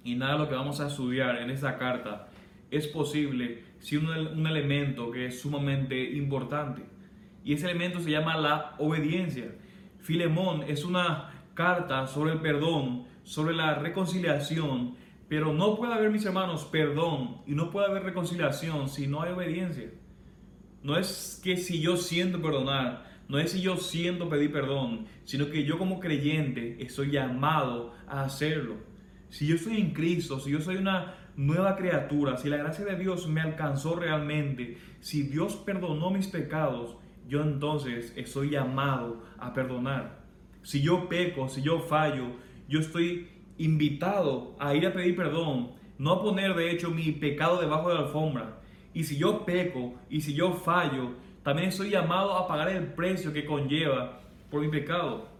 y 0.03 0.15
nada 0.15 0.33
de 0.33 0.39
lo 0.39 0.49
que 0.49 0.55
vamos 0.55 0.79
a 0.79 0.87
estudiar 0.87 1.37
en 1.37 1.49
esta 1.49 1.77
carta 1.77 2.27
es 2.69 2.87
posible 2.87 3.63
si 3.79 3.97
un, 3.97 4.07
un 4.07 4.47
elemento 4.47 5.11
que 5.11 5.27
es 5.27 5.41
sumamente 5.41 6.11
importante. 6.13 6.83
Y 7.43 7.53
ese 7.53 7.65
elemento 7.65 7.99
se 7.99 8.11
llama 8.11 8.37
la 8.37 8.75
obediencia. 8.79 9.53
Filemón 9.99 10.63
es 10.63 10.83
una 10.83 11.29
carta 11.53 12.07
sobre 12.07 12.33
el 12.33 12.39
perdón, 12.39 13.05
sobre 13.23 13.53
la 13.53 13.75
reconciliación, 13.75 14.95
pero 15.27 15.53
no 15.53 15.75
puede 15.75 15.93
haber, 15.93 16.11
mis 16.11 16.25
hermanos, 16.25 16.65
perdón 16.65 17.41
y 17.47 17.53
no 17.53 17.69
puede 17.69 17.87
haber 17.87 18.03
reconciliación 18.03 18.89
si 18.89 19.07
no 19.07 19.21
hay 19.21 19.31
obediencia. 19.31 19.89
No 20.81 20.97
es 20.97 21.39
que 21.43 21.57
si 21.57 21.79
yo 21.79 21.95
siento 21.95 22.41
perdonar, 22.41 23.05
no 23.29 23.39
es 23.39 23.51
si 23.51 23.61
yo 23.61 23.77
siento 23.77 24.29
pedir 24.29 24.51
perdón, 24.51 25.05
sino 25.23 25.49
que 25.49 25.63
yo 25.63 25.77
como 25.77 25.99
creyente 25.99 26.83
estoy 26.83 27.11
llamado 27.11 27.93
a 28.07 28.23
hacerlo. 28.23 28.75
Si 29.33 29.47
yo 29.47 29.57
soy 29.57 29.81
en 29.81 29.93
Cristo, 29.93 30.39
si 30.39 30.51
yo 30.51 30.61
soy 30.61 30.75
una 30.75 31.15
nueva 31.35 31.75
criatura, 31.75 32.37
si 32.37 32.49
la 32.49 32.57
gracia 32.57 32.85
de 32.85 32.95
Dios 32.95 33.27
me 33.27 33.41
alcanzó 33.41 33.95
realmente, 33.95 34.77
si 34.99 35.23
Dios 35.23 35.55
perdonó 35.55 36.11
mis 36.11 36.27
pecados, 36.27 36.97
yo 37.27 37.41
entonces 37.41 38.13
estoy 38.15 38.51
llamado 38.51 39.23
a 39.39 39.51
perdonar. 39.51 40.19
Si 40.61 40.83
yo 40.83 41.09
peco, 41.09 41.49
si 41.49 41.63
yo 41.63 41.79
fallo, 41.79 42.27
yo 42.69 42.79
estoy 42.79 43.27
invitado 43.57 44.55
a 44.59 44.75
ir 44.75 44.85
a 44.85 44.93
pedir 44.93 45.15
perdón, 45.15 45.71
no 45.97 46.11
a 46.11 46.21
poner 46.21 46.53
de 46.53 46.69
hecho 46.69 46.91
mi 46.91 47.11
pecado 47.13 47.59
debajo 47.59 47.89
de 47.89 47.95
la 47.95 48.01
alfombra. 48.01 48.61
Y 48.93 49.03
si 49.03 49.17
yo 49.17 49.45
peco 49.45 49.95
y 50.11 50.21
si 50.21 50.35
yo 50.35 50.53
fallo, 50.53 51.13
también 51.41 51.69
estoy 51.69 51.89
llamado 51.89 52.37
a 52.37 52.47
pagar 52.47 52.69
el 52.69 52.85
precio 52.93 53.33
que 53.33 53.47
conlleva 53.47 54.21
por 54.51 54.61
mi 54.61 54.67
pecado. 54.67 55.32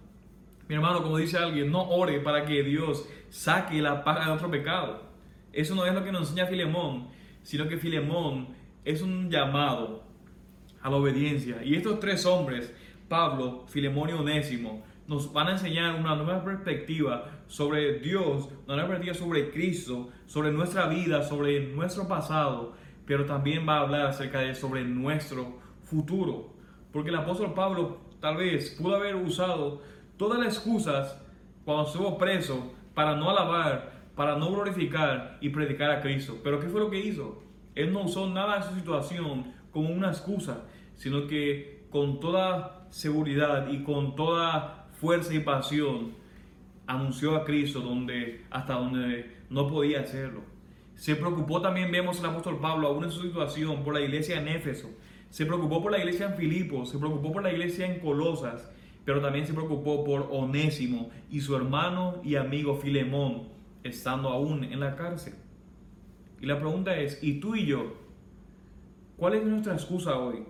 Mi 0.68 0.76
hermano, 0.76 1.04
como 1.04 1.18
dice 1.18 1.38
alguien, 1.38 1.72
no 1.72 1.82
ore 1.90 2.20
para 2.20 2.46
que 2.46 2.64
Dios 2.64 3.08
saque 3.30 3.82
la 3.82 4.04
paga 4.04 4.26
de 4.26 4.32
otro 4.32 4.50
pecado. 4.50 5.04
Eso 5.52 5.76
no 5.76 5.86
es 5.86 5.94
lo 5.94 6.04
que 6.04 6.12
nos 6.12 6.30
enseña 6.30 6.48
Filemón, 6.48 7.10
sino 7.44 7.68
que 7.68 7.78
Filemón 7.78 8.50
es 8.86 9.02
un 9.02 9.30
llamado 9.30 10.04
a 10.82 10.90
la 10.90 10.96
obediencia. 10.98 11.64
Y 11.64 11.76
estos 11.76 12.00
tres 12.00 12.26
hombres, 12.26 12.74
Pablo, 13.08 13.66
Filemón 13.68 14.10
y 14.10 14.14
Onésimo, 14.14 14.84
nos 15.08 15.32
van 15.34 15.48
a 15.48 15.52
enseñar 15.52 15.96
una 15.96 16.16
nueva 16.16 16.44
perspectiva 16.44 17.30
sobre 17.48 18.00
Dios, 18.00 18.50
una 18.66 18.76
nueva 18.76 18.90
perspectiva 18.90 19.14
sobre 19.16 19.52
Cristo, 19.52 20.10
sobre 20.26 20.52
nuestra 20.52 20.88
vida, 20.88 21.24
sobre 21.24 21.68
nuestro 21.68 22.08
pasado, 22.08 22.74
pero 23.06 23.26
también 23.26 23.68
va 23.68 23.78
a 23.78 23.82
hablar 23.82 24.08
acerca 24.08 24.40
de 24.40 24.56
sobre 24.56 24.84
nuestro 24.84 25.60
futuro. 25.84 26.54
Porque 26.92 27.10
el 27.10 27.16
apóstol 27.18 27.54
Pablo 27.54 27.98
tal 28.20 28.38
vez 28.38 28.78
pudo 28.80 28.96
haber 28.96 29.16
usado 29.16 29.82
todas 30.18 30.40
las 30.40 30.56
excusas 30.56 31.18
cuando 31.66 31.88
estuvo 31.88 32.18
preso 32.18 32.74
para 32.94 33.16
no 33.16 33.30
alabar, 33.30 33.92
para 34.16 34.38
no 34.38 34.52
glorificar 34.52 35.38
y 35.42 35.50
predicar 35.50 35.92
a 35.92 36.02
Cristo. 36.02 36.38
Pero 36.44 36.60
¿qué 36.60 36.68
fue 36.68 36.82
lo 36.82 36.90
que 36.90 37.00
hizo? 37.00 37.44
Él 37.76 37.92
no 37.92 38.04
usó 38.04 38.30
nada 38.30 38.58
de 38.58 38.64
su 38.64 38.76
situación 38.76 39.54
como 39.72 39.90
una 39.90 40.10
excusa, 40.10 40.66
sino 40.96 41.28
que 41.28 41.86
con 41.90 42.20
toda 42.20 42.88
seguridad 42.90 43.68
y 43.70 43.84
con 43.84 44.16
toda 44.16 44.88
fuerza 45.00 45.34
y 45.34 45.40
pasión 45.40 46.14
anunció 46.86 47.36
a 47.36 47.46
Cristo 47.46 47.80
donde, 47.80 48.46
hasta 48.52 48.74
donde 48.74 49.38
no 49.50 49.68
podía 49.68 50.02
hacerlo. 50.02 50.42
Se 50.96 51.16
preocupó 51.16 51.62
también, 51.62 51.92
vemos 51.92 52.20
el 52.20 52.26
apóstol 52.26 52.60
Pablo, 52.60 52.88
aún 52.88 53.04
en 53.04 53.12
su 53.12 53.22
situación, 53.24 53.84
por 53.84 53.96
la 53.96 54.02
iglesia 54.02 54.40
en 54.40 54.48
Éfeso. 54.48 54.90
Se 55.30 55.46
preocupó 55.46 55.82
por 55.82 55.92
la 55.92 55.98
iglesia 55.98 56.28
en 56.28 56.36
Filipos, 56.36 56.90
se 56.90 57.00
preocupó 57.00 57.32
por 57.32 57.44
la 57.44 57.52
iglesia 57.52 57.88
en 57.88 58.00
Colosas, 58.00 58.72
pero 59.06 59.22
también 59.22 59.46
se 59.46 59.54
preocupó 59.54 60.04
por 60.04 60.30
Onésimo 60.32 61.10
y 61.30 61.42
su 61.42 61.56
hermano 61.56 62.22
y 62.24 62.36
amigo 62.36 62.76
Filemón, 62.78 63.50
estando 63.84 64.30
aún 64.30 64.64
en 64.64 64.80
la 64.80 64.96
cárcel. 64.96 65.34
Y 66.42 66.46
la 66.46 66.60
pregunta 66.60 66.98
es, 66.98 67.22
¿y 67.24 67.40
tú 67.40 67.56
y 67.56 67.66
yo? 67.66 67.96
¿Cuál 69.18 69.36
es 69.36 69.46
nuestra 69.46 69.74
excusa 69.74 70.18
hoy? 70.18 70.44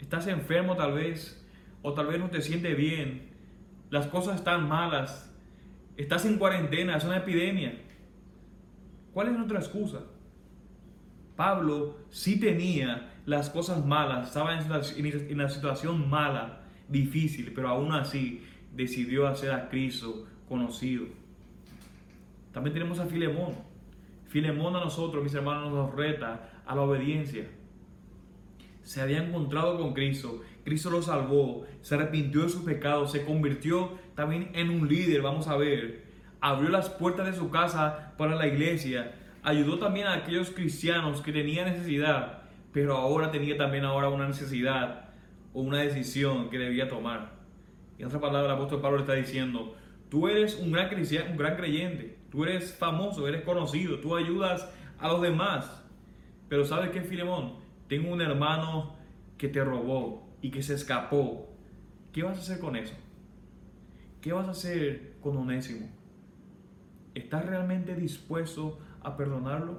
estás 0.00 0.26
enfermo 0.28 0.76
tal 0.76 0.92
vez, 0.92 1.44
o 1.82 1.92
tal 1.92 2.06
vez 2.06 2.20
no 2.20 2.30
te 2.30 2.40
sientes 2.40 2.76
bien, 2.76 3.30
las 3.90 4.06
cosas 4.06 4.36
están 4.36 4.68
malas, 4.68 5.26
Estás 5.96 6.26
en 6.26 6.36
cuarentena, 6.36 6.96
es 6.96 7.04
una 7.04 7.16
epidemia. 7.16 7.74
¿Cuál 9.14 9.28
es 9.28 9.32
nuestra 9.32 9.58
excusa? 9.58 10.00
Pablo 11.36 11.96
sí 12.10 12.38
tenía 12.38 13.14
las 13.24 13.48
cosas 13.48 13.84
malas, 13.84 14.28
estaba 14.28 14.58
en 14.58 15.34
una 15.34 15.48
situación 15.48 16.08
mala, 16.10 16.65
difícil, 16.88 17.52
pero 17.54 17.68
aún 17.68 17.92
así 17.92 18.42
decidió 18.74 19.26
hacer 19.26 19.52
a 19.52 19.68
Cristo 19.68 20.26
conocido. 20.48 21.06
También 22.52 22.74
tenemos 22.74 22.98
a 22.98 23.06
Filemón. 23.06 23.54
Filemón 24.28 24.76
a 24.76 24.80
nosotros, 24.80 25.22
mis 25.22 25.34
hermanos, 25.34 25.72
nos 25.72 25.94
reta 25.94 26.62
a 26.66 26.74
la 26.74 26.82
obediencia. 26.82 27.46
Se 28.82 29.00
había 29.00 29.22
encontrado 29.22 29.78
con 29.78 29.94
Cristo, 29.94 30.42
Cristo 30.64 30.90
lo 30.90 31.02
salvó, 31.02 31.64
se 31.80 31.94
arrepintió 31.94 32.42
de 32.42 32.48
sus 32.48 32.62
pecados, 32.62 33.12
se 33.12 33.24
convirtió 33.24 33.98
también 34.14 34.50
en 34.54 34.70
un 34.70 34.88
líder, 34.88 35.22
vamos 35.22 35.48
a 35.48 35.56
ver. 35.56 36.04
Abrió 36.40 36.70
las 36.70 36.90
puertas 36.90 37.26
de 37.26 37.32
su 37.32 37.50
casa 37.50 38.14
para 38.16 38.36
la 38.36 38.46
iglesia, 38.46 39.14
ayudó 39.42 39.78
también 39.78 40.06
a 40.06 40.14
aquellos 40.14 40.50
cristianos 40.50 41.20
que 41.20 41.32
tenían 41.32 41.66
necesidad, 41.66 42.42
pero 42.72 42.96
ahora 42.96 43.30
tenía 43.30 43.56
también 43.56 43.84
ahora 43.84 44.08
una 44.08 44.28
necesidad 44.28 45.06
o 45.56 45.62
una 45.62 45.78
decisión 45.78 46.50
que 46.50 46.58
debía 46.58 46.86
tomar. 46.86 47.32
En 47.96 48.06
otra 48.06 48.20
palabra, 48.20 48.52
el 48.52 48.56
apóstol 48.56 48.82
Pablo 48.82 48.98
le 48.98 49.04
está 49.04 49.14
diciendo, 49.14 49.74
tú 50.10 50.28
eres 50.28 50.60
un 50.60 50.70
gran 50.70 50.90
cristiano, 50.90 51.30
un 51.30 51.38
gran 51.38 51.56
creyente, 51.56 52.18
tú 52.30 52.44
eres 52.44 52.74
famoso, 52.74 53.26
eres 53.26 53.42
conocido, 53.42 53.98
tú 53.98 54.14
ayudas 54.14 54.70
a 54.98 55.08
los 55.08 55.22
demás. 55.22 55.82
Pero 56.50 56.66
¿sabes 56.66 56.90
qué, 56.90 57.00
Filemón? 57.00 57.54
Tengo 57.88 58.12
un 58.12 58.20
hermano 58.20 58.96
que 59.38 59.48
te 59.48 59.64
robó 59.64 60.28
y 60.42 60.50
que 60.50 60.62
se 60.62 60.74
escapó. 60.74 61.48
¿Qué 62.12 62.22
vas 62.22 62.36
a 62.36 62.42
hacer 62.42 62.60
con 62.60 62.76
eso? 62.76 62.94
¿Qué 64.20 64.34
vas 64.34 64.48
a 64.48 64.50
hacer 64.50 65.14
con 65.22 65.38
Onésimo? 65.38 65.88
¿Estás 67.14 67.46
realmente 67.46 67.94
dispuesto 67.94 68.78
a 69.00 69.16
perdonarlo? 69.16 69.78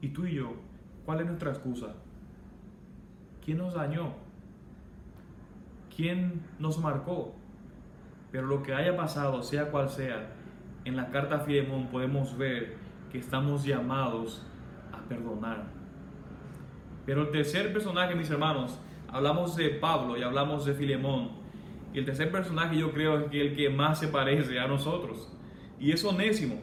Y 0.00 0.08
tú 0.08 0.26
y 0.26 0.34
yo, 0.34 0.56
¿cuál 1.04 1.20
es 1.20 1.26
nuestra 1.26 1.50
excusa? 1.50 1.94
¿Quién 3.48 3.56
nos 3.56 3.72
dañó? 3.72 4.12
¿Quién 5.96 6.42
nos 6.58 6.78
marcó? 6.78 7.34
Pero 8.30 8.46
lo 8.46 8.62
que 8.62 8.74
haya 8.74 8.94
pasado, 8.94 9.42
sea 9.42 9.70
cual 9.70 9.88
sea, 9.88 10.34
en 10.84 10.96
la 10.96 11.08
carta 11.08 11.38
Filemón 11.38 11.86
podemos 11.86 12.36
ver 12.36 12.76
que 13.10 13.16
estamos 13.16 13.64
llamados 13.64 14.46
a 14.92 14.98
perdonar. 15.08 15.64
Pero 17.06 17.22
el 17.22 17.30
tercer 17.30 17.72
personaje, 17.72 18.14
mis 18.14 18.28
hermanos, 18.28 18.78
hablamos 19.10 19.56
de 19.56 19.70
Pablo 19.70 20.18
y 20.18 20.22
hablamos 20.22 20.66
de 20.66 20.74
Filemón. 20.74 21.30
Y 21.94 22.00
el 22.00 22.04
tercer 22.04 22.30
personaje 22.30 22.76
yo 22.76 22.92
creo 22.92 23.18
es 23.18 23.32
el 23.32 23.56
que 23.56 23.70
más 23.70 23.98
se 23.98 24.08
parece 24.08 24.60
a 24.60 24.68
nosotros. 24.68 25.32
Y 25.80 25.92
es 25.92 26.04
Onésimo 26.04 26.56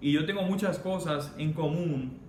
y 0.00 0.12
yo 0.12 0.24
tengo 0.26 0.42
muchas 0.42 0.78
cosas 0.78 1.34
en 1.38 1.52
común. 1.52 2.20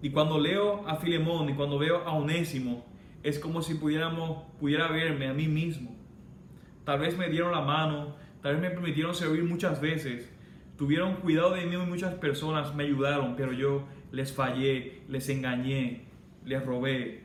Y 0.00 0.10
cuando 0.10 0.38
leo 0.38 0.86
a 0.86 0.96
Filemón 0.96 1.50
y 1.50 1.54
cuando 1.54 1.78
veo 1.78 1.98
a 2.06 2.12
Onésimo, 2.12 2.86
es 3.22 3.38
como 3.38 3.62
si 3.62 3.74
pudiéramos, 3.74 4.44
pudiera 4.60 4.88
verme 4.88 5.26
a 5.28 5.34
mí 5.34 5.48
mismo. 5.48 5.96
Tal 6.84 7.00
vez 7.00 7.18
me 7.18 7.28
dieron 7.28 7.52
la 7.52 7.60
mano, 7.60 8.16
tal 8.42 8.54
vez 8.54 8.62
me 8.62 8.70
permitieron 8.70 9.14
servir 9.14 9.44
muchas 9.44 9.80
veces, 9.80 10.32
tuvieron 10.76 11.16
cuidado 11.16 11.54
de 11.54 11.66
mí 11.66 11.76
muchas 11.76 12.14
personas 12.14 12.74
me 12.74 12.84
ayudaron, 12.84 13.34
pero 13.36 13.52
yo 13.52 13.84
les 14.12 14.32
fallé, 14.32 15.02
les 15.08 15.28
engañé, 15.28 16.06
les 16.44 16.64
robé 16.64 17.24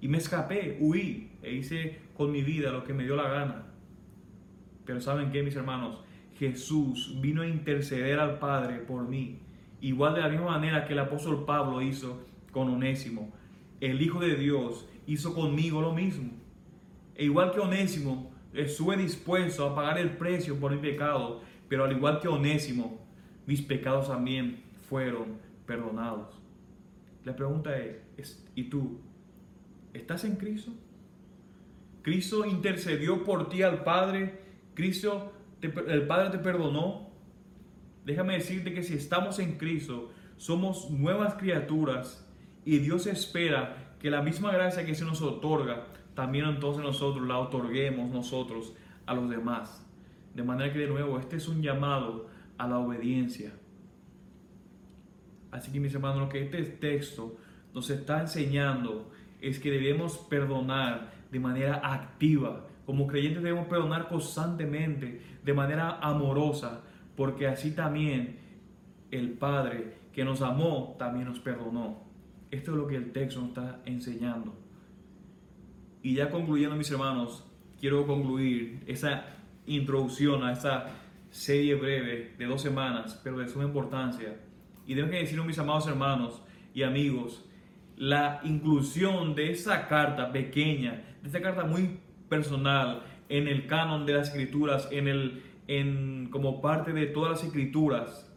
y 0.00 0.08
me 0.08 0.18
escapé, 0.18 0.76
huí 0.80 1.30
e 1.42 1.54
hice 1.54 2.00
con 2.14 2.32
mi 2.32 2.42
vida 2.42 2.72
lo 2.72 2.82
que 2.82 2.92
me 2.92 3.04
dio 3.04 3.14
la 3.14 3.28
gana. 3.28 3.66
Pero 4.84 5.00
¿saben 5.00 5.30
qué, 5.30 5.44
mis 5.44 5.54
hermanos? 5.54 6.02
Jesús 6.38 7.16
vino 7.20 7.42
a 7.42 7.46
interceder 7.46 8.18
al 8.18 8.40
Padre 8.40 8.78
por 8.78 9.08
mí, 9.08 9.41
igual 9.82 10.14
de 10.14 10.20
la 10.20 10.28
misma 10.28 10.46
manera 10.46 10.86
que 10.86 10.94
el 10.94 11.00
apóstol 11.00 11.44
Pablo 11.44 11.82
hizo 11.82 12.24
con 12.50 12.68
Onésimo. 12.70 13.32
El 13.80 14.00
Hijo 14.00 14.20
de 14.20 14.36
Dios 14.36 14.86
hizo 15.06 15.34
conmigo 15.34 15.82
lo 15.82 15.92
mismo. 15.92 16.30
E 17.14 17.24
igual 17.24 17.50
que 17.50 17.60
Onésimo, 17.60 18.32
estuve 18.54 18.96
dispuesto 18.96 19.66
a 19.66 19.74
pagar 19.74 19.98
el 19.98 20.16
precio 20.16 20.58
por 20.58 20.72
mi 20.72 20.78
pecado, 20.78 21.42
pero 21.68 21.84
al 21.84 21.92
igual 21.92 22.20
que 22.20 22.28
Onésimo, 22.28 23.00
mis 23.46 23.60
pecados 23.60 24.08
también 24.08 24.62
fueron 24.88 25.38
perdonados. 25.66 26.40
La 27.24 27.34
pregunta 27.34 27.76
es, 28.16 28.44
¿y 28.54 28.64
tú? 28.64 29.00
¿Estás 29.92 30.24
en 30.24 30.36
Cristo? 30.36 30.72
Cristo 32.02 32.44
intercedió 32.44 33.24
por 33.24 33.48
ti 33.48 33.62
al 33.62 33.82
Padre. 33.84 34.40
Cristo 34.74 35.32
el 35.60 36.06
Padre 36.06 36.30
te 36.30 36.38
perdonó. 36.38 37.11
Déjame 38.04 38.34
decirte 38.34 38.74
que 38.74 38.82
si 38.82 38.94
estamos 38.94 39.38
en 39.38 39.58
Cristo, 39.58 40.10
somos 40.36 40.90
nuevas 40.90 41.34
criaturas 41.34 42.26
y 42.64 42.78
Dios 42.78 43.06
espera 43.06 43.94
que 44.00 44.10
la 44.10 44.22
misma 44.22 44.50
gracia 44.52 44.84
que 44.84 44.94
se 44.94 45.04
nos 45.04 45.22
otorga, 45.22 45.86
también 46.14 46.46
entonces 46.46 46.82
nosotros 46.82 47.26
la 47.26 47.38
otorguemos 47.38 48.10
nosotros 48.10 48.74
a 49.06 49.14
los 49.14 49.30
demás. 49.30 49.86
De 50.34 50.42
manera 50.42 50.72
que 50.72 50.80
de 50.80 50.88
nuevo, 50.88 51.18
este 51.18 51.36
es 51.36 51.46
un 51.46 51.62
llamado 51.62 52.28
a 52.58 52.66
la 52.66 52.78
obediencia. 52.78 53.52
Así 55.50 55.70
que 55.70 55.78
mis 55.78 55.94
hermanos, 55.94 56.18
lo 56.18 56.28
que 56.28 56.42
este 56.42 56.62
texto 56.62 57.36
nos 57.74 57.90
está 57.90 58.20
enseñando 58.20 59.12
es 59.40 59.58
que 59.58 59.70
debemos 59.70 60.18
perdonar 60.18 61.12
de 61.30 61.40
manera 61.40 61.80
activa, 61.84 62.66
como 62.86 63.06
creyentes 63.06 63.42
debemos 63.42 63.68
perdonar 63.68 64.08
constantemente, 64.08 65.20
de 65.42 65.54
manera 65.54 65.98
amorosa, 66.00 66.82
porque 67.16 67.46
así 67.46 67.72
también 67.72 68.38
el 69.10 69.32
Padre 69.32 69.94
que 70.12 70.24
nos 70.24 70.42
amó 70.42 70.96
también 70.98 71.26
nos 71.26 71.40
perdonó. 71.40 72.02
Esto 72.50 72.72
es 72.72 72.76
lo 72.76 72.86
que 72.86 72.96
el 72.96 73.12
texto 73.12 73.40
nos 73.40 73.50
está 73.50 73.80
enseñando. 73.84 74.54
Y 76.02 76.14
ya 76.14 76.30
concluyendo, 76.30 76.76
mis 76.76 76.90
hermanos, 76.90 77.44
quiero 77.80 78.06
concluir 78.06 78.82
esa 78.86 79.24
introducción 79.66 80.42
a 80.44 80.52
esta 80.52 80.90
serie 81.30 81.74
breve 81.76 82.34
de 82.36 82.46
dos 82.46 82.60
semanas, 82.60 83.20
pero 83.22 83.38
de 83.38 83.48
suma 83.48 83.64
importancia. 83.64 84.36
Y 84.86 84.94
tengo 84.94 85.10
que 85.10 85.18
decirlo, 85.18 85.44
mis 85.44 85.58
amados 85.58 85.86
hermanos 85.86 86.42
y 86.74 86.82
amigos, 86.82 87.44
la 87.96 88.40
inclusión 88.44 89.34
de 89.34 89.52
esa 89.52 89.86
carta 89.86 90.32
pequeña, 90.32 91.04
de 91.22 91.28
esta 91.28 91.40
carta 91.40 91.64
muy 91.64 92.00
personal 92.28 93.02
en 93.28 93.48
el 93.48 93.66
canon 93.66 94.04
de 94.04 94.14
las 94.14 94.28
escrituras, 94.28 94.88
en 94.90 95.08
el, 95.08 95.42
como 96.30 96.60
parte 96.60 96.92
de 96.92 97.06
todas 97.06 97.32
las 97.32 97.44
escrituras. 97.44 98.28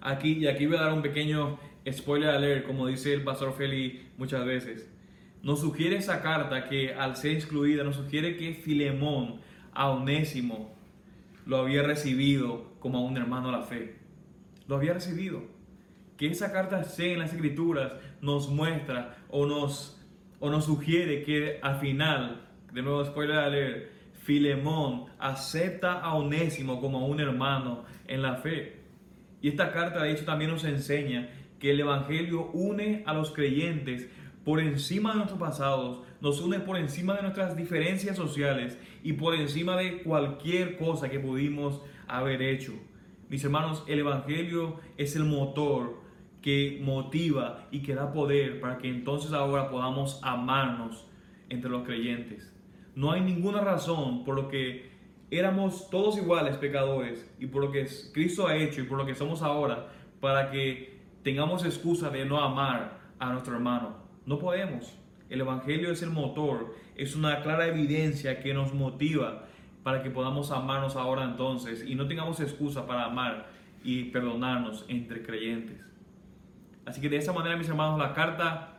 Aquí, 0.00 0.32
y 0.32 0.46
aquí 0.46 0.66
voy 0.66 0.76
a 0.76 0.82
dar 0.82 0.92
un 0.92 1.02
pequeño 1.02 1.58
spoiler 1.90 2.30
alert, 2.30 2.66
como 2.66 2.86
dice 2.86 3.14
el 3.14 3.24
pastor 3.24 3.54
Feli 3.54 4.06
muchas 4.16 4.44
veces. 4.44 4.90
Nos 5.42 5.60
sugiere 5.60 5.96
esa 5.96 6.22
carta 6.22 6.68
que 6.68 6.94
al 6.94 7.16
ser 7.16 7.32
excluida, 7.32 7.84
nos 7.84 7.96
sugiere 7.96 8.36
que 8.36 8.54
Filemón 8.54 9.40
a 9.72 9.90
Onésimo 9.90 10.74
lo 11.46 11.58
había 11.58 11.82
recibido 11.82 12.72
como 12.80 12.98
a 12.98 13.02
un 13.02 13.16
hermano 13.16 13.48
a 13.48 13.52
la 13.52 13.62
fe. 13.62 13.96
Lo 14.66 14.76
había 14.76 14.94
recibido. 14.94 15.42
Que 16.16 16.26
esa 16.26 16.52
carta 16.52 16.80
esté 16.80 17.12
en 17.12 17.20
las 17.20 17.32
escrituras 17.32 17.92
nos 18.20 18.48
muestra 18.48 19.16
o 19.30 19.46
nos, 19.46 20.00
o 20.40 20.50
nos 20.50 20.64
sugiere 20.64 21.22
que 21.22 21.60
al 21.62 21.78
final 21.78 22.48
de 22.72 22.82
nuevo 22.82 23.04
spoiler 23.04 23.38
alert, 23.38 23.97
Filemón 24.28 25.06
acepta 25.18 25.94
a 26.00 26.14
Onésimo 26.14 26.82
como 26.82 27.06
un 27.06 27.18
hermano 27.18 27.84
en 28.06 28.20
la 28.20 28.34
fe. 28.34 28.76
Y 29.40 29.48
esta 29.48 29.72
carta 29.72 30.02
de 30.02 30.12
hecho 30.12 30.26
también 30.26 30.50
nos 30.50 30.64
enseña 30.64 31.30
que 31.58 31.70
el 31.70 31.80
Evangelio 31.80 32.50
une 32.52 33.04
a 33.06 33.14
los 33.14 33.30
creyentes 33.30 34.06
por 34.44 34.60
encima 34.60 35.12
de 35.12 35.16
nuestros 35.16 35.40
pasados, 35.40 36.02
nos 36.20 36.42
une 36.42 36.60
por 36.60 36.76
encima 36.76 37.14
de 37.14 37.22
nuestras 37.22 37.56
diferencias 37.56 38.18
sociales 38.18 38.78
y 39.02 39.14
por 39.14 39.34
encima 39.34 39.78
de 39.78 40.02
cualquier 40.02 40.76
cosa 40.76 41.08
que 41.08 41.20
pudimos 41.20 41.80
haber 42.06 42.42
hecho. 42.42 42.74
Mis 43.30 43.42
hermanos, 43.44 43.82
el 43.86 44.00
Evangelio 44.00 44.78
es 44.98 45.16
el 45.16 45.24
motor 45.24 46.02
que 46.42 46.80
motiva 46.82 47.66
y 47.70 47.80
que 47.80 47.94
da 47.94 48.12
poder 48.12 48.60
para 48.60 48.76
que 48.76 48.90
entonces 48.90 49.32
ahora 49.32 49.70
podamos 49.70 50.20
amarnos 50.22 51.06
entre 51.48 51.70
los 51.70 51.82
creyentes. 51.86 52.57
No 52.98 53.12
hay 53.12 53.20
ninguna 53.20 53.60
razón 53.60 54.24
por 54.24 54.34
lo 54.34 54.48
que 54.48 54.90
éramos 55.30 55.88
todos 55.88 56.18
iguales 56.18 56.56
pecadores 56.56 57.32
y 57.38 57.46
por 57.46 57.62
lo 57.62 57.70
que 57.70 57.86
Cristo 58.12 58.48
ha 58.48 58.56
hecho 58.56 58.80
y 58.80 58.86
por 58.86 58.98
lo 58.98 59.06
que 59.06 59.14
somos 59.14 59.40
ahora 59.40 59.86
para 60.18 60.50
que 60.50 60.98
tengamos 61.22 61.64
excusa 61.64 62.10
de 62.10 62.24
no 62.24 62.42
amar 62.42 62.98
a 63.20 63.30
nuestro 63.30 63.54
hermano. 63.54 63.98
No 64.26 64.40
podemos. 64.40 64.98
El 65.30 65.42
Evangelio 65.42 65.92
es 65.92 66.02
el 66.02 66.10
motor, 66.10 66.74
es 66.96 67.14
una 67.14 67.40
clara 67.40 67.68
evidencia 67.68 68.40
que 68.40 68.52
nos 68.52 68.74
motiva 68.74 69.46
para 69.84 70.02
que 70.02 70.10
podamos 70.10 70.50
amarnos 70.50 70.96
ahora 70.96 71.22
entonces 71.22 71.84
y 71.86 71.94
no 71.94 72.08
tengamos 72.08 72.40
excusa 72.40 72.84
para 72.84 73.04
amar 73.04 73.46
y 73.84 74.06
perdonarnos 74.06 74.84
entre 74.88 75.22
creyentes. 75.22 75.80
Así 76.84 77.00
que 77.00 77.08
de 77.08 77.18
esa 77.18 77.32
manera, 77.32 77.56
mis 77.56 77.68
hermanos, 77.68 77.96
la 77.96 78.12
carta 78.12 78.78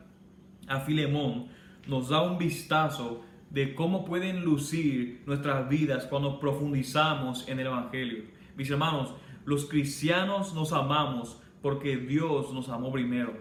a 0.68 0.82
Filemón 0.82 1.48
nos 1.88 2.10
da 2.10 2.22
un 2.22 2.38
vistazo 2.38 3.24
de 3.50 3.74
cómo 3.74 4.06
pueden 4.06 4.44
lucir 4.44 5.24
nuestras 5.26 5.68
vidas 5.70 6.06
cuando 6.06 6.40
profundizamos 6.40 7.48
en 7.48 7.60
el 7.60 7.68
Evangelio. 7.68 8.24
Mis 8.56 8.70
hermanos, 8.70 9.14
los 9.46 9.66
cristianos 9.66 10.54
nos 10.54 10.72
amamos 10.72 11.42
porque 11.62 11.98
Dios 11.98 12.54
nos 12.54 12.70
amó 12.70 12.92
primero. 12.92 13.34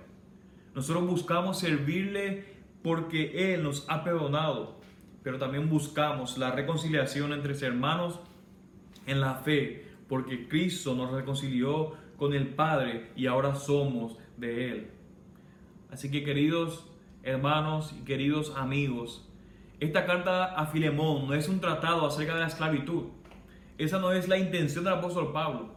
Nosotros 0.75 1.07
buscamos 1.07 1.59
servirle 1.59 2.45
porque 2.83 3.53
Él 3.53 3.63
nos 3.63 3.85
ha 3.89 4.03
perdonado, 4.05 4.81
pero 5.23 5.39
también 5.39 5.69
buscamos 5.69 6.39
la 6.39 6.53
reconciliación 6.53 7.33
entre 7.33 7.55
hermanos 7.67 8.21
en 9.07 9.21
la 9.21 9.35
fe, 9.35 9.87
porque 10.09 10.49
Cristo 10.49 10.95
nos 10.95 11.11
reconcilió 11.11 11.95
con 12.17 12.33
el 12.33 12.49
Padre 12.49 13.11
y 13.17 13.27
ahora 13.27 13.55
somos 13.57 14.17
de 14.37 14.71
Él. 14.71 14.91
Así 15.91 16.11
que 16.11 16.25
queridos 16.25 16.87
hermanos 17.23 17.95
y 17.99 18.05
queridos 18.05 18.55
amigos, 18.57 19.28
esta 19.81 20.07
carta 20.07 20.45
a 20.45 20.67
Filemón 20.67 21.29
no 21.29 21.35
es 21.35 21.49
un 21.49 21.61
tratado 21.61 22.05
acerca 22.05 22.35
de 22.35 22.41
la 22.41 22.49
esclavitud. 22.49 23.05
Esa 23.79 24.01
no 24.01 24.11
es 24.11 24.27
la 24.27 24.37
intención 24.37 24.83
del 24.83 24.95
apóstol 24.95 25.33
Pablo. 25.33 25.77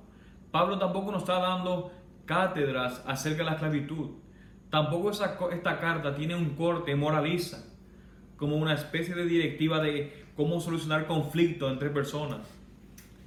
Pablo 0.49 0.80
tampoco 0.80 1.12
nos 1.12 1.22
está 1.22 1.39
dando 1.39 1.91
cátedras 2.26 3.04
acerca 3.06 3.39
de 3.39 3.43
la 3.45 3.52
esclavitud. 3.54 4.10
Tampoco 4.72 5.12
esta 5.12 5.80
carta 5.80 6.16
tiene 6.16 6.34
un 6.34 6.56
corte 6.56 6.95
moralista, 6.95 7.64
como 8.38 8.56
una 8.56 8.74
especie 8.74 9.14
de 9.14 9.26
directiva 9.26 9.80
de 9.80 10.26
cómo 10.36 10.60
solucionar 10.60 11.06
conflictos 11.06 11.72
entre 11.72 11.91
personas. 11.91 12.39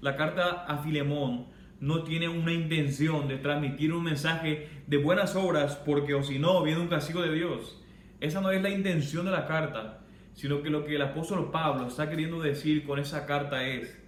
La 0.01 0.17
carta 0.17 0.65
a 0.67 0.79
Filemón 0.79 1.47
no 1.79 2.03
tiene 2.03 2.29
una 2.29 2.53
intención 2.53 3.29
de 3.29 3.37
transmitir 3.37 3.93
un 3.93 4.03
mensaje 4.03 4.69
de 4.87 4.97
buenas 4.97 5.37
obras 5.37 5.77
porque 5.77 6.15
o 6.15 6.25
si 6.25 6.41
no 6.41 6.63
viene 6.63 6.81
un 6.81 6.89
castigo 6.89 7.23
de 7.23 7.33
Dios. 7.33 7.81
Esa 8.21 8.41
no 8.41 8.51
es 8.51 8.61
la 8.61 8.71
intención 8.71 9.25
de 9.25 9.31
la 9.31 9.47
carta, 9.47 10.04
sino 10.35 10.63
que 10.63 10.71
lo 10.71 10.85
que 10.85 10.97
el 10.97 11.03
apóstol 11.03 11.51
Pablo 11.51 11.87
está 11.87 12.11
queriendo 12.11 12.41
decir 12.41 12.85
con 12.85 12.99
esa 12.99 13.25
carta 13.25 13.67
es, 13.67 13.99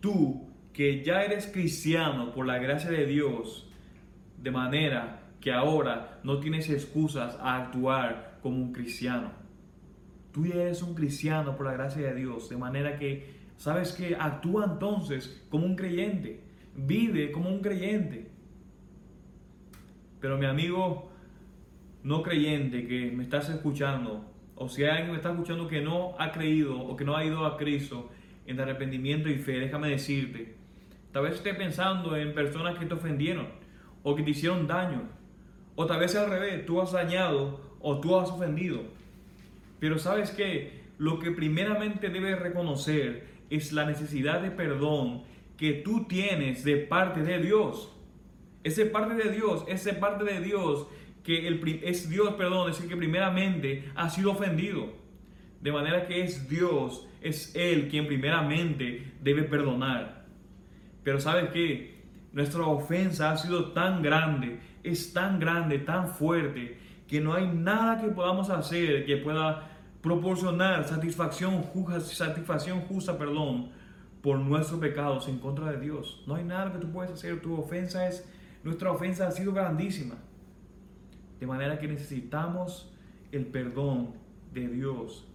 tú 0.00 0.48
que 0.72 1.04
ya 1.04 1.22
eres 1.22 1.46
cristiano 1.46 2.32
por 2.32 2.46
la 2.46 2.58
gracia 2.58 2.90
de 2.90 3.06
Dios, 3.06 3.68
de 4.38 4.50
manera 4.50 5.20
que 5.40 5.52
ahora 5.52 6.20
no 6.22 6.38
tienes 6.38 6.70
excusas 6.70 7.36
a 7.40 7.56
actuar 7.56 8.38
como 8.42 8.56
un 8.56 8.72
cristiano. 8.72 9.32
Tú 10.32 10.46
ya 10.46 10.54
eres 10.54 10.82
un 10.82 10.94
cristiano 10.94 11.56
por 11.56 11.66
la 11.66 11.72
gracia 11.72 12.02
de 12.02 12.14
Dios, 12.14 12.48
de 12.48 12.56
manera 12.56 12.96
que 12.96 13.34
sabes 13.56 13.92
que 13.92 14.16
actúa 14.16 14.64
entonces 14.64 15.44
como 15.50 15.66
un 15.66 15.76
creyente, 15.76 16.40
vive 16.76 17.32
como 17.32 17.50
un 17.50 17.60
creyente. 17.60 18.30
Pero 20.20 20.38
mi 20.38 20.46
amigo 20.46 21.10
no 22.04 22.22
creyente 22.22 22.86
que 22.86 23.10
me 23.10 23.24
estás 23.24 23.48
escuchando, 23.48 24.29
o 24.62 24.68
si 24.68 24.84
alguien 24.84 25.12
me 25.12 25.16
está 25.16 25.30
escuchando 25.30 25.66
que 25.66 25.80
no 25.80 26.14
ha 26.18 26.32
creído 26.32 26.78
o 26.78 26.94
que 26.94 27.02
no 27.02 27.16
ha 27.16 27.24
ido 27.24 27.46
a 27.46 27.56
Cristo 27.56 28.10
en 28.46 28.60
arrepentimiento 28.60 29.30
y 29.30 29.38
fe, 29.38 29.52
déjame 29.52 29.88
decirte, 29.88 30.54
tal 31.12 31.22
vez 31.22 31.36
esté 31.36 31.54
pensando 31.54 32.14
en 32.14 32.34
personas 32.34 32.78
que 32.78 32.84
te 32.84 32.92
ofendieron 32.92 33.48
o 34.02 34.14
que 34.14 34.22
te 34.22 34.32
hicieron 34.32 34.66
daño, 34.66 35.04
o 35.76 35.86
tal 35.86 36.00
vez 36.00 36.14
al 36.14 36.28
revés, 36.28 36.66
tú 36.66 36.78
has 36.78 36.92
dañado 36.92 37.58
o 37.80 38.00
tú 38.00 38.18
has 38.18 38.28
ofendido. 38.28 38.82
Pero 39.78 39.98
sabes 39.98 40.30
que 40.30 40.82
lo 40.98 41.18
que 41.18 41.30
primeramente 41.30 42.10
debes 42.10 42.38
reconocer 42.38 43.28
es 43.48 43.72
la 43.72 43.86
necesidad 43.86 44.42
de 44.42 44.50
perdón 44.50 45.22
que 45.56 45.72
tú 45.72 46.04
tienes 46.04 46.64
de 46.64 46.76
parte 46.76 47.22
de 47.22 47.38
Dios. 47.38 47.96
Ese 48.62 48.84
parte 48.84 49.14
de 49.14 49.30
Dios, 49.30 49.64
ese 49.68 49.94
parte 49.94 50.24
de 50.24 50.42
Dios 50.42 50.86
que 51.22 51.46
el, 51.46 51.80
es 51.82 52.08
Dios, 52.08 52.34
perdón, 52.34 52.68
decir 52.68 52.88
que 52.88 52.96
primeramente 52.96 53.90
ha 53.94 54.08
sido 54.10 54.32
ofendido. 54.32 54.88
De 55.60 55.72
manera 55.72 56.06
que 56.06 56.22
es 56.22 56.48
Dios, 56.48 57.06
es 57.20 57.54
Él 57.54 57.88
quien 57.88 58.06
primeramente 58.06 59.12
debe 59.22 59.42
perdonar. 59.42 60.24
Pero 61.02 61.20
¿sabes 61.20 61.50
qué? 61.50 62.00
Nuestra 62.32 62.64
ofensa 62.66 63.32
ha 63.32 63.36
sido 63.36 63.72
tan 63.72 64.02
grande, 64.02 64.60
es 64.82 65.12
tan 65.12 65.38
grande, 65.38 65.78
tan 65.78 66.08
fuerte, 66.08 66.78
que 67.08 67.20
no 67.20 67.34
hay 67.34 67.48
nada 67.48 68.00
que 68.00 68.08
podamos 68.08 68.50
hacer 68.50 69.04
que 69.04 69.16
pueda 69.16 69.68
proporcionar 70.00 70.86
satisfacción 70.86 71.62
justa, 71.62 72.00
satisfacción 72.00 72.80
justa, 72.82 73.18
perdón, 73.18 73.72
por 74.22 74.38
nuestros 74.38 74.80
pecados 74.80 75.28
en 75.28 75.38
contra 75.38 75.72
de 75.72 75.80
Dios. 75.80 76.22
No 76.26 76.36
hay 76.36 76.44
nada 76.44 76.72
que 76.72 76.78
tú 76.78 76.90
puedas 76.90 77.12
hacer. 77.12 77.40
Tu 77.40 77.54
ofensa 77.54 78.06
es, 78.06 78.28
nuestra 78.62 78.92
ofensa 78.92 79.26
ha 79.26 79.30
sido 79.30 79.52
grandísima. 79.52 80.16
De 81.40 81.46
manera 81.46 81.78
que 81.78 81.88
necesitamos 81.88 82.92
el 83.32 83.46
perdón 83.46 84.14
de 84.52 84.68
Dios, 84.68 85.26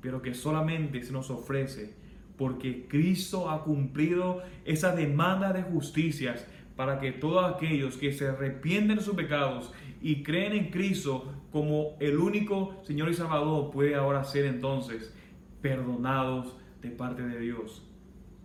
pero 0.00 0.20
que 0.20 0.34
solamente 0.34 1.02
se 1.02 1.12
nos 1.12 1.30
ofrece 1.30 1.94
porque 2.36 2.86
Cristo 2.88 3.50
ha 3.50 3.64
cumplido 3.64 4.42
esa 4.64 4.94
demanda 4.94 5.52
de 5.52 5.62
justicias 5.62 6.46
para 6.76 7.00
que 7.00 7.12
todos 7.12 7.54
aquellos 7.54 7.96
que 7.96 8.12
se 8.12 8.28
arrepienten 8.28 8.98
de 8.98 9.02
sus 9.02 9.14
pecados 9.14 9.72
y 10.02 10.22
creen 10.22 10.52
en 10.52 10.70
Cristo 10.70 11.32
como 11.50 11.96
el 12.00 12.18
único 12.18 12.76
Señor 12.84 13.08
y 13.08 13.14
Salvador 13.14 13.70
puede 13.70 13.94
ahora 13.94 14.24
ser 14.24 14.44
entonces 14.44 15.14
perdonados 15.62 16.56
de 16.82 16.90
parte 16.90 17.22
de 17.22 17.40
Dios. 17.40 17.82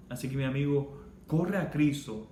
Así 0.10 0.30
que 0.30 0.38
mi 0.38 0.46
amigo, 0.46 1.02
corre 1.28 1.58
a 1.58 1.70
Cristo 1.70 2.30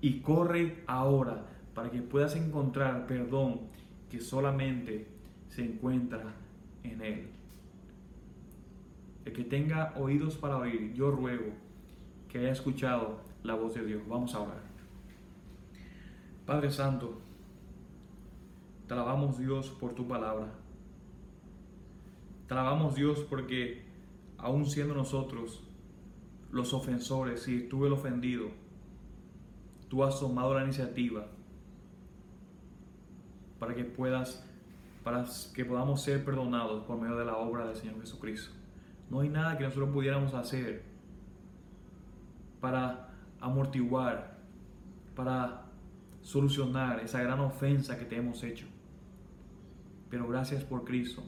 y 0.00 0.20
corre 0.20 0.84
ahora 0.86 1.46
para 1.74 1.90
que 1.90 2.02
puedas 2.02 2.36
encontrar 2.36 3.06
perdón 3.06 3.62
que 4.10 4.20
solamente 4.20 5.06
se 5.48 5.64
encuentra 5.64 6.34
en 6.82 7.02
Él. 7.02 7.28
El 9.24 9.32
que 9.32 9.44
tenga 9.44 9.94
oídos 9.96 10.36
para 10.36 10.56
oír, 10.56 10.92
yo 10.94 11.10
ruego 11.10 11.52
que 12.28 12.38
haya 12.38 12.52
escuchado 12.52 13.20
la 13.42 13.54
voz 13.54 13.74
de 13.74 13.84
Dios. 13.84 14.02
Vamos 14.08 14.34
a 14.34 14.40
orar. 14.40 14.62
Padre 16.46 16.70
Santo, 16.70 17.20
te 18.86 18.94
alabamos 18.94 19.38
Dios 19.38 19.68
por 19.68 19.94
tu 19.94 20.08
palabra. 20.08 20.48
Te 22.46 22.54
alabamos 22.54 22.94
Dios 22.94 23.20
porque 23.28 23.82
aún 24.38 24.64
siendo 24.64 24.94
nosotros 24.94 25.62
los 26.50 26.72
ofensores, 26.72 27.42
si 27.42 27.68
tú 27.68 27.84
el 27.84 27.92
ofendido, 27.92 28.48
tú 29.88 30.04
has 30.04 30.18
tomado 30.18 30.54
la 30.54 30.64
iniciativa 30.64 31.26
para 33.58 33.74
que 33.74 33.84
puedas, 33.84 34.44
para 35.02 35.24
que 35.54 35.64
podamos 35.64 36.02
ser 36.02 36.24
perdonados 36.24 36.84
por 36.84 37.00
medio 37.00 37.16
de 37.16 37.24
la 37.24 37.36
obra 37.36 37.66
del 37.66 37.76
Señor 37.76 38.00
Jesucristo. 38.00 38.54
No 39.10 39.20
hay 39.20 39.28
nada 39.28 39.56
que 39.56 39.64
nosotros 39.64 39.90
pudiéramos 39.90 40.34
hacer 40.34 40.84
para 42.60 43.08
amortiguar, 43.40 44.38
para 45.14 45.64
solucionar 46.20 47.00
esa 47.00 47.22
gran 47.22 47.40
ofensa 47.40 47.98
que 47.98 48.04
te 48.04 48.16
hemos 48.16 48.42
hecho. 48.42 48.66
Pero 50.10 50.28
gracias 50.28 50.64
por 50.64 50.84
Cristo, 50.84 51.22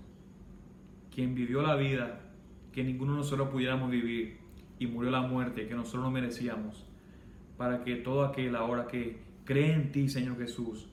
quien 1.15 1.35
vivió 1.35 1.63
la 1.63 1.77
vida 1.77 2.21
que 2.73 2.85
ninguno 2.85 3.13
de 3.13 3.19
nosotros 3.19 3.49
pudiéramos 3.49 3.91
vivir 3.91 4.39
y 4.79 4.87
murió 4.87 5.11
la 5.11 5.23
muerte 5.23 5.67
que 5.67 5.75
nosotros 5.75 6.05
no 6.05 6.11
merecíamos, 6.11 6.87
para 7.57 7.83
que 7.83 7.97
todo 7.97 8.25
aquel 8.25 8.57
ahora 8.57 8.87
que 8.87 9.23
cree 9.45 9.73
en 9.73 9.93
ti, 9.93 10.09
Señor 10.09 10.39
Jesús, 10.39 10.90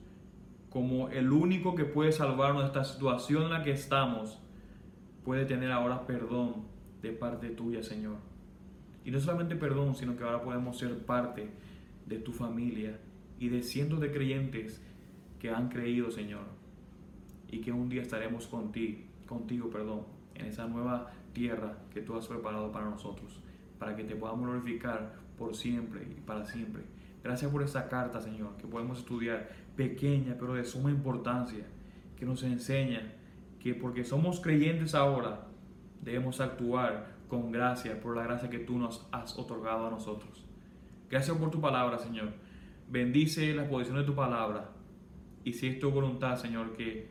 como 0.70 1.08
el 1.08 1.32
único 1.32 1.74
que 1.74 1.84
puede 1.84 2.12
salvarnos 2.12 2.62
de 2.62 2.68
esta 2.68 2.84
situación 2.84 3.44
en 3.44 3.50
la 3.50 3.62
que 3.62 3.72
estamos, 3.72 4.38
puede 5.24 5.44
tener 5.44 5.72
ahora 5.72 6.06
perdón 6.06 6.66
de 7.02 7.12
parte 7.12 7.50
tuya, 7.50 7.82
Señor. 7.82 8.16
Y 9.04 9.10
no 9.10 9.20
solamente 9.20 9.56
perdón, 9.56 9.94
sino 9.94 10.16
que 10.16 10.24
ahora 10.24 10.42
podemos 10.42 10.78
ser 10.78 11.04
parte 11.04 11.50
de 12.06 12.18
tu 12.18 12.32
familia 12.32 12.98
y 13.38 13.48
de 13.48 13.62
cientos 13.62 14.00
de 14.00 14.10
creyentes 14.10 14.82
que 15.38 15.50
han 15.50 15.68
creído, 15.68 16.10
Señor. 16.10 16.44
Y 17.50 17.60
que 17.60 17.72
un 17.72 17.88
día 17.88 18.02
estaremos 18.02 18.46
contigo, 18.46 19.00
contigo, 19.26 19.70
perdón, 19.70 20.02
en 20.34 20.46
esa 20.46 20.66
nueva 20.66 21.12
tierra 21.32 21.78
que 21.92 22.02
tú 22.02 22.16
has 22.16 22.26
preparado 22.26 22.72
para 22.72 22.90
nosotros, 22.90 23.40
para 23.78 23.96
que 23.96 24.04
te 24.04 24.16
podamos 24.16 24.46
glorificar 24.46 25.14
por 25.38 25.54
siempre 25.54 26.02
y 26.10 26.20
para 26.20 26.44
siempre. 26.44 26.82
Gracias 27.22 27.50
por 27.50 27.62
esta 27.62 27.88
carta, 27.88 28.20
Señor, 28.20 28.56
que 28.56 28.66
podemos 28.66 28.98
estudiar, 28.98 29.48
pequeña 29.78 30.34
pero 30.38 30.54
de 30.54 30.64
suma 30.64 30.90
importancia, 30.90 31.64
que 32.16 32.26
nos 32.26 32.42
enseña 32.42 33.14
que 33.60 33.74
porque 33.74 34.02
somos 34.02 34.40
creyentes 34.40 34.92
ahora, 34.96 35.46
debemos 36.02 36.40
actuar 36.40 37.14
con 37.28 37.52
gracia, 37.52 38.00
por 38.00 38.16
la 38.16 38.24
gracia 38.24 38.50
que 38.50 38.58
tú 38.58 38.76
nos 38.76 39.06
has 39.12 39.38
otorgado 39.38 39.86
a 39.86 39.90
nosotros. 39.90 40.44
Gracias 41.08 41.36
por 41.36 41.52
tu 41.52 41.60
palabra, 41.60 41.96
Señor. 41.98 42.32
Bendice 42.90 43.54
la 43.54 43.62
exposición 43.62 43.98
de 43.98 44.04
tu 44.04 44.16
palabra. 44.16 44.70
Y 45.44 45.52
si 45.52 45.68
es 45.68 45.78
tu 45.78 45.92
voluntad, 45.92 46.36
Señor, 46.36 46.72
que 46.76 47.08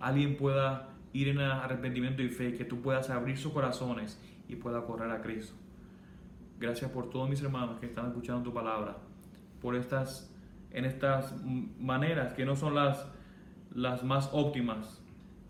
alguien 0.00 0.36
pueda 0.36 0.88
ir 1.12 1.28
en 1.28 1.38
arrepentimiento 1.38 2.22
y 2.22 2.30
fe, 2.30 2.54
que 2.54 2.64
tú 2.64 2.80
puedas 2.80 3.10
abrir 3.10 3.38
sus 3.38 3.52
corazones 3.52 4.20
y 4.48 4.56
pueda 4.56 4.84
correr 4.84 5.10
a 5.12 5.22
Cristo. 5.22 5.54
Gracias 6.58 6.90
por 6.90 7.10
todos 7.10 7.30
mis 7.30 7.40
hermanos 7.42 7.78
que 7.78 7.86
están 7.86 8.08
escuchando 8.08 8.42
tu 8.42 8.52
palabra 8.52 8.96
por 9.60 9.76
estas, 9.76 10.34
en 10.70 10.84
estas 10.84 11.34
maneras 11.44 12.34
que 12.34 12.44
no 12.44 12.56
son 12.56 12.74
las, 12.74 13.06
las 13.74 14.04
más 14.04 14.30
óptimas, 14.32 15.02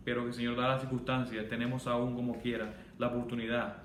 pero 0.04 0.24
que 0.26 0.32
Señor, 0.32 0.56
da 0.56 0.68
las 0.68 0.80
circunstancias, 0.80 1.48
tenemos 1.48 1.86
aún 1.86 2.14
como 2.14 2.38
quiera 2.38 2.74
la 2.98 3.08
oportunidad 3.08 3.82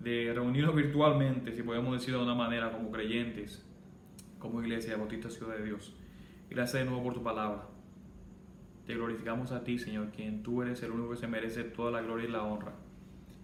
de 0.00 0.32
reunirnos 0.34 0.74
virtualmente, 0.74 1.54
si 1.54 1.62
podemos 1.62 1.94
decirlo 1.94 2.18
de 2.18 2.24
una 2.26 2.34
manera, 2.34 2.72
como 2.72 2.90
creyentes, 2.90 3.64
como 4.38 4.60
iglesia 4.62 4.96
Bautista 4.96 5.30
Ciudad 5.30 5.56
de 5.56 5.64
Dios. 5.64 5.94
Gracias 6.50 6.82
de 6.82 6.90
nuevo 6.90 7.02
por 7.02 7.14
tu 7.14 7.22
palabra. 7.22 7.68
Te 8.86 8.94
glorificamos 8.94 9.52
a 9.52 9.64
ti, 9.64 9.78
Señor, 9.78 10.10
quien 10.10 10.42
tú 10.42 10.60
eres 10.60 10.82
el 10.82 10.90
único 10.90 11.10
que 11.10 11.16
se 11.16 11.26
merece 11.26 11.64
toda 11.64 11.90
la 11.90 12.02
gloria 12.02 12.28
y 12.28 12.32
la 12.32 12.42
honra. 12.42 12.74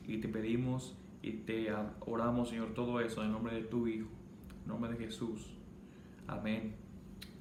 Y 0.07 0.19
te 0.19 0.29
pedimos 0.29 0.99
y 1.23 1.33
te 1.33 1.73
oramos, 2.01 2.51
Señor, 2.51 2.75
todo 2.75 3.01
eso 3.01 3.21
en 3.23 3.29
el 3.29 3.33
nombre 3.33 3.55
de 3.55 3.63
tu 3.63 3.87
Hijo, 3.87 4.09
en 4.63 4.69
nombre 4.69 4.91
de 4.93 4.99
Jesús. 4.99 5.57
Amén, 6.27 6.77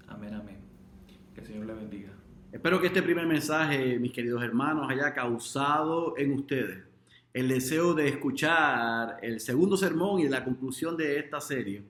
amén, 0.10 0.34
amén. 0.34 0.58
Que 1.34 1.42
el 1.42 1.48
Señor 1.48 1.66
le 1.66 1.74
bendiga. 1.74 2.10
Espero 2.52 2.82
que 2.82 2.88
este 2.88 3.02
primer 3.02 3.28
mensaje, 3.28 4.00
mis 4.00 4.12
queridos 4.12 4.44
hermanos, 4.44 4.90
haya 4.90 5.14
causado 5.14 6.16
en 6.18 6.34
ustedes 6.34 6.84
el 7.34 7.48
deseo 7.48 7.94
de 7.94 8.08
escuchar 8.08 9.20
el 9.22 9.40
segundo 9.40 9.78
sermón 9.78 10.20
y 10.20 10.28
la 10.28 10.44
conclusión 10.44 10.98
de 10.98 11.20
esta 11.20 11.40
serie, 11.40 11.84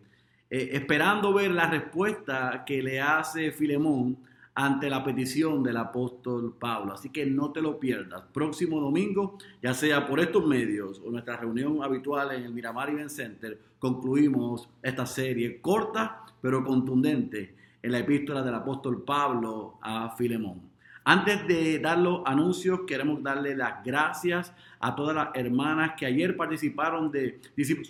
eh, 0.50 0.70
esperando 0.74 1.34
ver 1.34 1.52
la 1.52 1.70
respuesta 1.70 2.64
que 2.66 2.84
le 2.84 3.00
hace 3.00 3.52
Filemón 3.52 4.18
ante 4.54 4.90
la 4.90 5.02
petición 5.02 5.64
del 5.64 5.78
apóstol 5.78 6.56
Pablo. 6.60 6.94
Así 6.94 7.10
que 7.10 7.26
no 7.26 7.54
te 7.54 7.62
lo 7.62 7.80
pierdas. 7.80 8.24
Próximo 8.34 8.82
domingo, 8.82 9.38
ya 9.64 9.74
sea 9.74 10.06
por 10.06 10.20
estos 10.20 10.46
medios 10.46 11.02
o 11.06 11.10
nuestra 11.10 11.38
reunión 11.38 11.82
habitual 11.82 12.34
en 12.34 12.44
el 12.44 12.54
Miramar 12.54 12.90
Event 12.90 13.10
Center, 13.10 13.58
concluimos 13.80 14.68
esta 14.84 15.06
serie 15.06 15.62
corta 15.62 16.26
pero 16.42 16.64
contundente 16.64 17.56
en 17.82 17.92
la 17.92 18.00
epístola 18.00 18.42
del 18.42 18.56
apóstol 18.56 19.04
Pablo 19.04 19.78
a 19.82 20.16
Filemón. 20.18 20.70
Antes 21.04 21.48
de 21.48 21.80
dar 21.80 21.98
los 21.98 22.22
anuncios, 22.26 22.82
queremos 22.86 23.24
darle 23.24 23.56
las 23.56 23.84
gracias 23.84 24.54
a 24.80 24.96
todas 24.96 25.16
las 25.16 25.30
hermanas 25.34 25.94
que 25.98 26.06
ayer 26.06 26.38
participaron 26.38 27.12
de 27.12 27.40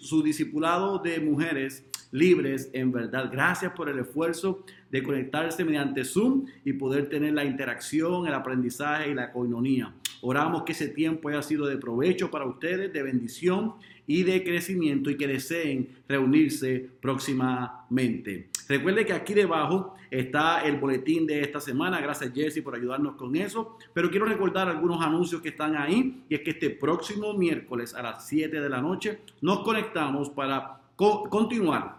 su 0.02 0.24
discipulado 0.24 1.00
de 1.00 1.20
mujeres 1.20 1.86
libres 2.12 2.70
en 2.74 2.92
verdad. 2.92 3.30
Gracias 3.32 3.74
por 3.74 3.90
el 3.90 4.00
esfuerzo 4.00 4.64
de 4.90 5.04
conectarse 5.04 5.64
mediante 5.66 6.06
Zoom 6.06 6.46
y 6.64 6.74
poder 6.74 7.10
tener 7.10 7.34
la 7.34 7.46
interacción, 7.46 8.26
el 8.26 8.34
aprendizaje 8.34 9.12
y 9.12 9.14
la 9.14 9.32
coinonía. 9.32 9.94
Oramos 10.22 10.64
que 10.64 10.74
ese 10.74 10.88
tiempo 10.88 11.30
haya 11.30 11.42
sido 11.42 11.66
de 11.66 11.78
provecho 11.78 12.30
para 12.30 12.46
ustedes, 12.46 12.92
de 12.92 13.04
bendición 13.04 13.76
y 14.06 14.24
de 14.24 14.44
crecimiento 14.44 15.10
y 15.10 15.18
que 15.18 15.28
deseen 15.28 15.90
reunirse 16.08 16.90
próximamente. 17.02 18.50
Recuerde 18.70 19.04
que 19.04 19.14
aquí 19.14 19.34
debajo 19.34 19.96
está 20.12 20.62
el 20.62 20.78
boletín 20.78 21.26
de 21.26 21.42
esta 21.42 21.60
semana. 21.60 22.00
Gracias 22.00 22.32
Jesse 22.32 22.62
por 22.62 22.76
ayudarnos 22.76 23.16
con 23.16 23.36
eso. 23.36 23.80
Pero 23.94 24.12
quiero 24.12 24.28
recordar 24.28 24.70
algunos 24.70 25.02
anuncios 25.02 25.42
que 25.42 25.50
están 25.50 25.76
ahí 25.76 26.24
y 26.30 26.36
es 26.36 26.42
que 26.42 26.52
este 26.52 26.70
próximo 26.70 27.34
miércoles 27.34 27.96
a 27.96 28.04
las 28.04 28.28
7 28.28 28.62
de 28.62 28.70
la 28.70 28.80
noche 28.80 29.22
nos 29.42 29.62
conectamos 29.62 30.30
para 30.30 30.82
continuar 30.96 31.98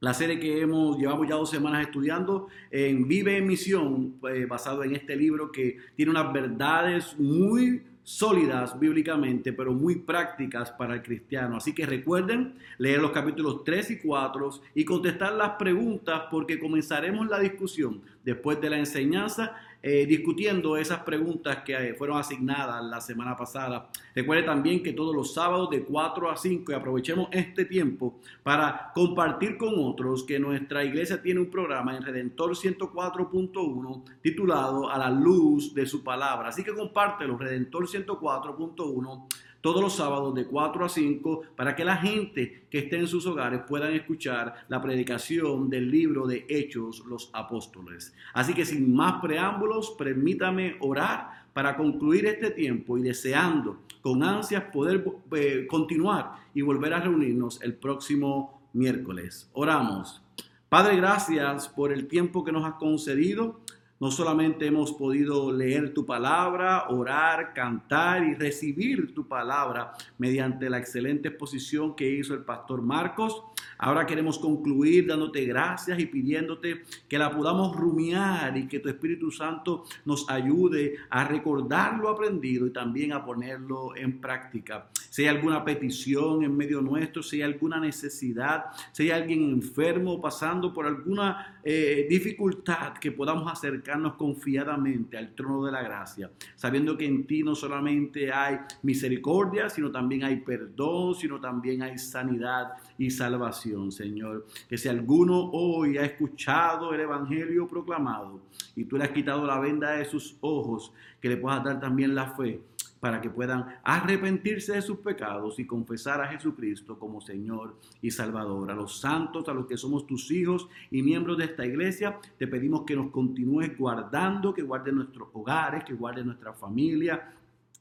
la 0.00 0.12
serie 0.12 0.40
que 0.40 0.60
hemos 0.60 0.98
llevamos 0.98 1.28
ya 1.28 1.36
dos 1.36 1.50
semanas 1.50 1.82
estudiando 1.82 2.48
en 2.70 3.06
Vive 3.06 3.36
en 3.36 4.12
pues, 4.20 4.48
basado 4.48 4.82
en 4.82 4.96
este 4.96 5.14
libro 5.14 5.52
que 5.52 5.76
tiene 5.94 6.10
unas 6.10 6.32
verdades 6.32 7.16
muy 7.18 7.82
sólidas 8.08 8.80
bíblicamente, 8.80 9.52
pero 9.52 9.74
muy 9.74 9.96
prácticas 9.96 10.70
para 10.70 10.94
el 10.94 11.02
cristiano. 11.02 11.58
Así 11.58 11.74
que 11.74 11.84
recuerden 11.84 12.54
leer 12.78 13.02
los 13.02 13.10
capítulos 13.10 13.62
3 13.64 13.90
y 13.90 13.98
4 13.98 14.50
y 14.74 14.84
contestar 14.86 15.34
las 15.34 15.50
preguntas 15.58 16.22
porque 16.30 16.58
comenzaremos 16.58 17.28
la 17.28 17.38
discusión 17.38 18.00
después 18.24 18.62
de 18.62 18.70
la 18.70 18.78
enseñanza 18.78 19.56
eh, 19.80 20.06
discutiendo 20.06 20.76
esas 20.76 21.00
preguntas 21.00 21.58
que 21.64 21.72
eh, 21.72 21.94
fueron 21.94 22.18
asignadas 22.18 22.84
la 22.84 23.00
semana 23.00 23.36
pasada. 23.36 23.88
Recuerde 24.14 24.42
también 24.42 24.82
que 24.82 24.92
todos 24.92 25.14
los 25.14 25.32
sábados 25.32 25.70
de 25.70 25.84
4 25.84 26.30
a 26.30 26.36
5 26.36 26.72
y 26.72 26.74
aprovechemos 26.74 27.28
este 27.30 27.64
tiempo 27.64 28.18
para 28.42 28.90
compartir 28.92 29.56
con 29.56 29.74
otros 29.76 30.24
que 30.24 30.40
nuestra 30.40 30.84
iglesia 30.84 31.22
tiene 31.22 31.40
un 31.40 31.50
programa 31.50 31.96
en 31.96 32.02
Redentor 32.02 32.56
104.1 32.56 34.02
titulado 34.20 34.90
A 34.90 34.98
la 34.98 35.10
luz 35.10 35.72
de 35.72 35.86
su 35.86 36.02
palabra. 36.02 36.48
Así 36.48 36.64
que 36.64 36.74
compártelo, 36.74 37.38
Redentor 37.38 37.86
104.1 37.86 39.26
todos 39.60 39.82
los 39.82 39.96
sábados 39.96 40.34
de 40.34 40.46
4 40.46 40.84
a 40.84 40.88
5 40.88 41.42
para 41.56 41.74
que 41.74 41.84
la 41.84 41.96
gente 41.96 42.66
que 42.70 42.78
esté 42.78 42.98
en 42.98 43.06
sus 43.06 43.26
hogares 43.26 43.62
puedan 43.66 43.92
escuchar 43.92 44.66
la 44.68 44.80
predicación 44.80 45.68
del 45.68 45.90
libro 45.90 46.26
de 46.26 46.46
Hechos 46.48 47.04
los 47.06 47.30
Apóstoles. 47.32 48.14
Así 48.34 48.54
que 48.54 48.64
sin 48.64 48.94
más 48.94 49.20
preámbulos, 49.20 49.94
permítame 49.98 50.76
orar 50.80 51.46
para 51.52 51.76
concluir 51.76 52.26
este 52.26 52.50
tiempo 52.50 52.98
y 52.98 53.02
deseando 53.02 53.80
con 54.00 54.22
ansias 54.22 54.64
poder 54.72 55.04
eh, 55.32 55.66
continuar 55.68 56.34
y 56.54 56.62
volver 56.62 56.94
a 56.94 57.00
reunirnos 57.00 57.60
el 57.62 57.74
próximo 57.74 58.62
miércoles. 58.72 59.50
Oramos. 59.52 60.22
Padre, 60.68 60.96
gracias 60.96 61.68
por 61.68 61.92
el 61.92 62.06
tiempo 62.06 62.44
que 62.44 62.52
nos 62.52 62.64
has 62.64 62.74
concedido. 62.74 63.60
No 64.00 64.10
solamente 64.10 64.66
hemos 64.66 64.92
podido 64.92 65.50
leer 65.50 65.92
tu 65.92 66.06
palabra, 66.06 66.88
orar, 66.88 67.52
cantar 67.52 68.22
y 68.24 68.34
recibir 68.34 69.14
tu 69.14 69.26
palabra 69.26 69.92
mediante 70.18 70.70
la 70.70 70.78
excelente 70.78 71.28
exposición 71.28 71.96
que 71.96 72.08
hizo 72.08 72.34
el 72.34 72.44
pastor 72.44 72.80
Marcos, 72.80 73.42
Ahora 73.80 74.06
queremos 74.06 74.40
concluir 74.40 75.06
dándote 75.06 75.44
gracias 75.44 76.00
y 76.00 76.06
pidiéndote 76.06 76.82
que 77.08 77.16
la 77.16 77.30
podamos 77.30 77.76
rumiar 77.76 78.56
y 78.56 78.66
que 78.66 78.80
tu 78.80 78.88
Espíritu 78.88 79.30
Santo 79.30 79.84
nos 80.04 80.28
ayude 80.28 80.96
a 81.10 81.22
recordar 81.22 81.96
lo 81.98 82.08
aprendido 82.08 82.66
y 82.66 82.72
también 82.72 83.12
a 83.12 83.24
ponerlo 83.24 83.96
en 83.96 84.20
práctica. 84.20 84.88
Si 85.10 85.22
hay 85.22 85.28
alguna 85.28 85.64
petición 85.64 86.42
en 86.44 86.56
medio 86.56 86.80
nuestro, 86.80 87.22
si 87.22 87.36
hay 87.36 87.42
alguna 87.42 87.80
necesidad, 87.80 88.66
si 88.92 89.04
hay 89.04 89.10
alguien 89.10 89.42
enfermo 89.50 90.20
pasando 90.20 90.72
por 90.72 90.86
alguna 90.86 91.60
eh, 91.64 92.06
dificultad, 92.08 92.94
que 92.94 93.12
podamos 93.12 93.50
acercarnos 93.50 94.14
confiadamente 94.14 95.16
al 95.16 95.34
trono 95.34 95.64
de 95.64 95.72
la 95.72 95.82
gracia, 95.82 96.30
sabiendo 96.54 96.96
que 96.96 97.06
en 97.06 97.26
ti 97.26 97.42
no 97.42 97.54
solamente 97.54 98.32
hay 98.32 98.58
misericordia, 98.82 99.68
sino 99.68 99.90
también 99.90 100.24
hay 100.24 100.36
perdón, 100.36 101.14
sino 101.14 101.40
también 101.40 101.82
hay 101.82 101.98
sanidad 101.98 102.72
y 102.96 103.10
salvación, 103.10 103.92
Señor. 103.92 104.46
Que 104.68 104.76
si 104.76 104.88
alguno 104.88 105.50
hoy 105.52 105.98
ha 105.98 106.04
escuchado 106.04 106.94
el 106.94 107.00
Evangelio 107.00 107.66
proclamado 107.66 108.40
y 108.76 108.84
tú 108.84 108.96
le 108.96 109.04
has 109.04 109.10
quitado 109.10 109.46
la 109.46 109.58
venda 109.58 109.92
de 109.92 110.04
sus 110.04 110.36
ojos, 110.40 110.92
que 111.20 111.28
le 111.28 111.36
puedas 111.36 111.64
dar 111.64 111.80
también 111.80 112.14
la 112.14 112.28
fe 112.34 112.60
para 113.00 113.20
que 113.20 113.30
puedan 113.30 113.66
arrepentirse 113.82 114.72
de 114.74 114.82
sus 114.82 114.98
pecados 114.98 115.58
y 115.58 115.66
confesar 115.66 116.20
a 116.20 116.28
Jesucristo 116.28 116.98
como 116.98 117.20
Señor 117.20 117.76
y 118.02 118.10
Salvador. 118.10 118.70
A 118.70 118.74
los 118.74 119.00
santos, 119.00 119.48
a 119.48 119.54
los 119.54 119.66
que 119.66 119.76
somos 119.76 120.06
tus 120.06 120.30
hijos 120.30 120.68
y 120.90 121.02
miembros 121.02 121.38
de 121.38 121.44
esta 121.44 121.64
iglesia, 121.64 122.18
te 122.38 122.46
pedimos 122.46 122.82
que 122.82 122.96
nos 122.96 123.10
continúes 123.10 123.76
guardando, 123.76 124.54
que 124.54 124.62
guarde 124.62 124.92
nuestros 124.92 125.28
hogares, 125.32 125.84
que 125.84 125.94
guarde 125.94 126.24
nuestra 126.24 126.52
familia, 126.52 127.32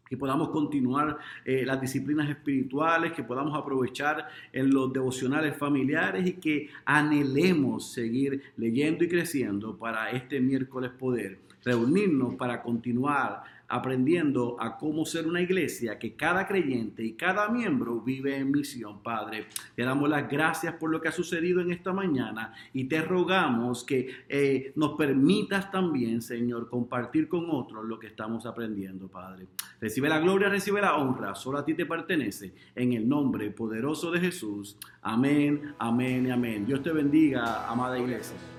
que 0.09 0.17
podamos 0.17 0.49
continuar 0.49 1.17
eh, 1.43 1.65
las 1.65 1.81
disciplinas 1.81 2.29
espirituales, 2.29 3.11
que 3.11 3.23
podamos 3.23 3.57
aprovechar 3.57 4.27
en 4.53 4.73
los 4.73 4.91
devocionales 4.93 5.55
familiares 5.57 6.25
y 6.25 6.33
que 6.33 6.69
anhelemos 6.85 7.91
seguir 7.91 8.41
leyendo 8.55 9.03
y 9.03 9.09
creciendo 9.09 9.77
para 9.77 10.11
este 10.11 10.39
miércoles 10.39 10.91
poder 10.91 11.39
reunirnos 11.63 12.35
para 12.35 12.61
continuar 12.61 13.43
aprendiendo 13.67 14.55
a 14.59 14.77
cómo 14.77 15.05
ser 15.05 15.27
una 15.27 15.41
iglesia 15.41 15.99
que 15.99 16.15
cada 16.15 16.47
creyente 16.47 17.03
y 17.03 17.13
cada 17.13 17.49
miembro 17.49 18.01
vive 18.01 18.37
en 18.37 18.51
misión, 18.51 19.01
Padre. 19.01 19.47
Te 19.75 19.83
damos 19.83 20.09
las 20.09 20.29
gracias 20.29 20.75
por 20.75 20.89
lo 20.89 21.01
que 21.01 21.09
ha 21.09 21.11
sucedido 21.11 21.61
en 21.61 21.71
esta 21.71 21.93
mañana 21.93 22.53
y 22.73 22.85
te 22.85 23.01
rogamos 23.01 23.83
que 23.83 24.09
eh, 24.29 24.71
nos 24.75 24.97
permitas 24.97 25.71
también, 25.71 26.21
Señor, 26.21 26.69
compartir 26.69 27.27
con 27.27 27.49
otros 27.49 27.85
lo 27.85 27.99
que 27.99 28.07
estamos 28.07 28.45
aprendiendo, 28.45 29.07
Padre. 29.07 29.47
Recibe 29.79 30.09
la 30.09 30.19
gloria, 30.19 30.49
recibe 30.49 30.81
la 30.81 30.95
honra, 30.97 31.35
solo 31.35 31.59
a 31.59 31.65
ti 31.65 31.73
te 31.73 31.85
pertenece, 31.85 32.53
en 32.75 32.93
el 32.93 33.07
nombre 33.07 33.51
poderoso 33.51 34.11
de 34.11 34.19
Jesús. 34.19 34.77
Amén, 35.01 35.73
amén 35.79 36.27
y 36.27 36.31
amén. 36.31 36.65
Dios 36.65 36.81
te 36.81 36.91
bendiga, 36.91 37.69
amada 37.69 37.99
iglesia. 37.99 38.56